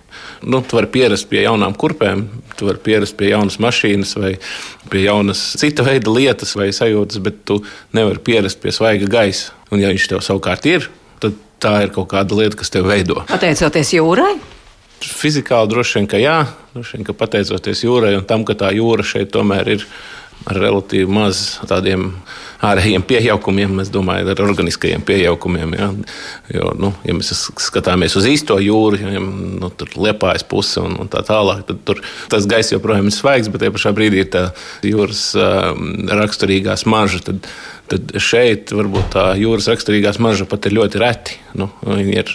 Nu, 0.45 0.61
tu 0.61 0.77
vari 0.77 0.91
pierast 0.93 1.29
pie 1.31 1.45
jaunām 1.47 1.73
kurpēm, 1.79 2.27
tu 2.59 2.67
vari 2.69 2.83
pierast 2.85 3.17
pie 3.17 3.31
jaunas 3.31 3.57
mašīnas 3.63 4.13
vai 4.19 4.33
pie 4.93 5.07
jaunas 5.07 5.41
cita 5.61 5.87
veida 5.87 6.13
lietas 6.13 6.53
vai 6.59 6.69
sajūtas, 6.75 7.23
bet 7.25 7.45
tu 7.49 7.61
nevari 7.97 8.21
pierast 8.23 8.61
pie 8.61 8.75
svaiga 8.75 9.09
gaisa. 9.09 9.55
Un, 9.73 9.81
ja 9.81 9.93
viņš 9.93 10.09
tev 10.11 10.25
savukārt 10.27 10.69
ir, 10.69 10.91
tad 11.23 11.39
tā 11.63 11.77
ir 11.87 11.95
kaut 11.95 12.11
kāda 12.13 12.37
lieta, 12.37 12.59
kas 12.61 12.75
tev 12.75 12.91
veido. 12.91 13.23
Pateicoties 13.31 13.95
jūrai? 13.97 14.35
Fizikāli 15.03 15.73
droši 15.73 15.99
vien, 15.99 16.11
ka 16.11 16.21
jā, 16.21 16.37
droši 16.75 16.99
vien, 16.99 17.07
ka 17.09 17.17
pateicoties 17.17 17.87
jūrai 17.87 18.13
un 18.19 18.27
tam, 18.29 18.45
ka 18.47 18.59
tā 18.59 18.75
jūra 18.77 19.07
šeit 19.07 19.33
tomēr 19.35 19.79
ir 19.79 19.87
ar 20.51 20.59
relatīvi 20.59 21.11
maz 21.11 21.61
tādiem 21.71 22.11
ārējiem 22.63 23.03
pieaukumiem, 23.07 23.81
es 23.83 23.91
domāju, 23.93 24.29
ar 24.33 24.43
organiskajiem 24.45 25.03
pieaukumiem. 25.07 25.75
Ja, 25.79 25.89
jo, 26.55 26.71
nu, 26.79 26.93
ja 27.07 27.17
mēs 27.17 27.33
skatāmies 27.63 28.17
uz 28.19 28.29
īsto 28.31 28.59
jūru, 28.63 29.01
ja 29.03 29.23
nu, 29.23 29.71
tur 29.79 29.91
liepājas 29.99 30.47
puse 30.49 30.83
un, 30.83 30.97
un 31.03 31.11
tā 31.13 31.25
tālāk, 31.27 31.65
tad 31.69 31.83
tur 31.89 32.03
tas 32.33 32.47
gaiss 32.51 32.75
joprojām 32.75 33.11
ir 33.11 33.17
svaigs, 33.17 33.51
bet 33.53 33.65
tajā 33.65 33.75
pašā 33.75 33.95
brīdī 33.97 34.23
ir 34.23 34.31
tā 34.33 34.45
jūras 34.87 35.25
uh, 35.39 35.73
raksturīgā 36.23 36.79
smarža. 36.81 37.23
Tad, 37.31 37.51
tad 37.93 38.13
šeit 38.23 38.73
varbūt 38.75 39.13
tā 39.15 39.25
jūras 39.41 39.69
raksturīgā 39.71 40.15
smarža 40.17 40.47
pat 40.51 40.69
ir 40.69 40.77
ļoti 40.79 41.01
reti. 41.03 41.39
Nu, 41.59 41.69
viņi 41.85 42.15
ir 42.17 42.35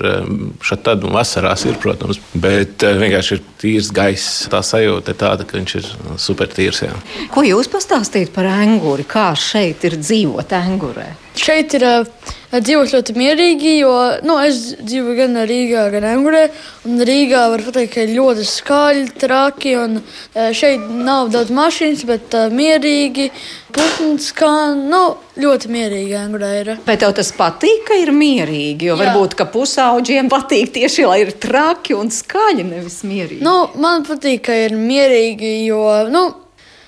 šeit 0.65 0.83
tad 0.85 1.05
un 1.07 1.15
vasarās 1.17 1.65
ir, 1.67 1.77
protams, 1.81 2.21
bet 2.37 2.85
vienkārši 2.85 3.37
ir 3.37 3.45
tīrs 3.61 3.91
gaiss. 3.95 4.45
Tā 4.53 4.61
sajūta 4.65 5.13
ir 5.13 5.21
tāda, 5.21 5.47
ka 5.47 5.57
viņš 5.57 5.77
ir 5.81 5.93
super 6.21 6.51
tīrs. 6.53 6.83
Jā. 6.85 6.93
Ko 7.33 7.45
jūs 7.45 7.71
pastāstīt 7.73 8.33
par 8.35 8.49
anguri? 8.51 9.07
Kā 9.09 9.31
šeit 9.37 9.87
ir 9.89 9.97
dzīvot 10.01 10.53
angurē? 10.57 11.09
Šeit 11.37 11.73
ir 11.77 11.83
uh, 11.85 12.07
dzīvot 12.53 12.93
ļoti 12.95 13.13
mierīgi, 13.17 13.73
jo 13.81 13.93
nu, 14.25 14.37
es 14.43 14.73
dzīvoju 14.79 15.17
gan 15.19 15.39
Rīgā, 15.49 15.87
gan 15.93 16.07
Angurē. 16.07 16.47
Rīgā 16.85 17.43
var 17.53 17.63
teikt, 17.75 17.93
ka 17.93 18.05
ir 18.05 18.15
ļoti 18.15 18.45
skaļi, 18.47 19.05
traki. 19.21 19.75
Uh, 19.77 20.49
šeit 20.57 20.87
nav 20.89 21.31
daudz 21.33 21.53
mašīnas, 21.53 22.05
bet 22.09 22.37
uh, 22.37 22.47
mierīgi. 22.53 23.29
Putns 23.77 24.31
kā 24.33 24.51
nu, 24.77 25.03
ļoti 25.37 25.69
mierīgi 25.69 26.15
ir. 26.61 26.73
Bet 26.87 27.03
tev 27.03 27.13
tas 27.19 27.29
patīk, 27.35 27.83
ka 27.89 27.99
ir 27.99 28.13
mierīgi? 28.15 28.89
Jo 28.89 28.95
Jā. 28.95 29.03
varbūt 29.03 29.37
pusauģiem 29.53 30.31
patīk 30.31 30.73
tieši, 30.79 31.05
lai 31.05 31.21
ir 31.25 31.35
traki 31.37 31.97
un 31.97 32.09
skaļi, 32.13 32.65
nevis 32.65 33.03
mierīgi. 33.05 33.43
Nu, 33.45 33.67
man 33.77 34.07
patīk, 34.07 34.47
ka 34.47 34.57
ir 34.65 34.77
mierīgi, 34.79 35.53
jo. 35.67 35.83
Nu, 36.09 36.29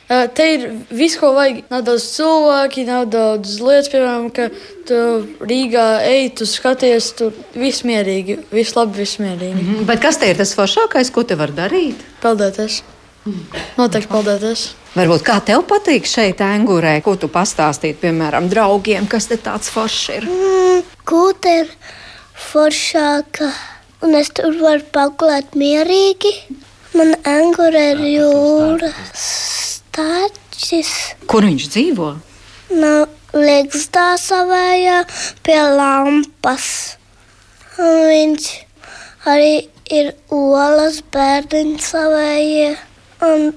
Te 0.10 0.46
ir 0.56 0.64
viss, 0.90 1.20
ko 1.22 1.36
vajag. 1.36 1.60
Nav 1.70 1.84
daudz 1.86 2.06
cilvēku, 2.16 2.82
nav 2.88 3.04
daudz 3.14 3.60
lietas, 3.62 3.92
piemēram, 3.94 4.30
ka 4.34 4.48
tu 4.90 5.02
Rīgā 5.46 5.84
ej, 6.02 6.32
tu 6.40 6.48
skaties, 6.50 7.12
tur 7.20 7.36
viss 7.54 7.86
mierīgi, 7.86 8.40
viss 8.50 8.74
labi, 8.74 9.04
viss 9.04 9.20
mierīgi. 9.22 9.62
Mm 9.62 9.68
-hmm. 9.68 9.86
Bet 9.86 10.02
kas 10.02 10.18
te 10.18 10.32
ir 10.32 10.38
tas 10.38 10.56
foršākais, 10.58 11.14
ko 11.14 11.24
te 11.24 11.38
var 11.38 11.54
darīt? 11.54 12.02
Peldēties. 12.24 12.82
Noteikti 13.78 14.10
peldēties. 14.10 14.66
Varbūt 14.96 15.24
kā 15.28 15.38
tev 15.46 15.62
patīk 15.70 16.08
šeit, 16.10 16.42
Angūrē, 16.42 16.96
ko 17.06 17.16
tu 17.16 17.28
pastāstītu, 17.28 18.00
piemēram, 18.02 18.50
draugiem, 18.50 19.08
kas 19.08 19.28
te 19.30 19.38
tāds 19.38 19.70
foršs 19.70 20.10
ir? 20.16 20.26
Mm, 20.26 20.84
Kūta 21.06 21.54
ir 21.62 21.70
foršāka, 22.34 23.52
un 24.02 24.16
es 24.16 24.34
tur 24.34 24.58
varu 24.58 24.82
pagulēt 24.92 25.54
mierīgi. 25.54 26.34
Man 26.98 27.14
Angūrē 27.24 27.92
ir 27.92 28.06
jūra 28.18 28.90
stārķis. 30.00 30.92
Kur 31.28 31.46
viņš 31.48 31.66
dzīvo? 31.74 32.10
Nu, 32.72 32.94
liekas 33.36 33.90
tā 33.92 34.14
savējā 34.22 35.02
pie 35.44 35.60
lampas. 35.76 36.68
Un 37.80 37.98
viņš 38.08 38.48
arī 39.28 39.68
ir 39.92 40.14
olas 40.32 41.02
bērniņu 41.12 41.84
savējie. 41.84 42.72
Un 43.28 43.50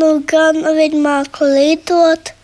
nu, 0.00 0.10
gan 0.28 0.60
viņi 0.76 1.00
māku 1.00 1.48
lidot. 1.48 2.34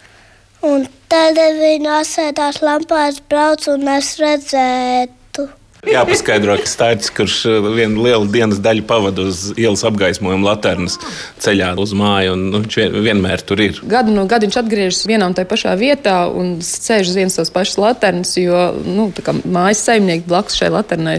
Un 0.64 0.88
tad 1.12 1.36
viņi 1.36 1.92
asēdās 2.00 2.62
lampās 2.64 3.20
brauc 3.28 3.68
un 3.68 3.88
es 3.98 4.16
redzētu 4.22 5.50
jāpaskaidro, 5.90 6.56
ka 6.60 6.68
Stārķis, 6.70 7.10
kurš 7.16 7.36
uh, 7.48 7.68
vienu 7.76 8.04
lielu 8.04 8.28
dienas 8.30 8.60
daļu 8.62 8.84
pavada 8.88 9.26
uz 9.30 9.50
ielas 9.56 9.84
apgaismojuma 9.86 10.50
laternas 10.50 10.98
ceļā 11.42 11.72
uz 11.80 11.94
māju, 11.96 12.34
un 12.36 12.44
nu, 12.52 12.60
viņš 12.64 12.96
vienmēr 13.06 13.44
tur 13.46 13.62
ir. 13.64 13.80
Gadu 13.88 14.14
no 14.14 14.26
gada 14.30 14.46
viņš 14.46 14.58
atgriežas 14.62 15.04
vienā 15.08 15.28
un 15.30 15.36
tajā 15.36 15.50
pašā 15.50 15.74
vietā 15.80 16.16
un 16.30 16.56
sēž 16.64 17.12
uz 17.12 17.18
vienas 17.18 17.38
tās 17.38 17.52
pašas 17.54 17.78
laternas, 17.80 18.34
jo 18.40 18.62
nu, 18.86 19.08
mājas 19.44 19.84
saimnieki 19.86 20.26
blakus 20.28 20.58
šai 20.58 20.72
laternai 20.74 21.18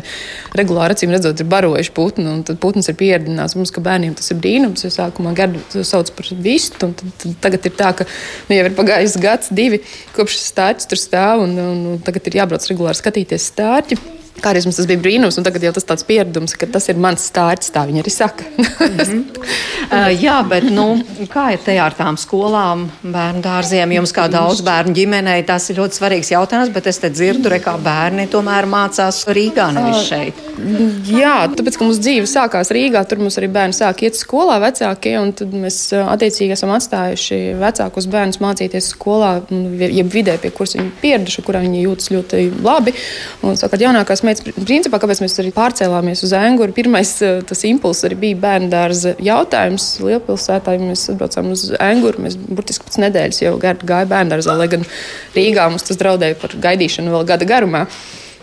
regulāri 0.58 0.98
acīm 0.98 1.14
redzot 1.16 1.40
ir 1.42 1.50
barojuši 1.52 1.96
putnu, 1.96 2.36
tad 2.48 2.60
putns 2.64 2.90
ir 2.92 2.98
pieredzinājis 3.00 3.58
mums, 3.60 3.74
ka 3.74 3.84
bērniem 3.86 4.18
tas 4.18 4.32
ir 4.34 4.42
brīnums, 4.42 4.86
jo 4.86 4.92
sākumā 4.94 5.34
gadu 5.38 5.84
sauc 5.88 6.12
par 6.18 6.32
vistu, 6.44 6.90
un 6.90 6.98
tad, 6.98 7.16
tad 7.24 7.40
tagad 7.48 7.70
ir 7.70 7.78
tā, 7.78 7.94
ka 8.02 8.08
nu, 8.50 8.58
jau 8.58 8.68
ir 8.68 8.78
pagājis 8.78 9.18
gads, 9.22 9.54
divi, 9.56 9.82
kopš 10.18 10.40
stārķis 10.44 10.92
tur 10.92 11.02
stāv, 11.02 11.46
un, 11.46 11.58
un, 11.62 11.84
un 11.94 12.06
tagad 12.06 12.28
ir 12.30 12.42
jābrauc 12.42 12.70
regulāri 12.72 13.00
skatīties 13.00 13.52
stārķi. 13.54 14.17
Kādreiz 14.42 14.68
mums 14.68 14.78
tas 14.78 14.88
bija 14.90 15.02
brīnums, 15.02 15.38
un 15.40 15.46
tagad 15.48 15.64
jau 15.66 15.72
tas 15.74 15.86
tāds 15.88 16.06
pieredums, 16.08 16.54
ka 16.60 16.68
tas 16.70 16.86
ir 16.92 17.00
mans 17.02 17.24
stārķis. 17.32 17.72
Tā 17.74 17.86
viņi 17.90 18.04
arī 18.04 18.14
saka. 18.14 18.46
mm 18.58 19.00
-hmm. 19.00 19.24
uh, 19.92 20.10
jā, 20.14 20.38
bet 20.50 20.68
nu, 20.72 20.88
kā 21.34 21.52
ir 21.54 21.64
te 21.66 21.78
ar 21.82 21.96
tām 21.98 22.18
skolām, 22.18 22.88
bērnu 23.04 23.42
dārziem? 23.42 23.94
Jums 23.98 24.14
kā 24.14 24.28
daudz 24.32 24.62
bērnu 24.62 24.94
ģimenei 24.94 25.46
tas 25.46 25.70
ir 25.70 25.80
ļoti 25.82 26.00
svarīgs 26.00 26.32
jautājums, 26.32 26.74
bet 26.74 26.88
es 26.88 26.98
te 26.98 27.10
dzirdu, 27.10 27.50
re, 27.50 27.60
kā 27.60 27.78
bērni 27.78 28.28
tomēr 28.28 28.66
mācās 28.70 29.24
Rīgā, 29.28 29.72
nevis 29.74 30.08
šeit. 30.10 30.34
Uh, 30.58 30.92
jā, 31.10 31.50
tāpēc, 31.58 31.78
ka 31.78 31.86
mūsu 31.86 32.04
dzīve 32.06 32.30
sākās 32.30 32.72
Rīgā, 32.72 33.06
tur 33.08 33.18
mums 33.18 33.38
arī 33.38 33.48
bērni 33.48 33.74
sāk 33.74 34.04
iet 34.04 34.16
skolā 34.16 34.60
vecākie, 34.62 35.18
un 35.20 35.34
tad 35.34 35.54
mēs 35.54 35.94
attiecīgi 36.04 36.54
esam 36.54 36.72
atstājuši 36.76 37.40
vecākus 37.58 38.08
bērnus 38.12 38.42
mācīties 38.44 38.92
skolā, 38.94 39.42
jeb 39.80 40.14
vidē, 40.14 40.38
pie 40.42 40.52
kuras 40.56 40.76
viņi 40.78 40.92
pieraduši, 41.02 41.44
kurā 41.48 41.62
viņi 41.66 41.84
jūtas 41.86 42.12
ļoti 42.14 42.44
labi. 42.64 42.94
Un, 43.46 43.58
sakat, 43.60 43.84
jaunākās 43.86 44.24
meitas, 44.28 44.44
principā, 44.58 45.00
kāpēc 45.02 45.22
mēs 45.24 45.38
arī 45.42 45.54
pārcēlāmies 45.56 46.24
uz 46.28 46.36
Anguru. 46.38 46.76
Pirmais 46.76 47.14
eh, 47.26 47.40
tas 47.48 47.64
impulss 47.70 48.06
arī 48.08 48.20
bija 48.28 48.42
bērnu 48.44 48.70
dārza 48.74 49.16
jautājums. 49.24 49.88
Lielpilsētā 50.04 50.76
ja 50.76 50.84
mēs 50.84 51.08
atbraucām 51.14 51.52
uz 51.56 51.70
Anguru. 51.80 52.28
Mēs 52.28 52.38
burtiski 52.38 52.88
pēc 52.88 53.02
nedēļas 53.08 53.42
jau 53.46 53.56
gājām 53.64 54.14
bērnu 54.14 54.36
dārzā, 54.36 54.58
lai 54.60 54.70
gan 54.76 54.86
Rīgā 55.38 55.68
mums 55.72 55.88
tas 55.88 56.00
draudēja 56.00 56.40
par 56.42 56.56
gaidīšanu 56.68 57.16
vēl 57.16 57.28
gada 57.34 57.50
garumā 57.50 57.88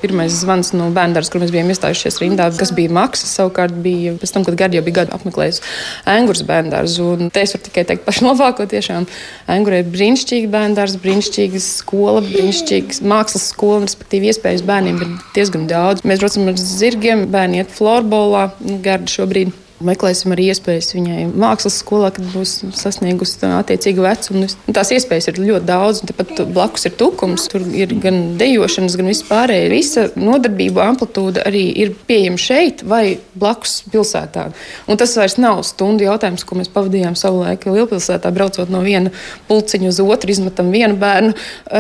pirmais 0.05 0.37
zvans 0.45 0.75
no 0.77 0.91
bērnības, 0.95 1.31
kur 1.33 1.43
mēs 1.43 1.53
bijām 1.55 1.73
iestājušies 1.73 2.21
rindā, 2.23 2.51
kas 2.59 2.75
bija 2.77 2.93
maksas. 2.95 3.33
Savukārt 3.39 3.75
bija 3.85 4.15
pēc 4.21 4.35
tam, 4.35 4.45
kad 4.47 4.59
Gardija 4.61 4.85
bija 4.85 5.01
gadu 5.01 5.17
apmeklējis 5.17 5.63
Angūras 6.11 6.45
bērndārzu. 6.49 7.09
Te 7.35 7.45
es 7.45 7.57
varu 7.57 7.67
tikai 7.69 7.87
teikt 7.89 8.07
pašu 8.07 8.29
labāko. 8.29 8.69
Tiešām 8.71 9.09
Angūrē 9.57 9.83
ir 9.83 9.91
brīnišķīga 9.95 10.53
bērndārza, 10.53 11.01
brīnišķīga 11.05 11.65
skola, 11.65 12.23
brīnišķīga 12.29 13.01
mākslas 13.15 13.51
skola, 13.55 13.83
respektīvi 13.89 14.33
iespējas 14.33 14.65
bērniem 14.69 15.01
ir 15.01 15.19
diezgan 15.37 15.69
daudz. 15.71 16.05
Mēs 16.07 16.23
braucam 16.23 16.53
ar 16.53 16.61
zirgiem, 16.61 17.29
bērni 17.35 17.65
iet 17.65 17.75
florbolā, 17.75 18.51
Garda 18.85 19.11
šobrīd 19.11 19.64
Meklēsim 19.85 20.33
arī 20.35 20.49
iespējas 20.53 20.95
viņai 20.95 21.27
mākslas 21.31 21.77
skolā, 21.83 22.11
kad 22.15 22.27
būs 22.33 22.57
sasniegusi 22.77 23.43
attiecīgu 23.45 24.05
vecumu. 24.05 24.49
Tās 24.75 24.93
iespējas 24.97 25.29
ir 25.31 25.41
ļoti 25.43 25.69
daudz, 25.69 26.01
un 26.03 26.11
tepat 26.11 26.41
blakus 26.55 26.87
ir 26.89 26.95
tukums. 26.99 27.47
Tur 27.53 27.65
ir 27.77 27.93
gan 28.03 28.37
dejošanas, 28.41 28.97
gan 29.01 29.11
vispārējais. 29.11 29.73
Visa 29.75 30.07
nodarbība 30.17 30.87
amplitūda 30.89 31.45
arī 31.49 31.67
ir 31.85 31.93
pieejama 32.09 32.41
šeit 32.41 32.85
vai 32.89 33.19
blakus 33.37 33.83
pilsētā. 33.93 34.47
Un 34.89 35.01
tas 35.01 35.15
vairs 35.19 35.37
nav 35.43 35.63
stundu 35.69 36.07
jautājums, 36.07 36.47
ko 36.47 36.59
mēs 36.59 36.73
pavadījām 36.73 37.19
savulaik 37.19 37.67
Lielpilsētā, 37.69 38.33
braucot 38.35 38.73
no 38.73 38.81
viena 38.85 39.13
pulciņa 39.49 39.91
uz 39.91 40.01
otru, 40.05 40.33
izmetam 40.33 40.73
vienu 40.75 40.97
bērnu, 41.01 41.35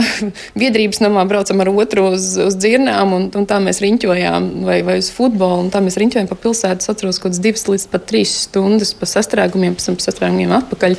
biedrības 0.61 1.01
namā 1.05 1.25
braucam 1.31 1.63
ar 1.65 1.73
otru 1.73 2.11
uz, 2.13 2.35
uz 2.45 2.59
dzirnām, 2.61 3.17
un, 3.17 3.29
un 3.39 3.49
tā 3.49 3.61
mēs 3.65 3.81
riņķojām 3.85 4.51
vai, 4.69 4.81
vai 4.87 4.99
uz 5.01 5.11
futbolu, 5.15 5.65
un 5.65 5.73
tā 5.75 5.83
mēs 5.85 5.99
riņķojam 6.01 6.31
pa 6.31 6.41
pilsētu. 6.45 6.85
Es 6.85 6.91
atceros, 6.91 7.21
kaut 7.23 7.33
kāds 7.33 7.43
divas 7.43 7.67
līdz 7.71 7.87
pat 7.95 8.09
trīs 8.11 8.35
stundas 8.49 8.95
pa 8.99 9.09
sastrēgumiem, 9.09 9.79
pēc 9.79 9.91
tam 9.91 10.01
sastrēgumiem 10.03 10.57
atpakaļ. 10.61 10.99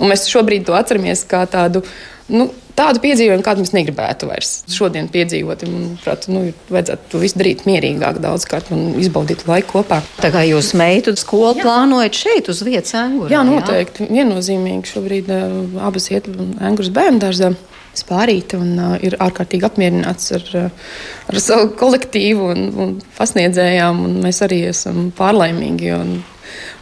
Un 0.00 0.12
mēs 0.12 0.28
šobrīd 0.30 0.68
to 0.68 0.76
atceramies 0.78 1.24
kā 1.30 1.42
tādu 1.50 1.84
nu, 2.32 2.48
tādu 2.76 3.00
piedzīvojumu, 3.04 3.44
kādu 3.44 3.64
mēs 3.64 3.72
negribētu 3.74 4.28
vairs 4.28 4.52
šodien 4.72 5.08
piedzīvot. 5.12 5.64
Manuprāt, 5.68 6.26
nu, 6.32 6.46
vajadzētu 6.72 7.10
to 7.12 7.20
visu 7.22 7.40
darīt 7.40 7.64
mierīgāk 7.68 8.18
daudzkārt 8.24 8.72
un 8.74 8.96
izbaudīt 9.00 9.46
laiku 9.48 9.78
kopā. 9.78 10.00
Tā 10.22 10.32
kā 10.34 10.44
jūs 10.48 10.72
meitu 10.78 11.14
skolu 11.20 11.60
jā. 11.60 11.66
plānojat 11.66 12.18
šeit 12.24 12.50
uz 12.52 12.64
vietas 12.66 12.96
Angurā? 12.98 13.32
Jā, 13.34 13.44
noteikti. 13.46 14.08
Jā? 14.08 14.18
Viennozīmīgi 14.18 14.90
šobrīd 14.90 15.30
uh, 15.34 15.86
abas 15.86 16.10
iet 16.12 16.28
Anguras 16.60 16.92
bērnu 16.94 17.22
dārzā. 17.24 17.54
Spārīta 17.94 18.58
un 18.58 18.72
uh, 18.74 18.94
ir 19.06 19.14
ārkārtīgi 19.22 19.68
apmierināts 19.68 20.32
ar, 20.34 20.48
uh, 20.58 20.86
ar 21.30 21.38
savu 21.38 21.68
kolektīvu 21.78 22.48
un, 22.50 22.64
un 22.74 22.94
pasniedzējām. 23.14 24.00
Un 24.08 24.16
mēs 24.24 24.42
arī 24.42 24.64
esam 24.72 25.12
pārlaimīgi. 25.14 25.92
Un, 25.94 26.16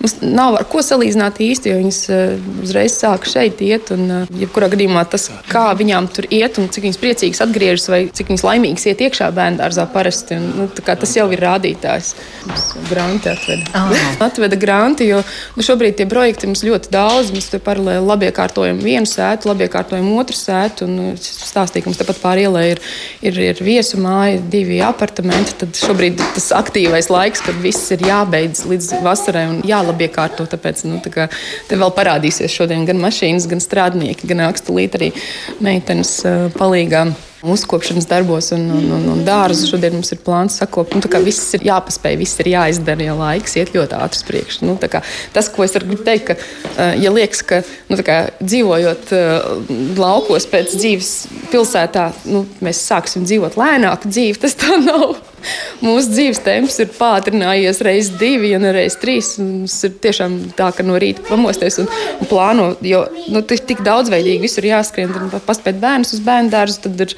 Mums 0.02 0.16
nav 0.22 0.56
ar 0.58 0.66
ko 0.70 0.82
salīdzināt 0.84 1.40
īsti, 1.42 1.72
jo 1.72 1.78
viņas 1.80 2.00
uh, 2.10 2.34
uzreiz 2.64 2.96
sāka 2.96 3.30
šeit 3.30 3.60
iet. 3.64 3.92
Un, 3.94 4.04
uh, 4.10 4.32
jebkurā 4.42 4.70
gadījumā 4.72 5.04
tas, 5.10 5.28
kā 5.50 5.68
viņām 5.78 6.08
tur 6.12 6.28
iet 6.30 6.58
un 6.60 6.70
cik 6.72 6.88
viņas 6.88 7.00
priecīgas 7.02 7.42
atgriežas 7.44 7.88
vai 7.92 8.00
cik 8.14 8.32
viņas 8.32 8.46
laimīgas 8.46 8.88
iet 8.90 9.04
iekšā 9.06 9.30
bērnu 9.36 9.60
dārzā 9.62 9.86
parasti, 9.92 10.38
un, 10.38 10.48
nu, 10.62 10.68
tas 10.72 11.16
jau 11.16 11.28
ir 11.34 11.42
rādītājs. 11.42 12.12
Mums 12.48 12.66
granti 12.90 13.30
atveda. 13.32 13.68
Oh. 13.78 14.04
atveda 14.28 14.58
granti, 14.60 15.06
jo 15.10 15.22
nu, 15.56 15.66
šobrīd 15.66 15.98
tie 16.00 16.08
projekti 16.10 16.50
mums 16.50 16.64
ļoti 16.66 16.92
daudz. 16.92 17.32
Mēs 17.34 17.50
paralēli 17.64 18.04
labiekārtojam 18.06 18.80
vienu 18.82 19.08
sētu, 19.08 19.50
labiekārtojam 19.52 20.08
otru 20.16 20.36
sētu. 20.38 20.88
Un, 20.88 20.96
nu, 20.98 21.08
stāstīja, 21.22 21.84
ka 21.84 21.92
mums 21.92 22.00
tepat 22.00 22.20
pāri 22.22 22.46
ielai 22.46 22.64
ir, 22.72 22.82
ir, 23.24 23.40
ir 23.52 23.62
viesu 23.64 24.00
māja, 24.02 24.40
divi 24.52 24.80
apartamenti. 24.84 25.56
Tad 25.62 25.78
šobrīd 25.78 26.20
tas 26.36 26.50
aktīvais 26.56 27.10
laiks, 27.12 27.44
kad 27.46 27.58
viss 27.62 27.92
ir 27.94 28.04
jābeidz 28.08 28.64
līdz 28.68 28.90
vasarai 29.04 29.46
un 29.50 29.61
jālabi 29.66 30.08
iekārto. 30.08 30.46
Tāpēc 30.50 30.86
nu, 30.90 31.00
tā 31.04 31.28
te 31.68 31.80
vēl 31.80 31.92
parādīsies 31.96 32.52
šodien 32.52 32.86
gan 32.88 33.02
mašīnas, 33.02 33.48
gan 33.50 33.62
strādnieki, 33.62 34.30
gan 34.30 34.46
akstulīt 34.48 34.98
arī 34.98 35.12
meitenes 35.64 36.20
palīgām 36.58 37.14
uzkopšanas 37.42 38.06
darbos 38.06 38.52
un, 38.54 38.68
un, 38.70 38.84
un, 38.96 39.08
un 39.14 39.22
dārzu. 39.26 39.66
Šodien 39.72 39.96
mums 39.96 40.12
ir 40.14 40.20
plāns 40.22 40.60
sakopt. 40.60 40.94
Nu, 40.94 41.22
viss 41.24 41.54
ir 41.58 41.66
jāpaspēj, 41.66 42.18
viss 42.20 42.38
ir 42.42 42.52
jāizdara, 42.52 43.08
jo 43.08 43.16
laiks 43.18 43.56
iet 43.58 43.74
ļoti 43.74 43.98
ātri 43.98 44.20
uz 44.20 44.26
priekšu. 44.28 44.68
Nu, 44.68 44.76
tas, 44.78 45.50
ko 45.52 45.66
es 45.66 45.74
gribu 45.74 45.98
teikt, 46.06 46.30
ka, 46.30 46.86
ja 46.98 47.12
liekas, 47.14 47.42
ka 47.46 47.62
nu, 47.90 47.98
kā, 48.06 48.20
dzīvojot 48.42 49.12
laukos 49.98 50.48
pēc 50.52 50.76
dzīves 50.78 51.12
pilsētā, 51.50 52.08
nu, 52.30 52.46
mēs 52.62 52.86
sāksim 52.86 53.26
dzīvot 53.26 53.58
lēnāku 53.58 54.12
dzīvi, 54.12 54.40
tas 54.46 54.58
tā 54.58 54.78
nav. 54.84 55.18
Mūsu 55.84 56.12
dzīves 56.12 56.42
temps 56.44 56.78
ir 56.82 56.90
pātrinājies 56.96 57.82
reizes 57.84 58.12
divi, 58.20 58.52
ja 58.52 58.60
ne 58.62 58.72
reizes 58.74 58.98
trīs. 59.02 59.32
Mums 59.42 59.76
ir 59.88 59.94
tiešām 60.04 60.38
tā, 60.58 60.70
ka 60.76 60.86
no 60.86 60.98
rīta 61.00 61.24
pamosties 61.28 61.80
un, 61.82 61.88
un 62.20 62.30
plāno, 62.30 62.68
jo 62.86 63.04
nu, 63.32 63.42
tik 63.46 63.82
daudzveidīgi 63.86 64.42
visur 64.42 64.66
jāskrien. 64.68 65.12
Tad 65.32 65.46
paspēt 65.46 65.80
bērnus 65.82 66.14
uz 66.16 66.22
bērnu 66.26 66.52
dārzu, 66.52 66.80
tad 66.86 67.06
ir 67.06 67.16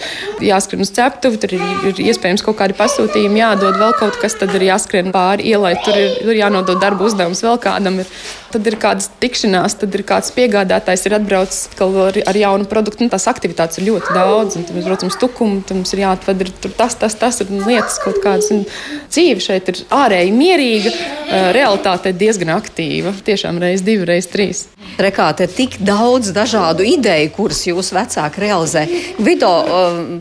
jāskrien 0.50 0.84
uz 0.84 0.92
ceptuvi, 0.94 1.40
tur 1.42 1.56
ir, 1.58 1.66
ir 1.90 2.04
iespējams 2.08 2.44
kaut 2.46 2.58
kādi 2.60 2.76
pasūtījumi, 2.78 3.42
jādod 3.42 3.78
vēl 3.80 3.96
kaut 4.00 4.18
kas, 4.22 4.38
tad 4.40 4.54
ir 4.56 4.68
jāskrien 4.70 5.12
pāri 5.14 5.50
ielai, 5.54 5.74
tur 5.84 5.98
ir, 5.98 6.16
tur 6.22 6.38
jānodod 6.38 6.80
darba 6.82 7.08
uzdevums 7.08 7.44
vēl 7.44 7.60
kādam. 7.62 8.00
Ir, 8.04 8.10
tad 8.54 8.68
ir 8.70 8.76
kādas 8.78 9.08
tikšanās, 9.22 9.74
tad 9.80 9.94
ir 9.96 10.04
kāds 10.06 10.30
piegādātājs, 10.34 11.04
ir 11.08 11.16
atbraucis 11.18 11.66
ar, 11.82 12.18
ar 12.30 12.38
jaunu 12.38 12.68
produktu. 12.70 13.04
Nu, 13.04 13.12
tās 13.12 13.26
aktivitātes 13.30 13.80
ir 13.80 13.88
ļoti 13.88 14.14
daudz, 14.14 14.58
un 14.58 14.66
tad 14.66 14.76
mēs 14.76 14.86
braucam 14.86 15.10
uz 15.10 15.18
tukumu, 15.20 15.62
tad 15.66 15.80
mums 15.80 15.94
ir 15.96 16.04
jāatved 16.04 16.44
ir 16.44 16.52
tas, 16.78 16.94
tas, 17.00 17.18
tas 17.18 17.42
ir 17.42 17.50
lietas 17.50 17.98
kaut 18.14 18.22
kādas. 18.24 18.50
Dzīve 19.10 19.42
šeit 19.42 19.68
ir 19.70 19.82
ārēji 19.94 20.32
mierīga, 20.34 20.94
realitāte 21.54 22.10
ir 22.10 22.18
diezgan 22.18 22.54
aktīva. 22.56 23.12
Tiešām 23.26 23.60
reiz, 23.62 23.82
divi, 23.86 24.06
reiz 24.08 24.30
trīs. 24.30 24.64
Rekāte, 25.00 25.46
tik 25.50 25.80
daudz 25.82 26.30
dažādu 26.34 26.84
ideju, 26.86 27.32
kuras 27.34 27.64
jūs 27.66 27.90
vecāki 27.96 28.44
realizē. 28.44 28.84
Vido 29.18 29.50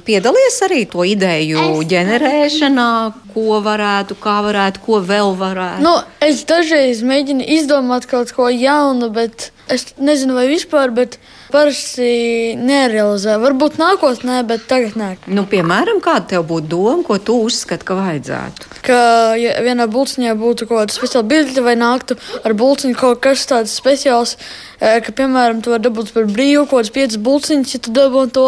piedalies 0.06 0.58
arī 0.66 0.84
to 0.89 1.06
ideju 1.06 1.84
ģenerēšanā, 1.89 2.89
ko 3.34 3.60
varētu, 3.66 4.18
kā 4.24 4.39
varētu, 4.46 4.82
ko 4.86 5.02
vēl 5.06 5.36
varētu. 5.38 5.84
Nu, 5.86 5.94
es 6.24 6.41
dažreiz 6.50 7.04
mēģinu 7.06 7.46
izdomāt 7.60 8.10
kaut 8.10 8.34
ko 8.34 8.50
jaunu, 8.50 9.12
bet 9.14 9.52
es 9.74 9.91
nezinu, 10.02 10.38
vai 10.38 10.48
vispār. 10.50 10.94
Bet 10.94 11.20
parasti 11.54 12.56
nerealizē. 12.58 13.38
Varbūt 13.41 13.78
nākotnē, 13.82 14.41
bet 14.49 14.66
tagad 14.70 14.97
nē. 14.99 15.10
Nu, 15.32 15.45
piemēram, 15.49 16.01
kāda 16.04 16.34
tev 16.34 16.47
būtu 16.49 16.70
doma, 16.74 17.06
ko 17.06 17.20
tu 17.22 17.38
uzskati, 17.45 17.86
ka 17.88 17.97
vajadzētu? 17.99 18.72
Ka 18.88 18.99
ja 19.39 19.56
vienā 19.66 19.88
būciņā 19.91 20.34
būtu 20.39 20.68
kaut 20.68 20.82
kāda 20.82 20.97
speciāla 20.97 21.30
bilde 21.30 21.66
vai 21.66 21.76
nāktu 21.80 22.18
ar 22.43 22.58
būciņu 22.58 22.99
kaut 22.99 23.22
kas 23.24 23.45
tāds 23.49 23.76
speciāls, 23.78 24.36
e, 24.82 24.97
ka, 25.06 25.14
piemēram, 25.16 25.62
tu 25.64 25.74
vari 25.74 25.86
dabūt 25.88 26.14
par 26.16 26.28
brīvu 26.30 26.66
kaut 26.66 26.82
kādas 26.82 26.95
piecas 26.97 27.22
būciņas, 27.30 27.76
ja 27.78 27.84
tu 27.86 27.95
dabūtu 27.95 28.36
to, 28.39 28.47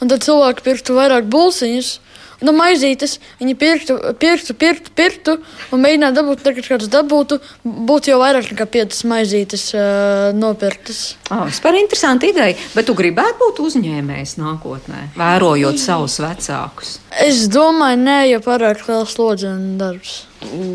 un 0.00 0.14
tad 0.14 0.26
cilvēki 0.26 0.68
pirktu 0.70 0.98
vairāk 0.98 1.28
būciņas 2.34 2.44
nu, 2.44 2.52
maizītes. 2.56 3.18
Viņi 3.40 3.54
pirktu, 3.58 3.96
pirktu, 4.18 4.54
pirktu, 4.54 4.90
pirktu 4.94 5.36
un 5.72 5.82
mēģinātu 5.82 6.16
dabūt, 6.18 6.42
tagad 6.42 6.66
kādus 6.66 6.90
dabūtu, 6.90 7.40
būtu 7.64 8.10
jau 8.10 8.18
vairāk 8.20 8.50
nekā 8.50 8.66
piecas 8.66 9.04
maizītes 9.04 9.74
uh, 9.74 10.32
nopirktas. 10.34 11.16
Oh, 11.30 11.46
vispār 11.46 11.78
interesanti 11.78 12.30
ideja, 12.32 12.56
bet 12.74 12.86
tu 12.86 12.94
gribētu 12.94 13.38
būt 13.40 13.62
uzņēmējs 13.64 14.36
nākotnē, 14.38 15.10
vērojot 15.16 15.78
savus 15.78 16.18
vecākus. 16.20 16.98
Es 17.24 17.46
domāju, 17.48 18.00
nē, 18.02 18.20
jo 18.32 18.40
pārāk 18.44 18.86
liels 18.88 19.14
slodzi 19.14 19.48
un 19.50 19.76
darbs. 19.78 20.24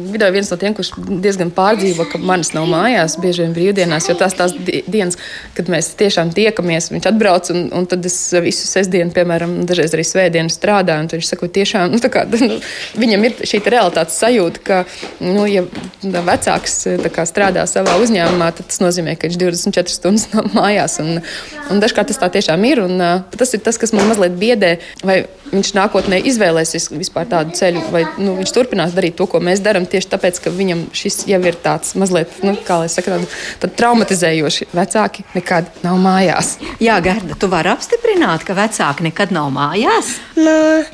Video 0.09 0.29
viens 0.33 0.49
no 0.51 0.57
tiem, 0.59 0.73
kurš 0.77 0.91
diezgan 1.23 1.51
pārdzīvo, 1.55 2.05
ka 2.11 2.19
manis 2.21 2.51
nav 2.55 2.67
mājās, 2.69 3.17
bieži 3.21 3.45
vien 3.45 3.53
brīvdienās, 3.55 4.09
jo 4.09 4.15
tās 4.19 4.35
tās 4.37 4.55
dienas, 4.59 5.17
kad 5.57 5.69
mēs 5.71 5.91
tiešām 5.99 6.33
tiekamies, 6.35 6.89
viņš 6.93 7.09
atbrauc 7.11 7.51
un, 7.53 7.67
un 7.75 7.87
tad 7.89 8.05
es 8.09 8.17
visu 8.43 8.67
sestdienu, 8.69 9.13
piemēram, 9.15 9.59
dažreiz 9.69 9.93
arī 9.95 10.05
svētdienu 10.07 10.53
strādāju, 10.53 11.11
viņš 11.13 11.31
saka, 11.31 11.51
tiešām, 11.59 11.89
nu, 11.93 12.01
kā, 12.11 12.25
nu, 12.33 12.59
viņam 12.99 13.27
ir 13.29 13.37
šī 13.51 13.61
realitātes 13.69 14.19
sajūta, 14.21 14.63
ka, 14.65 14.79
nu, 15.23 15.45
ja 15.49 15.65
vecāks 16.03 16.81
kā, 17.13 17.27
strādā 17.29 17.65
savā 17.69 17.97
uzņēmumā, 18.03 18.51
tad 18.57 18.71
tas 18.71 18.81
nozīmē, 18.83 19.15
ka 19.19 19.29
viņš 19.29 19.39
24 19.41 19.95
stundas 19.95 20.29
nav 20.33 20.49
mājās, 20.57 20.99
un, 21.03 21.21
un 21.69 21.83
dažkārt 21.83 22.11
tas 22.11 22.21
tā 22.21 22.31
tiešām 22.39 22.65
ir, 22.69 22.83
un 22.85 23.03
tas 23.35 23.53
ir 23.55 23.63
tas, 23.65 23.77
kas 23.81 23.93
man 23.95 24.09
mazliet 24.09 24.37
biedē, 24.39 24.77
vai 25.05 25.21
viņš 25.49 25.71
nākotnē 25.77 26.19
izvēlēsies 26.29 26.89
vispār 26.93 27.27
tādu 27.29 27.55
ceļu, 27.57 27.83
vai 27.93 28.03
nu, 28.21 28.35
viņš 28.39 28.53
turpinās 28.55 28.93
darīt 28.95 29.17
to, 29.19 29.27
ko 29.29 29.41
mēs 29.43 29.58
mēs 29.59 29.65
darām 29.65 29.85
tieši 29.89 30.09
tāpēc, 30.13 30.39
ka 30.43 30.53
viņam 30.53 30.87
šis 30.95 31.25
jau 31.27 31.39
ir 31.43 31.57
tāds 31.59 31.95
mazliet, 31.99 32.31
nu, 32.43 32.55
kā 32.65 32.79
lai 32.79 32.89
saka, 32.91 33.19
tādu 33.59 33.75
traumatizējoši. 33.75 34.69
Vecāki 34.73 35.25
nekad 35.35 35.67
nav 35.83 35.99
mājās. 35.99 36.57
Jā, 36.79 36.99
Gerda, 37.03 37.35
tu 37.35 37.49
vari 37.51 37.71
apstiprināt, 37.73 38.45
ka 38.47 38.55
vecāki 38.57 39.09
nekad 39.09 39.33
nav 39.35 39.51
mājās? 39.51 40.15
Nu, 40.39 40.85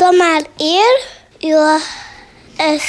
tomēr 0.00 0.44
ir, 0.60 1.06
jo 1.44 1.64
es 2.60 2.84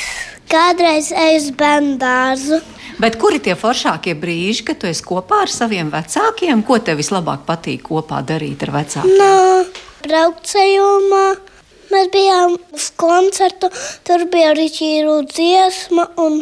kādreiz 0.52 1.14
eju 1.16 1.40
uz 1.40 1.50
bērnu 1.56 1.96
dārzu. 2.02 2.60
Bet 3.02 3.16
kuri 3.18 3.40
ir 3.40 3.46
tie 3.48 3.54
foršākie 3.58 4.14
brīži, 4.20 4.66
kad 4.68 4.82
tu 4.82 4.90
esi 4.90 5.06
kopā 5.08 5.46
ar 5.48 5.54
saviem 5.54 5.90
vecākiem? 5.94 6.62
Ko 6.68 6.78
tev 6.84 7.00
vislabāk 7.00 7.48
patīk 7.48 7.88
kopā 7.88 8.20
darīt 8.28 8.68
ar 8.68 8.76
vecākiem? 8.76 9.16
Nu, 9.18 9.64
braukt 10.04 10.52
ceļojumā 10.52 11.51
Mēs 11.92 12.08
bijām 12.14 12.56
uz 12.76 12.88
koncertu, 13.00 13.72
tur 14.08 14.24
bija 14.32 14.54
arī 14.54 14.70
ķīru 14.72 15.18
dziesma 15.32 16.08
un 16.24 16.40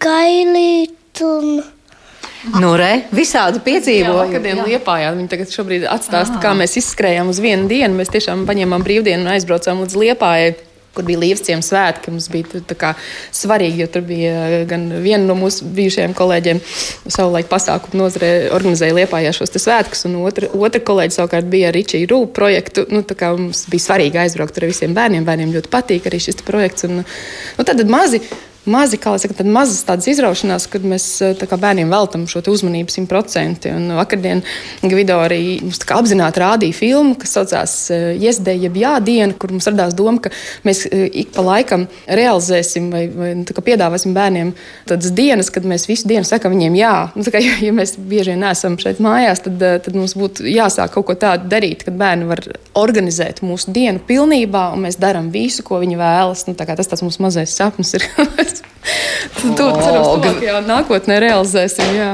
gailīt. 0.00 0.96
Un... 1.26 1.60
Nu, 2.56 2.72
re, 2.80 3.04
visādi 3.12 3.60
piedzīvojumi. 3.66 4.32
Kad 4.32 4.46
dienu 4.46 4.64
liepājā, 4.70 5.12
viņi 5.16 5.28
tagad 5.34 5.52
šobrīd 5.52 5.84
atstāsta, 5.90 6.40
kā 6.40 6.54
mēs 6.56 6.78
izskrējām 6.80 7.28
uz 7.32 7.42
vienu 7.44 7.68
dienu. 7.68 7.98
Mēs 7.98 8.12
tiešām 8.14 8.46
paņēmām 8.48 8.86
brīvdienu 8.86 9.26
un 9.26 9.32
aizbraucām 9.34 9.84
līdz 9.84 9.98
liepājai 10.00 10.54
kur 10.94 11.06
bija 11.06 11.20
līdzciems 11.22 11.70
svētki. 11.70 12.12
Mums 12.14 12.28
bija 12.32 12.62
kā, 12.78 12.92
svarīgi, 13.36 13.82
jo 13.84 13.88
tur 13.94 14.04
bija 14.06 14.34
eh, 14.48 14.56
gan 14.70 14.88
viena 15.04 15.22
no 15.28 15.36
mūsu 15.38 15.68
bijušajiem 15.76 16.16
kolēģiem, 16.18 16.62
savulaik 17.06 17.50
pasākumu 17.50 18.02
nozarē 18.02 18.32
organizēja 18.56 18.98
liepājā 19.00 19.32
šos 19.36 19.54
svētkus, 19.60 20.04
un 20.08 20.18
otra, 20.24 20.50
otra 20.56 20.82
kolēģi 20.90 21.18
savukārt 21.18 21.50
bija 21.50 21.70
ar 21.70 21.78
Ričiju 21.78 22.10
Rūpu 22.10 22.34
projektu. 22.36 22.86
Nu, 22.90 23.04
mums 23.38 23.64
bija 23.70 23.86
svarīgi 23.86 24.22
aizbraukt 24.24 24.58
ar 24.58 24.68
visiem 24.70 24.94
bērniem. 24.96 25.26
Bērniem 25.26 25.54
ļoti 25.56 25.72
patīk 25.72 26.08
arī 26.10 26.22
šis 26.22 26.42
projekts. 26.46 26.88
Un, 26.88 27.02
nu, 27.02 27.66
tad 27.66 27.82
mazi 27.90 28.22
mazi, 28.68 28.98
kā 29.00 29.14
jau 29.14 29.20
teicu, 29.22 29.46
mazas 29.48 29.84
tādas 29.88 30.08
izraušanās, 30.10 30.66
kad 30.70 30.84
mēs 30.86 31.06
eh, 31.24 31.32
kā, 31.38 31.56
bērniem 31.60 31.90
veltam 31.92 32.26
šo 32.30 32.42
uzmanību 32.52 32.92
simtprocentīgi. 32.92 33.94
Vakardien 33.96 34.42
Gvido 34.82 35.16
arī 35.22 35.60
mums 35.64 35.80
apzināti 35.80 36.42
rādīja 36.42 36.76
filmu, 36.76 37.16
kas 37.20 37.34
saucās 37.36 37.74
Iesdē, 37.90 38.54
eh, 38.54 38.66
jeb 38.66 38.76
Jādiena, 38.80 39.36
kur 39.40 39.54
mums 39.54 39.68
radās 39.70 39.96
doma, 39.96 40.20
ka 40.24 40.32
mēs 40.66 40.84
eh, 40.90 41.06
ik 41.22 41.32
pa 41.36 41.44
laikam 41.46 41.86
realizēsim 42.06 42.90
vai, 42.92 43.06
vai 43.08 43.32
nu, 43.40 43.46
piedāvāsim 43.70 44.14
bērniem 44.16 44.52
tādas 44.88 45.14
dienas, 45.16 45.50
kad 45.52 45.66
mēs 45.68 45.86
visu 45.88 46.08
dienu 46.10 46.28
sakam 46.28 46.54
viņiem 46.54 46.78
jā. 46.78 46.94
Nu, 47.16 47.24
kā, 47.24 47.40
ja, 47.42 47.56
ja 47.64 47.72
mēs 47.76 47.96
bieži 47.96 48.34
vien 48.34 48.44
neesam 48.44 48.76
šeit 48.80 49.00
mājās, 49.02 49.44
tad, 49.46 49.60
tad 49.86 49.96
mums 49.96 50.16
būtu 50.18 50.46
jāsāk 50.48 50.94
kaut 50.94 51.08
ko 51.08 51.16
tādu 51.18 51.48
darīt, 51.50 51.84
kad 51.86 51.96
bērni 52.00 52.28
var 52.28 52.44
organizēt 52.78 53.42
mūsu 53.46 53.72
dienu 53.74 54.02
pilnībā, 54.06 54.70
un 54.74 54.84
mēs 54.86 55.00
darām 55.00 55.30
visu, 55.32 55.64
ko 55.66 55.80
viņi 55.82 55.98
vēlas. 56.00 56.46
Nu, 56.48 56.56
tā 56.58 56.68
tas 56.68 56.90
tas 56.90 57.04
mūsu 57.04 57.22
mazais 57.24 57.56
sapnis 57.56 57.94
ir. 57.98 58.06
To 59.40 59.66
cerams, 59.76 60.08
tuvākajā 60.24 60.60
nākotnē 60.66 61.20
realizēsim. 61.22 61.94
Jā. 61.96 62.10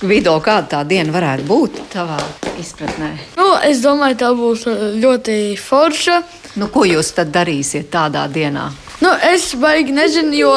Vido, 0.00 0.34
kāda 0.44 0.68
tā 0.74 0.82
diena 0.88 1.12
varētu 1.14 1.46
būt 1.48 1.80
tavā 1.92 2.18
izpratnē? 2.60 3.10
Nu, 3.38 3.48
es 3.66 3.82
domāju, 3.84 4.18
tā 4.20 4.30
būs 4.36 4.66
uh, 4.68 4.84
ļoti 5.00 5.40
forša. 5.60 6.20
Nu, 6.60 6.70
ko 6.72 6.86
jūs 6.88 7.12
tad 7.16 7.32
darīsiet 7.34 7.90
tādā 7.92 8.26
dienā? 8.32 8.70
Nu, 9.00 9.12
es 9.30 9.54
baigi 9.56 9.94
nezinu, 9.96 10.32
jo, 10.36 10.52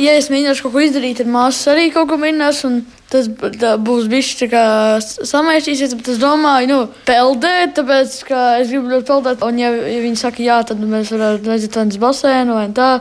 ja 0.00 0.14
es 0.16 0.30
mēģināšu 0.32 0.64
kaut 0.64 0.74
ko 0.76 0.84
izdarīt, 0.84 1.18
tad 1.20 1.28
māsas 1.32 1.72
arī 1.74 1.90
kaut 1.92 2.08
ko 2.12 2.20
mēģinās. 2.20 2.62
Tas 3.12 3.26
būs 3.28 4.06
bijis 4.08 4.30
tā 4.40 4.46
kā 4.48 4.62
samaisīsies, 5.02 5.92
bet 5.98 6.06
es 6.14 6.20
domāju, 6.20 6.68
nu, 6.70 6.78
peldēt, 7.04 7.74
tāpēc, 7.76 8.14
ka 8.24 8.44
es 8.62 8.70
gribu 8.72 8.94
ļoti 8.94 9.08
peldēt. 9.10 9.44
Un, 9.44 9.58
ja, 9.60 9.68
ja 9.68 9.98
viņi 10.06 10.20
saka, 10.22 10.40
jā, 10.46 10.62
tad 10.68 10.80
mēs 10.80 11.12
varētu 11.12 11.52
aiziet 11.52 11.76
uz 11.82 12.00
basēnu 12.00 12.56
vai 12.56 12.70
tā. 12.72 12.94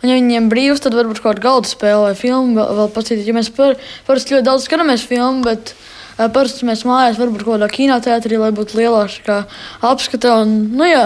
Un, 0.00 0.08
ja 0.08 0.16
viņiem 0.16 0.48
brīvs, 0.48 0.80
tad 0.80 0.96
varbūt 0.96 1.20
kaut 1.20 1.34
kāda 1.36 1.44
galda 1.44 1.68
spēle 1.68 2.06
vai 2.06 2.16
filma 2.16 2.56
vēl, 2.56 2.76
vēl 2.78 2.92
paskatīties. 2.94 3.26
Ja 3.28 3.36
mēs 3.36 3.50
par, 3.52 3.74
parasti 4.06 4.36
ļoti 4.36 4.46
daudz 4.46 4.64
skatāmies 4.64 5.04
filmu, 5.04 5.44
bet 5.44 5.74
uh, 5.74 6.30
parasti 6.32 6.68
mēs 6.68 6.86
mājās 6.88 7.20
varbūt 7.20 7.44
kaut 7.44 7.58
kādā 7.58 7.68
kinoteātrī, 7.74 8.38
lai 8.40 8.48
būtu 8.56 8.80
lielāka 8.80 9.42
apskata. 9.84 10.38
Un, 10.40 10.56
nu, 10.72 10.88
jā. 10.88 11.04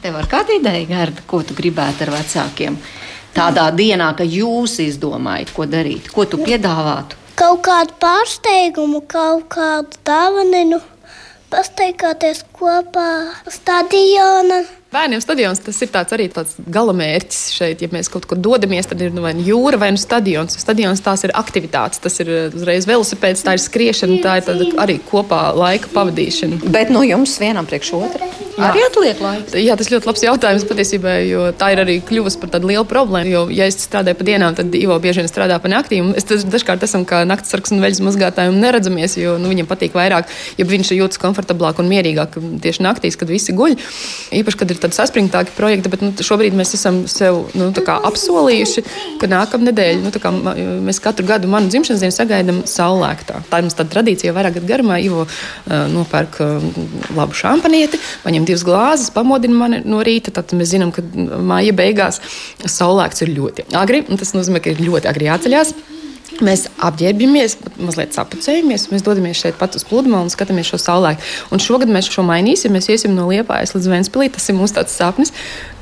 Tev 0.00 0.20
ir 0.20 0.30
kāda 0.30 0.54
ideja, 0.56 0.86
Gerda, 0.92 1.26
ko 1.26 1.42
tu 1.42 1.58
gribētu 1.58 2.06
ar 2.06 2.14
vecākiem? 2.14 2.78
Tādā 3.34 3.66
dienā, 3.74 4.12
kad 4.18 4.30
jūs 4.30 4.78
izdomājat, 4.82 5.50
ko 5.54 5.66
darīt, 5.70 6.08
ko 6.14 6.26
tu 6.26 6.38
piedāvātu? 6.42 7.18
Kaut 7.38 7.62
kādu 7.66 7.94
pārsteigumu, 8.02 9.02
kaut 9.10 9.46
kādu 9.54 9.98
dāvanu, 10.06 10.80
pastaigāties 11.50 12.44
kopā 12.54 13.10
stadionā. 13.50 14.64
Bērniem 14.90 15.20
stadions 15.22 15.60
tas 15.62 15.76
ir 15.84 15.90
tāds 15.94 16.10
arī 16.16 16.24
tāds 16.34 16.56
galamērķis 16.74 17.42
šeit. 17.54 17.84
Ja 17.84 17.90
mēs 17.92 18.10
kaut 18.10 18.24
kur 18.26 18.40
dodamies, 18.42 18.88
tad 18.90 18.98
ir 19.04 19.12
nu, 19.14 19.22
vai 19.22 19.36
nu 19.38 19.44
jūra 19.46 19.78
vai 19.78 19.92
nu 19.94 20.00
stadions. 20.02 20.58
Stadions 20.58 21.04
tās 21.04 21.22
ir 21.28 21.34
aktivitātes, 21.38 22.02
tas 22.02 22.18
ir 22.18 22.32
uh, 22.34 22.40
uzreiz 22.50 22.90
velosipēds, 22.90 23.44
tā 23.46 23.54
ir 23.54 23.62
skriešana, 23.62 24.18
tā 24.24 24.40
ir 24.42 24.74
arī 24.82 24.98
kopā 25.06 25.44
laika 25.54 25.92
pavadīšana. 25.94 26.64
Bet 26.74 26.90
no 26.90 27.04
jums 27.06 27.38
vienam 27.38 27.70
priekš 27.70 27.94
otru 28.00 28.32
arī 28.60 28.82
atliek 28.84 29.20
laiks. 29.22 29.54
Jā, 29.58 29.76
tas 29.78 29.90
ļoti 29.92 30.08
labs 30.08 30.24
jautājums 30.24 30.66
patiesībā, 30.68 31.14
jo 31.28 31.44
tā 31.56 31.70
ir 31.74 31.82
arī 31.84 31.96
kļuvusi 32.06 32.40
par 32.42 32.52
tādu 32.54 32.70
lielu 32.70 32.86
problēmu. 32.88 33.30
Jo, 33.30 33.42
ja 33.54 33.68
es 33.70 33.78
strādāju 33.84 34.18
pa 34.18 34.26
dienām, 34.26 34.56
tad 34.58 34.74
Ivo 34.76 34.96
bieži 35.02 35.22
vien 35.22 35.30
strādā 35.30 35.58
pa 35.62 35.70
naktīm. 35.70 36.12
Es 36.18 36.26
dažkārt 36.26 36.84
esmu 36.86 37.06
kā 37.08 37.22
naktas 37.28 37.54
sargs 37.54 37.72
un 37.74 37.82
veļas 37.84 38.02
mazgātāji 38.04 38.52
un 38.52 38.60
neredzamies, 38.62 39.16
jo 39.20 39.36
nu, 39.40 39.50
viņam 39.52 39.68
patīk 39.70 39.96
vairāk, 39.96 40.30
ja 40.58 40.66
viņš 40.68 40.92
jūtas 40.96 41.22
komfortablāk 41.22 41.80
un 41.80 41.90
mierīgāk 41.90 42.36
tieši 42.64 42.84
naktīs, 42.86 43.18
kad 43.20 43.30
visi 43.32 43.54
guļ. 43.56 43.76
Īpaši, 44.40 44.60
kad 44.60 44.74
ir 44.74 44.79
tādi 44.82 44.96
saspringtāki 44.96 45.54
projekti, 45.56 45.90
bet 45.92 46.02
nu, 46.04 46.10
šobrīd 46.14 46.56
mēs 46.58 46.74
esam 46.78 47.02
sev 47.10 47.42
nu, 47.58 47.70
apsolījuši, 47.70 48.84
ka 49.20 49.28
nākamā 49.30 49.68
nedēļa 49.70 50.00
nu, 50.04 50.12
kā, 50.22 50.32
mēs 50.88 51.02
katru 51.02 51.26
gadu 51.28 51.50
manu 51.50 51.70
dzimšanas 51.72 52.04
dienu 52.04 52.16
sagaidām 52.16 52.62
saulēktā. 52.68 53.42
Tā 53.50 53.60
ir 53.60 53.68
mums 53.68 53.78
tāda 53.78 53.94
tradīcija 53.96 54.30
jau 54.30 54.36
vairāk 54.38 54.58
gadu 54.58 54.70
garumā. 54.70 54.98
Ivo 55.04 55.26
uh, 55.26 55.86
nopērk 55.92 56.40
uh, 56.44 56.66
labu 57.16 57.36
šampanieti, 57.36 58.00
paņem 58.24 58.48
divas 58.48 58.66
glāzes, 58.66 59.12
pamodina 59.14 59.56
mani 59.62 59.82
no 59.86 60.02
rīta. 60.06 60.34
Tad 60.34 60.54
mēs 60.56 60.74
zinām, 60.74 60.92
ka 60.94 61.04
māja 61.04 61.76
beigās 61.76 62.20
saulēkts 62.64 63.26
ir 63.26 63.34
ļoti 63.38 63.70
agri. 63.80 64.04
Tas 64.10 64.34
nozīmē, 64.36 64.62
ka 64.64 64.74
ir 64.74 64.84
ļoti 64.84 65.10
agri 65.10 65.30
jāceļās. 65.30 65.74
Mēs 66.38 66.68
apģērbjamies, 66.86 67.56
mazliet 67.82 68.14
sapucējamies, 68.14 68.86
mēs 68.92 69.02
dodamies 69.04 69.40
šeit 69.42 69.58
pat 69.58 69.74
uz 69.76 69.84
pludmali 69.88 70.28
un 70.28 70.32
skatāmies 70.32 70.70
šo 70.70 70.78
saulēku. 70.80 71.26
Un 71.50 71.62
šogad 71.62 71.90
mēs 71.90 72.08
šo 72.12 72.22
mainīsim. 72.26 72.72
Mēs 72.76 72.86
iesim 72.94 73.16
no 73.16 73.26
Liepājas 73.28 73.74
līdz 73.74 73.90
Ventspilī. 73.90 74.30
Tas 74.32 74.46
ir 74.48 74.56
mūsu 74.58 74.78
tāds 74.78 74.94
sapnis, 74.94 75.34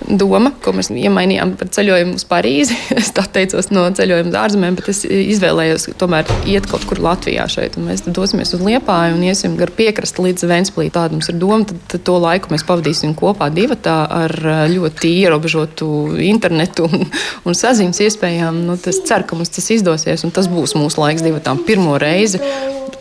doma, 0.06 0.52
ko 0.62 0.72
mēs 0.76 0.90
iemainījām 0.94 1.54
par 1.58 1.70
ceļojumu 1.74 2.18
uz 2.18 2.24
Parīzi. 2.28 2.76
Es 2.98 3.10
tā 3.14 3.24
teicos 3.30 3.70
no 3.70 3.84
ceļojuma 3.94 4.30
uz 4.32 4.36
ārzemēm, 4.38 4.76
bet 4.78 4.90
es 4.92 5.04
izvēlējos 5.06 5.88
tomēr 6.00 6.28
iet 6.50 6.66
kaut 6.70 6.84
kur 6.88 7.00
Latvijā 7.02 7.46
šeit. 7.50 7.78
Mēs 7.80 8.04
dosimies 8.06 8.52
uz 8.56 8.62
Liepāju 8.64 9.16
un 9.16 9.24
iesim 9.28 9.56
gar 9.58 9.72
piekrasti 9.74 10.24
līdz 10.24 10.46
Ventspilī. 10.50 10.88
Tāda 10.94 11.16
mums 11.16 11.30
ir 11.30 11.38
doma. 11.40 11.66
Tad, 11.68 11.80
tad 11.92 12.04
to 12.08 12.18
laiku 12.22 12.52
mēs 12.52 12.66
pavadīsim 12.68 13.14
kopā 13.18 13.50
divatā 13.54 13.96
ar 14.18 14.34
ļoti 14.72 15.12
ierobežotu 15.22 15.90
internetu 16.28 16.88
un, 16.88 17.06
un 17.46 17.58
saziņas 17.58 18.02
iespējām. 18.08 18.62
Nu, 18.68 18.78
es 18.78 19.02
ceru, 19.08 19.28
ka 19.28 19.38
mums 19.38 19.54
tas 19.54 19.70
izdosies. 19.74 20.26
Un 20.26 20.34
tas 20.34 20.50
būs 20.50 20.76
mūsu 20.78 21.02
laiks 21.02 21.24
divatām 21.26 21.62
pirmo 21.66 21.98
reizi, 22.00 22.42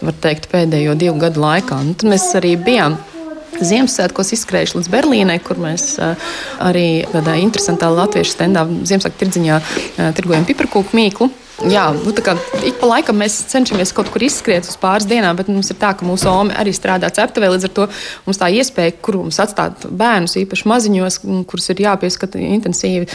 var 0.02 0.18
teikt, 0.24 0.50
pēdējo 0.54 0.98
divu 1.00 1.18
gadu 1.22 1.44
laikā. 1.44 1.82
Nu, 1.86 1.98
tad 1.98 2.12
mēs 2.14 2.30
arī 2.38 2.56
bijām. 2.62 3.00
Ziemassvētkos 3.62 4.34
izskrējuši 4.38 4.78
līdz 4.80 4.92
Berlīnai, 4.94 5.40
kur 5.44 5.60
mēs 5.62 5.96
uh, 5.98 6.30
arī 6.64 7.06
tādā 7.14 7.38
interesantā 7.42 7.90
latviešu 7.94 8.36
stendā 8.36 8.66
Ziemassvētku 8.68 9.24
tirdziņā 9.24 9.60
uh, 9.60 10.10
tirgojam 10.18 10.48
piparkūku 10.50 10.98
mīklu. 10.98 11.32
Jā, 11.66 11.88
nu, 11.90 12.12
tā 12.14 12.22
kā 12.22 12.36
ik 12.70 12.76
pa 12.78 12.86
laikam 12.92 13.18
mēs 13.18 13.40
cenšamies 13.50 13.90
kaut 13.98 14.12
kur 14.14 14.22
izskriet 14.22 14.68
uz 14.70 14.76
pāris 14.78 15.08
dienām, 15.10 15.34
bet 15.40 15.48
mums 15.50 15.72
ir 15.74 15.80
tā, 15.82 15.90
ka 15.98 16.06
mūsu 16.06 16.30
OME 16.30 16.54
arī 16.54 16.70
strādā 16.76 17.10
ceptuvē. 17.10 17.50
Līdz 17.50 17.66
ar 17.66 17.72
to 17.74 17.88
mums 18.28 18.38
tā 18.38 18.52
iespēja, 18.54 18.94
kur 19.02 19.18
mums 19.24 19.40
atstāt 19.42 19.88
bērnus, 19.90 20.36
īpaši 20.38 20.68
maziņos, 20.70 21.18
kurus 21.50 21.72
ir 21.74 21.82
jāpieskata 21.82 22.38
intensīvi, 22.46 23.08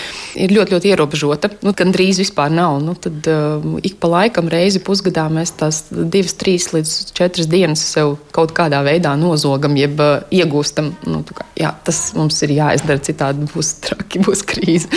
ir 0.42 0.54
ļoti, 0.56 0.74
ļoti 0.74 0.90
ierobežota. 0.90 1.52
Nu, 1.62 1.70
Gan 1.78 1.94
drīz 1.94 2.18
vispār 2.18 2.50
nav. 2.50 2.80
Nu, 2.82 2.96
tad 2.98 3.28
uh, 3.30 3.68
ik 3.86 4.00
pa 4.02 4.10
laikam 4.10 4.50
reizi 4.50 4.82
pusgadā 4.82 5.28
mēs 5.30 5.54
tās 5.62 5.84
divas, 5.92 6.34
trīs 6.42 6.72
līdz 6.74 6.96
četras 7.14 7.46
dienas 7.52 7.86
sev 7.94 8.16
kaut 8.34 8.56
kādā 8.58 8.82
veidā 8.82 9.14
nozogam, 9.22 9.78
jeb 9.78 10.02
uh, 10.02 10.26
iegūstam. 10.34 10.90
Nu, 11.06 11.22
kā, 11.30 11.46
jā, 11.62 11.70
tas 11.86 12.02
mums 12.18 12.42
ir 12.42 12.56
jāizdara, 12.58 12.98
citādi 13.06 13.46
būs 13.54 13.76
traki, 13.86 14.26
būs 14.26 14.42
krīze. 14.50 14.90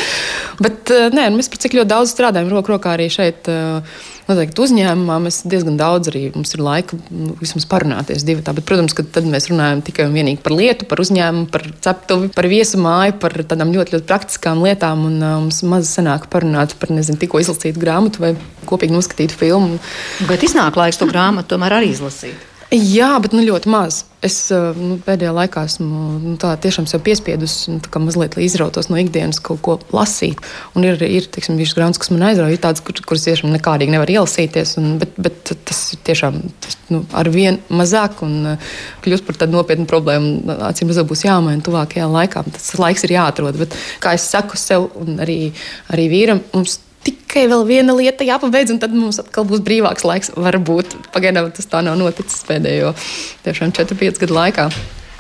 Bet 0.58 0.90
uh, 0.90 1.14
nē, 1.14 1.30
nu, 1.30 1.38
mēs 1.38 1.54
par 1.54 1.62
cik 1.62 1.78
ļoti 1.78 1.94
daudz 1.94 2.18
strādājam 2.18 2.50
roku 2.50 2.74
rokā 2.74 2.98
arī 2.98 3.12
šeit 3.14 3.35
šeit 3.36 3.50
noteikti 4.26 4.64
uzņēmumā 4.64 5.18
mēs 5.26 5.44
diezgan 5.46 5.78
daudz 5.78 6.10
arī 6.10 6.32
mums 6.34 6.54
ir 6.56 6.64
laika 6.66 6.98
vismaz 7.42 7.66
parunāties 7.70 8.26
divi. 8.26 8.42
Tā, 8.46 8.56
bet, 8.56 8.66
protams, 8.66 8.96
ka 8.96 9.04
tad 9.04 9.28
mēs 9.30 9.50
runājam 9.52 9.84
tikai 9.86 10.08
un 10.08 10.16
vienīgi 10.16 10.42
par 10.42 10.56
lietu, 10.56 10.88
par 10.90 11.02
uzņēmumu, 11.04 11.50
par 11.52 11.68
ceptuvi, 11.86 12.32
par 12.36 12.48
viesu 12.50 12.80
māju, 12.82 13.18
par 13.22 13.36
tādām 13.44 13.74
ļoti, 13.76 13.98
ļoti 13.98 14.10
praktiskām 14.10 14.64
lietām. 14.66 15.06
Un 15.10 15.20
mums 15.22 15.62
maz 15.68 15.92
sanāk 15.92 16.30
parunāt 16.32 16.76
par, 16.80 16.94
nezinu, 16.96 17.20
tikko 17.22 17.44
izlasītu 17.44 17.82
grāmatu 17.82 18.24
vai 18.24 18.34
kopīgi 18.66 18.96
noskatītu 18.96 19.38
filmu. 19.38 19.80
Bet 20.30 20.46
iznāk 20.46 20.78
laiks 20.80 21.02
to 21.02 21.10
grāmatu 21.10 21.54
tomēr 21.56 21.80
arī 21.80 21.94
izlasīt. 21.94 22.55
Jā, 22.74 23.12
bet 23.22 23.34
nu, 23.36 23.44
ļoti 23.46 23.70
maz. 23.70 24.00
Es 24.26 24.50
nu, 24.50 24.96
pēdējā 25.06 25.32
laikā 25.38 25.62
esmu 25.68 25.98
nu, 26.18 26.32
tā, 26.42 26.56
tiešām 26.58 26.88
piespiedusi 27.06 27.76
nu, 27.76 27.82
mazliet, 28.02 28.34
lai 28.34 28.48
izrautos 28.48 28.90
no 28.90 28.98
ikdienas 28.98 29.38
kaut 29.44 29.62
ko 29.62 29.76
lasīt. 29.94 30.42
Un 30.74 30.88
ir 30.88 30.98
arī 30.98 31.22
bijušas 31.22 31.76
grāmatas, 31.78 32.02
kas 32.02 32.10
man 32.10 32.26
aizrauja, 32.32 32.56
ir 32.58 32.64
tādas, 32.64 32.82
kur, 32.82 32.98
kuras 33.06 33.28
tiešām 33.28 33.54
nekādīgi 33.54 33.94
nevar 33.94 34.10
ielasīties. 34.10 34.74
Un, 34.82 34.96
bet, 35.02 35.14
bet 35.22 35.54
tas 35.70 35.84
ir 35.94 36.02
tiešām 36.10 36.42
tas, 36.66 36.80
nu, 36.90 37.04
ar 37.14 37.30
vien 37.30 37.62
mazāk 37.70 38.26
un 38.26 38.56
kļūst 39.06 39.30
par 39.30 39.38
tādu 39.44 39.60
nopietnu 39.60 39.86
problēmu. 39.92 40.58
Acīm 40.72 40.90
redzot, 40.90 41.06
būs 41.12 41.28
jāmaina 41.28 41.62
tuvākajā 41.66 42.10
laikā. 42.18 42.48
Tas 42.58 42.74
laiks 42.82 43.06
ir 43.06 43.14
jāatrod. 43.20 43.62
Bet, 43.62 43.78
kā 44.02 44.18
es 44.18 44.26
saku 44.34 44.58
sev 44.58 44.90
un 45.06 45.22
arī, 45.22 45.54
arī 45.94 46.10
vīram, 46.10 46.42
mums 46.58 46.80
tikai 47.06 47.46
vēl 47.52 47.66
viena 47.68 47.96
lieta 47.98 48.28
jāpabeidz, 48.28 48.74
un 48.74 48.82
tad 48.82 48.94
mums 48.96 49.20
atkal 49.22 49.48
būs 49.48 49.64
brīvāks 49.66 50.06
laiks. 50.08 50.34
Varbūt 50.36 50.98
pagaidām 51.16 51.52
tas 51.56 51.70
tā 51.72 51.84
nav 51.86 51.98
noticis 52.02 52.46
pēdējo 52.48 52.94
4-5 53.46 54.22
gadu 54.24 54.38
laikā. 54.40 54.70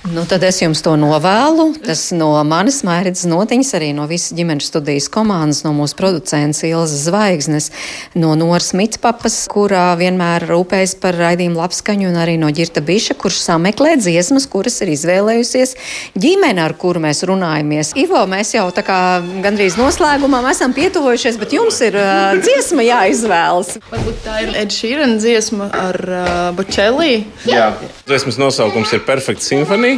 Nu, 0.05 0.21
tad 0.29 0.43
es 0.45 0.59
jums 0.61 0.83
to 0.85 0.91
novēlu. 1.01 1.71
Tas 1.81 2.11
no 2.13 2.27
manis 2.45 2.83
mērķis 2.85 3.23
notiņas, 3.25 3.71
arī 3.77 3.87
no 3.97 4.03
visas 4.05 4.35
ģimenes 4.37 4.67
studijas 4.69 5.07
komandas, 5.09 5.63
no 5.65 5.71
mūsu 5.73 5.97
producents 5.97 6.61
Ilzas 6.67 7.07
Zvaigznes, 7.07 7.71
no 8.13 8.35
Noras 8.37 8.69
Mitspapas, 8.77 9.39
kurā 9.49 9.87
vienmēr 9.97 10.45
rūpējas 10.51 10.93
par 11.01 11.17
raidījumu 11.17 11.57
labskaņu, 11.57 12.11
un 12.11 12.19
arī 12.21 12.35
no 12.37 12.51
Girta 12.53 12.83
Biša, 12.85 13.17
kurš 13.17 13.39
sameklē 13.47 13.95
dziesmas, 13.97 14.45
kuras 14.51 14.77
ir 14.85 14.91
izvēlējusies 14.93 15.73
ģimene, 16.13 16.61
ar 16.61 16.77
kuru 16.77 17.01
mēs 17.07 17.23
runājamies. 17.25 17.95
Ivo, 17.97 18.21
mēs 18.29 18.53
jau 18.53 18.67
tā 18.75 18.85
kā 18.85 18.99
gandrīz 19.41 19.79
noslēgumā 19.81 20.43
esam 20.51 20.77
pietuvojušies, 20.77 21.41
bet 21.41 21.57
jums 21.57 21.81
ir 21.81 21.97
uh, 21.97 22.37
dziesma 22.45 22.85
jāizvēlas. 22.85 23.79
Varbūt 23.89 24.21
tā 24.27 24.37
ir 24.45 24.53
Ed 24.61 24.75
Sheeran 24.75 25.17
dziesma 25.17 25.71
ar 25.73 26.01
uh, 26.05 26.31
Bocelli. 26.53 27.23
Jā, 27.49 27.71
dziesmas 28.05 28.37
nosaukums 28.41 28.93
ir 28.93 29.05
Perfect 29.09 29.41
Symphony. 29.41 29.94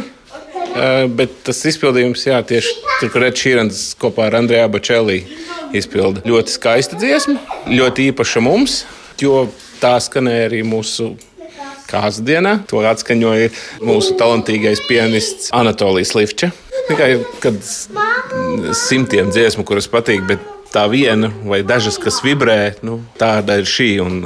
Uh, 0.68 1.06
bet 1.10 1.32
tas 1.46 1.62
izpildījums, 1.70 2.26
jā, 2.28 2.38
tieši 2.46 2.74
tur, 3.00 3.12
kur 3.12 3.24
Edžers 3.26 3.44
Šīrans 3.44 3.84
kopā 4.00 4.28
ar 4.28 4.38
Andrejā 4.42 4.68
Bačelī 4.70 5.22
izpilda 5.76 6.22
ļoti 6.28 6.54
skaista 6.54 6.98
dziesma, 7.00 7.38
ļoti 7.70 8.10
īpaša 8.12 8.42
mums, 8.44 8.82
jo 9.20 9.46
tā 9.82 9.96
skanēja 10.02 10.50
arī 10.50 10.62
mūsu 10.66 11.14
kāzu 11.88 12.24
dienā. 12.26 12.58
To 12.70 12.82
atskaņoja 12.84 13.50
mūsu 13.84 14.16
talantīgais 14.20 14.82
pianists 14.88 15.52
Anatolijas 15.56 16.14
Lifča. 16.18 16.52
Tikai 16.88 17.10
kad 17.42 17.58
simtiem 18.76 19.32
dziesmu, 19.32 19.64
kuras 19.68 19.88
patīk, 19.92 20.24
bet 20.28 20.44
tā 20.72 20.84
viena 20.92 21.30
vai 21.48 21.62
dažas, 21.66 21.98
kas 22.00 22.20
vibrē, 22.24 22.76
nu, 22.84 23.00
tāda 23.20 23.58
ir 23.60 23.68
šī. 23.68 23.90
Un, 24.04 24.20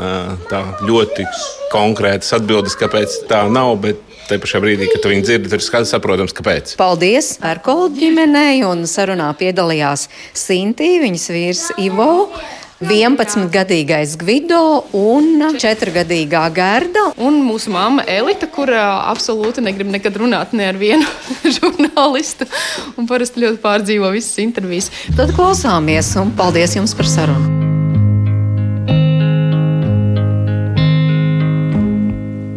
tā 0.51 0.63
ļoti 0.83 1.27
konkrētas 1.73 2.35
atbildes, 2.39 2.79
kāpēc 2.79 3.23
tā 3.31 3.45
nav. 3.51 3.77
Bet 3.83 4.03
Te 4.33 4.39
pašā 4.41 4.63
brīdī, 4.65 4.87
kad 4.89 5.05
viņi 5.05 5.25
dzird, 5.27 5.53
ir 5.53 5.61
skaidrs, 5.61 5.91
saprotams, 5.93 6.33
kāpēc. 6.33 6.71
Paldies 6.81 7.35
Erkola 7.45 7.91
ģimenei, 7.93 8.63
un 8.65 8.87
sarunā 8.89 9.27
piedalījās 9.37 10.07
Sintīna, 10.33 11.03
viņas 11.03 11.27
vīrs 11.35 11.65
Ivo. 11.85 12.31
11-gadīgais 12.81 14.15
Gvido 14.19 14.63
un 14.97 15.37
4-gadīgā 15.61 16.47
Gerda. 16.57 17.03
Un 17.21 17.43
mūsu 17.45 17.75
māma 17.75 18.07
Elita, 18.09 18.49
kur 18.49 18.73
absolūti 18.73 19.61
negrib 19.61 19.93
nekad 19.93 20.17
runāt 20.17 20.57
ne 20.57 20.71
ar 20.73 20.81
vienu 20.81 21.05
žurnālistu 21.59 22.49
un 22.97 23.11
parasti 23.11 23.45
ļoti 23.45 23.61
pārdzīvo 23.61 24.15
visas 24.17 24.41
intervijas. 24.41 24.89
Tad 25.13 25.37
klausāmies 25.37 26.09
un 26.25 26.33
paldies 26.41 26.79
jums 26.81 26.97
par 26.97 27.11
sarunu! 27.13 27.61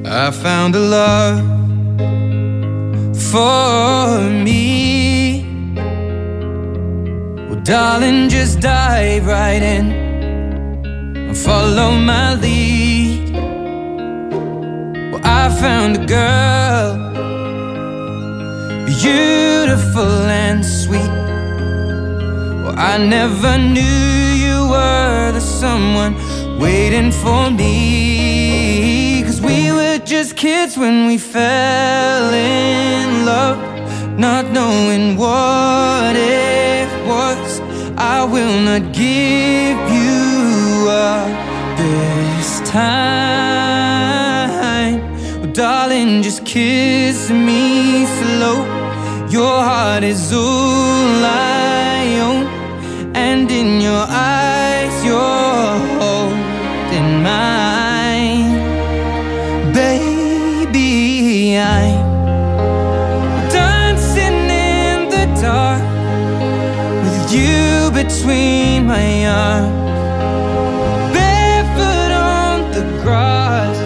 I 0.07 0.31
found 0.31 0.75
a 0.75 0.79
love 0.79 1.64
for 3.17 4.19
me. 4.45 5.45
Well, 7.47 7.61
darling, 7.63 8.29
just 8.29 8.59
dive 8.59 9.25
right 9.27 9.61
in 9.61 9.91
and 11.17 11.37
follow 11.37 11.91
my 11.91 12.35
lead. 12.35 13.33
Well, 15.11 15.21
I 15.23 15.49
found 15.61 15.97
a 15.97 16.05
girl, 16.05 16.89
beautiful 18.85 20.15
and 20.45 20.65
sweet. 20.65 21.15
Well, 22.63 22.75
I 22.77 22.97
never 22.97 23.57
knew 23.57 24.01
you 24.45 24.67
were 24.69 25.31
the 25.31 25.41
someone 25.41 26.15
waiting 26.59 27.11
for 27.11 27.49
me. 27.49 28.24
Were 29.95 30.05
just 30.05 30.35
kids 30.35 30.77
when 30.77 31.07
we 31.07 31.17
fell 31.17 32.33
in 32.33 33.25
love, 33.25 33.57
not 34.19 34.51
knowing 34.51 35.15
what 35.15 36.15
it 36.17 36.89
was. 37.07 37.61
I 37.97 38.25
will 38.25 38.59
not 38.59 38.91
give 38.91 39.77
you 39.97 40.89
up 40.89 41.29
this 41.77 42.59
time. 42.69 42.99
Oh, 45.43 45.47
darling, 45.53 46.23
just 46.23 46.45
kiss 46.45 47.29
me 47.29 48.05
slow. 48.17 48.65
Your 49.29 49.63
heart 49.63 50.03
is 50.03 50.33
all 50.33 51.23
I 51.23 52.19
own, 52.19 52.47
and 53.15 53.49
in 53.49 53.79
your 53.79 54.05
eyes, 54.09 55.05
you're 55.05 55.94
you 67.31 67.91
between 67.91 68.87
my 68.87 69.25
arms. 69.25 69.73
Barefoot 71.13 72.11
on 72.11 72.71
the 72.71 72.83
grass, 73.03 73.77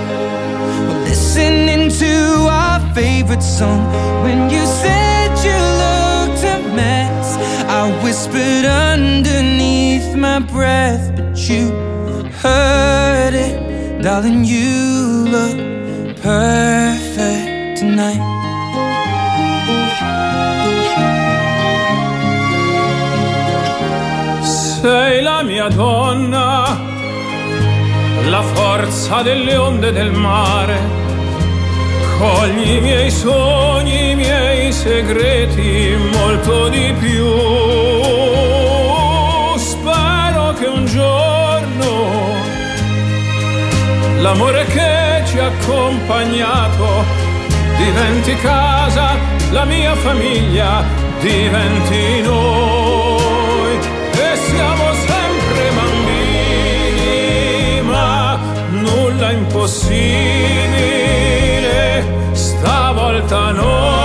listening 1.08 1.90
to 1.90 2.48
our 2.50 2.80
favorite 2.94 3.44
song. 3.44 3.82
When 4.24 4.50
you 4.50 4.66
said 4.66 5.30
you 5.48 5.60
looked 5.84 6.44
a 6.44 6.58
mess, 6.76 7.38
I 7.68 8.04
whispered 8.04 8.66
underneath 8.66 10.16
my 10.16 10.40
breath, 10.40 11.16
but 11.16 11.38
you 11.50 11.72
heard 12.42 13.34
it. 13.34 14.02
Darling, 14.02 14.44
you 14.46 15.26
look 15.36 15.58
perfect 16.22 17.80
tonight. 17.80 18.29
Mia 25.60 25.68
donna, 25.68 26.80
la 28.30 28.42
forza 28.42 29.22
delle 29.22 29.58
onde 29.58 29.92
del 29.92 30.12
mare. 30.14 30.80
Cogli 32.18 32.78
i 32.78 32.80
miei 32.80 33.12
sogni, 33.12 34.12
i 34.12 34.16
miei 34.16 34.72
segreti, 34.72 35.98
molto 36.14 36.70
di 36.70 36.94
più. 36.98 37.28
Spero 39.58 40.54
che 40.54 40.68
un 40.68 40.86
giorno 40.86 41.90
l'amore 44.22 44.64
che 44.66 45.24
ci 45.26 45.40
ha 45.40 45.48
accompagnato 45.48 47.04
diventi 47.78 48.34
casa, 48.38 49.18
la 49.52 49.66
mia 49.66 49.94
famiglia 49.96 50.86
diventi 51.20 52.22
noi 52.22 53.09
impossibile, 59.70 60.74
stavolta 62.34 63.52
non 63.52 63.99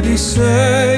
dice 0.00 0.97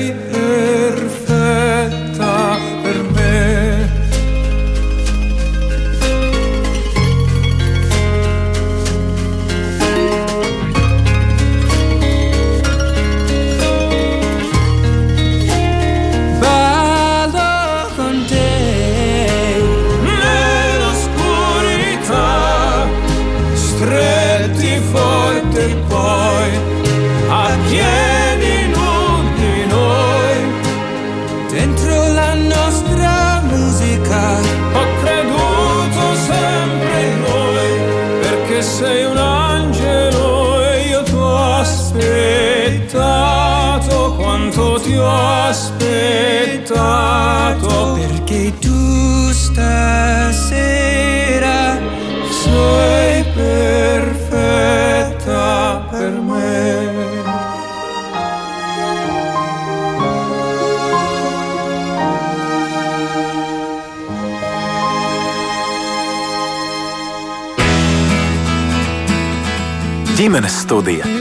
ģimenes 70.30 70.60
studija. 70.62 71.19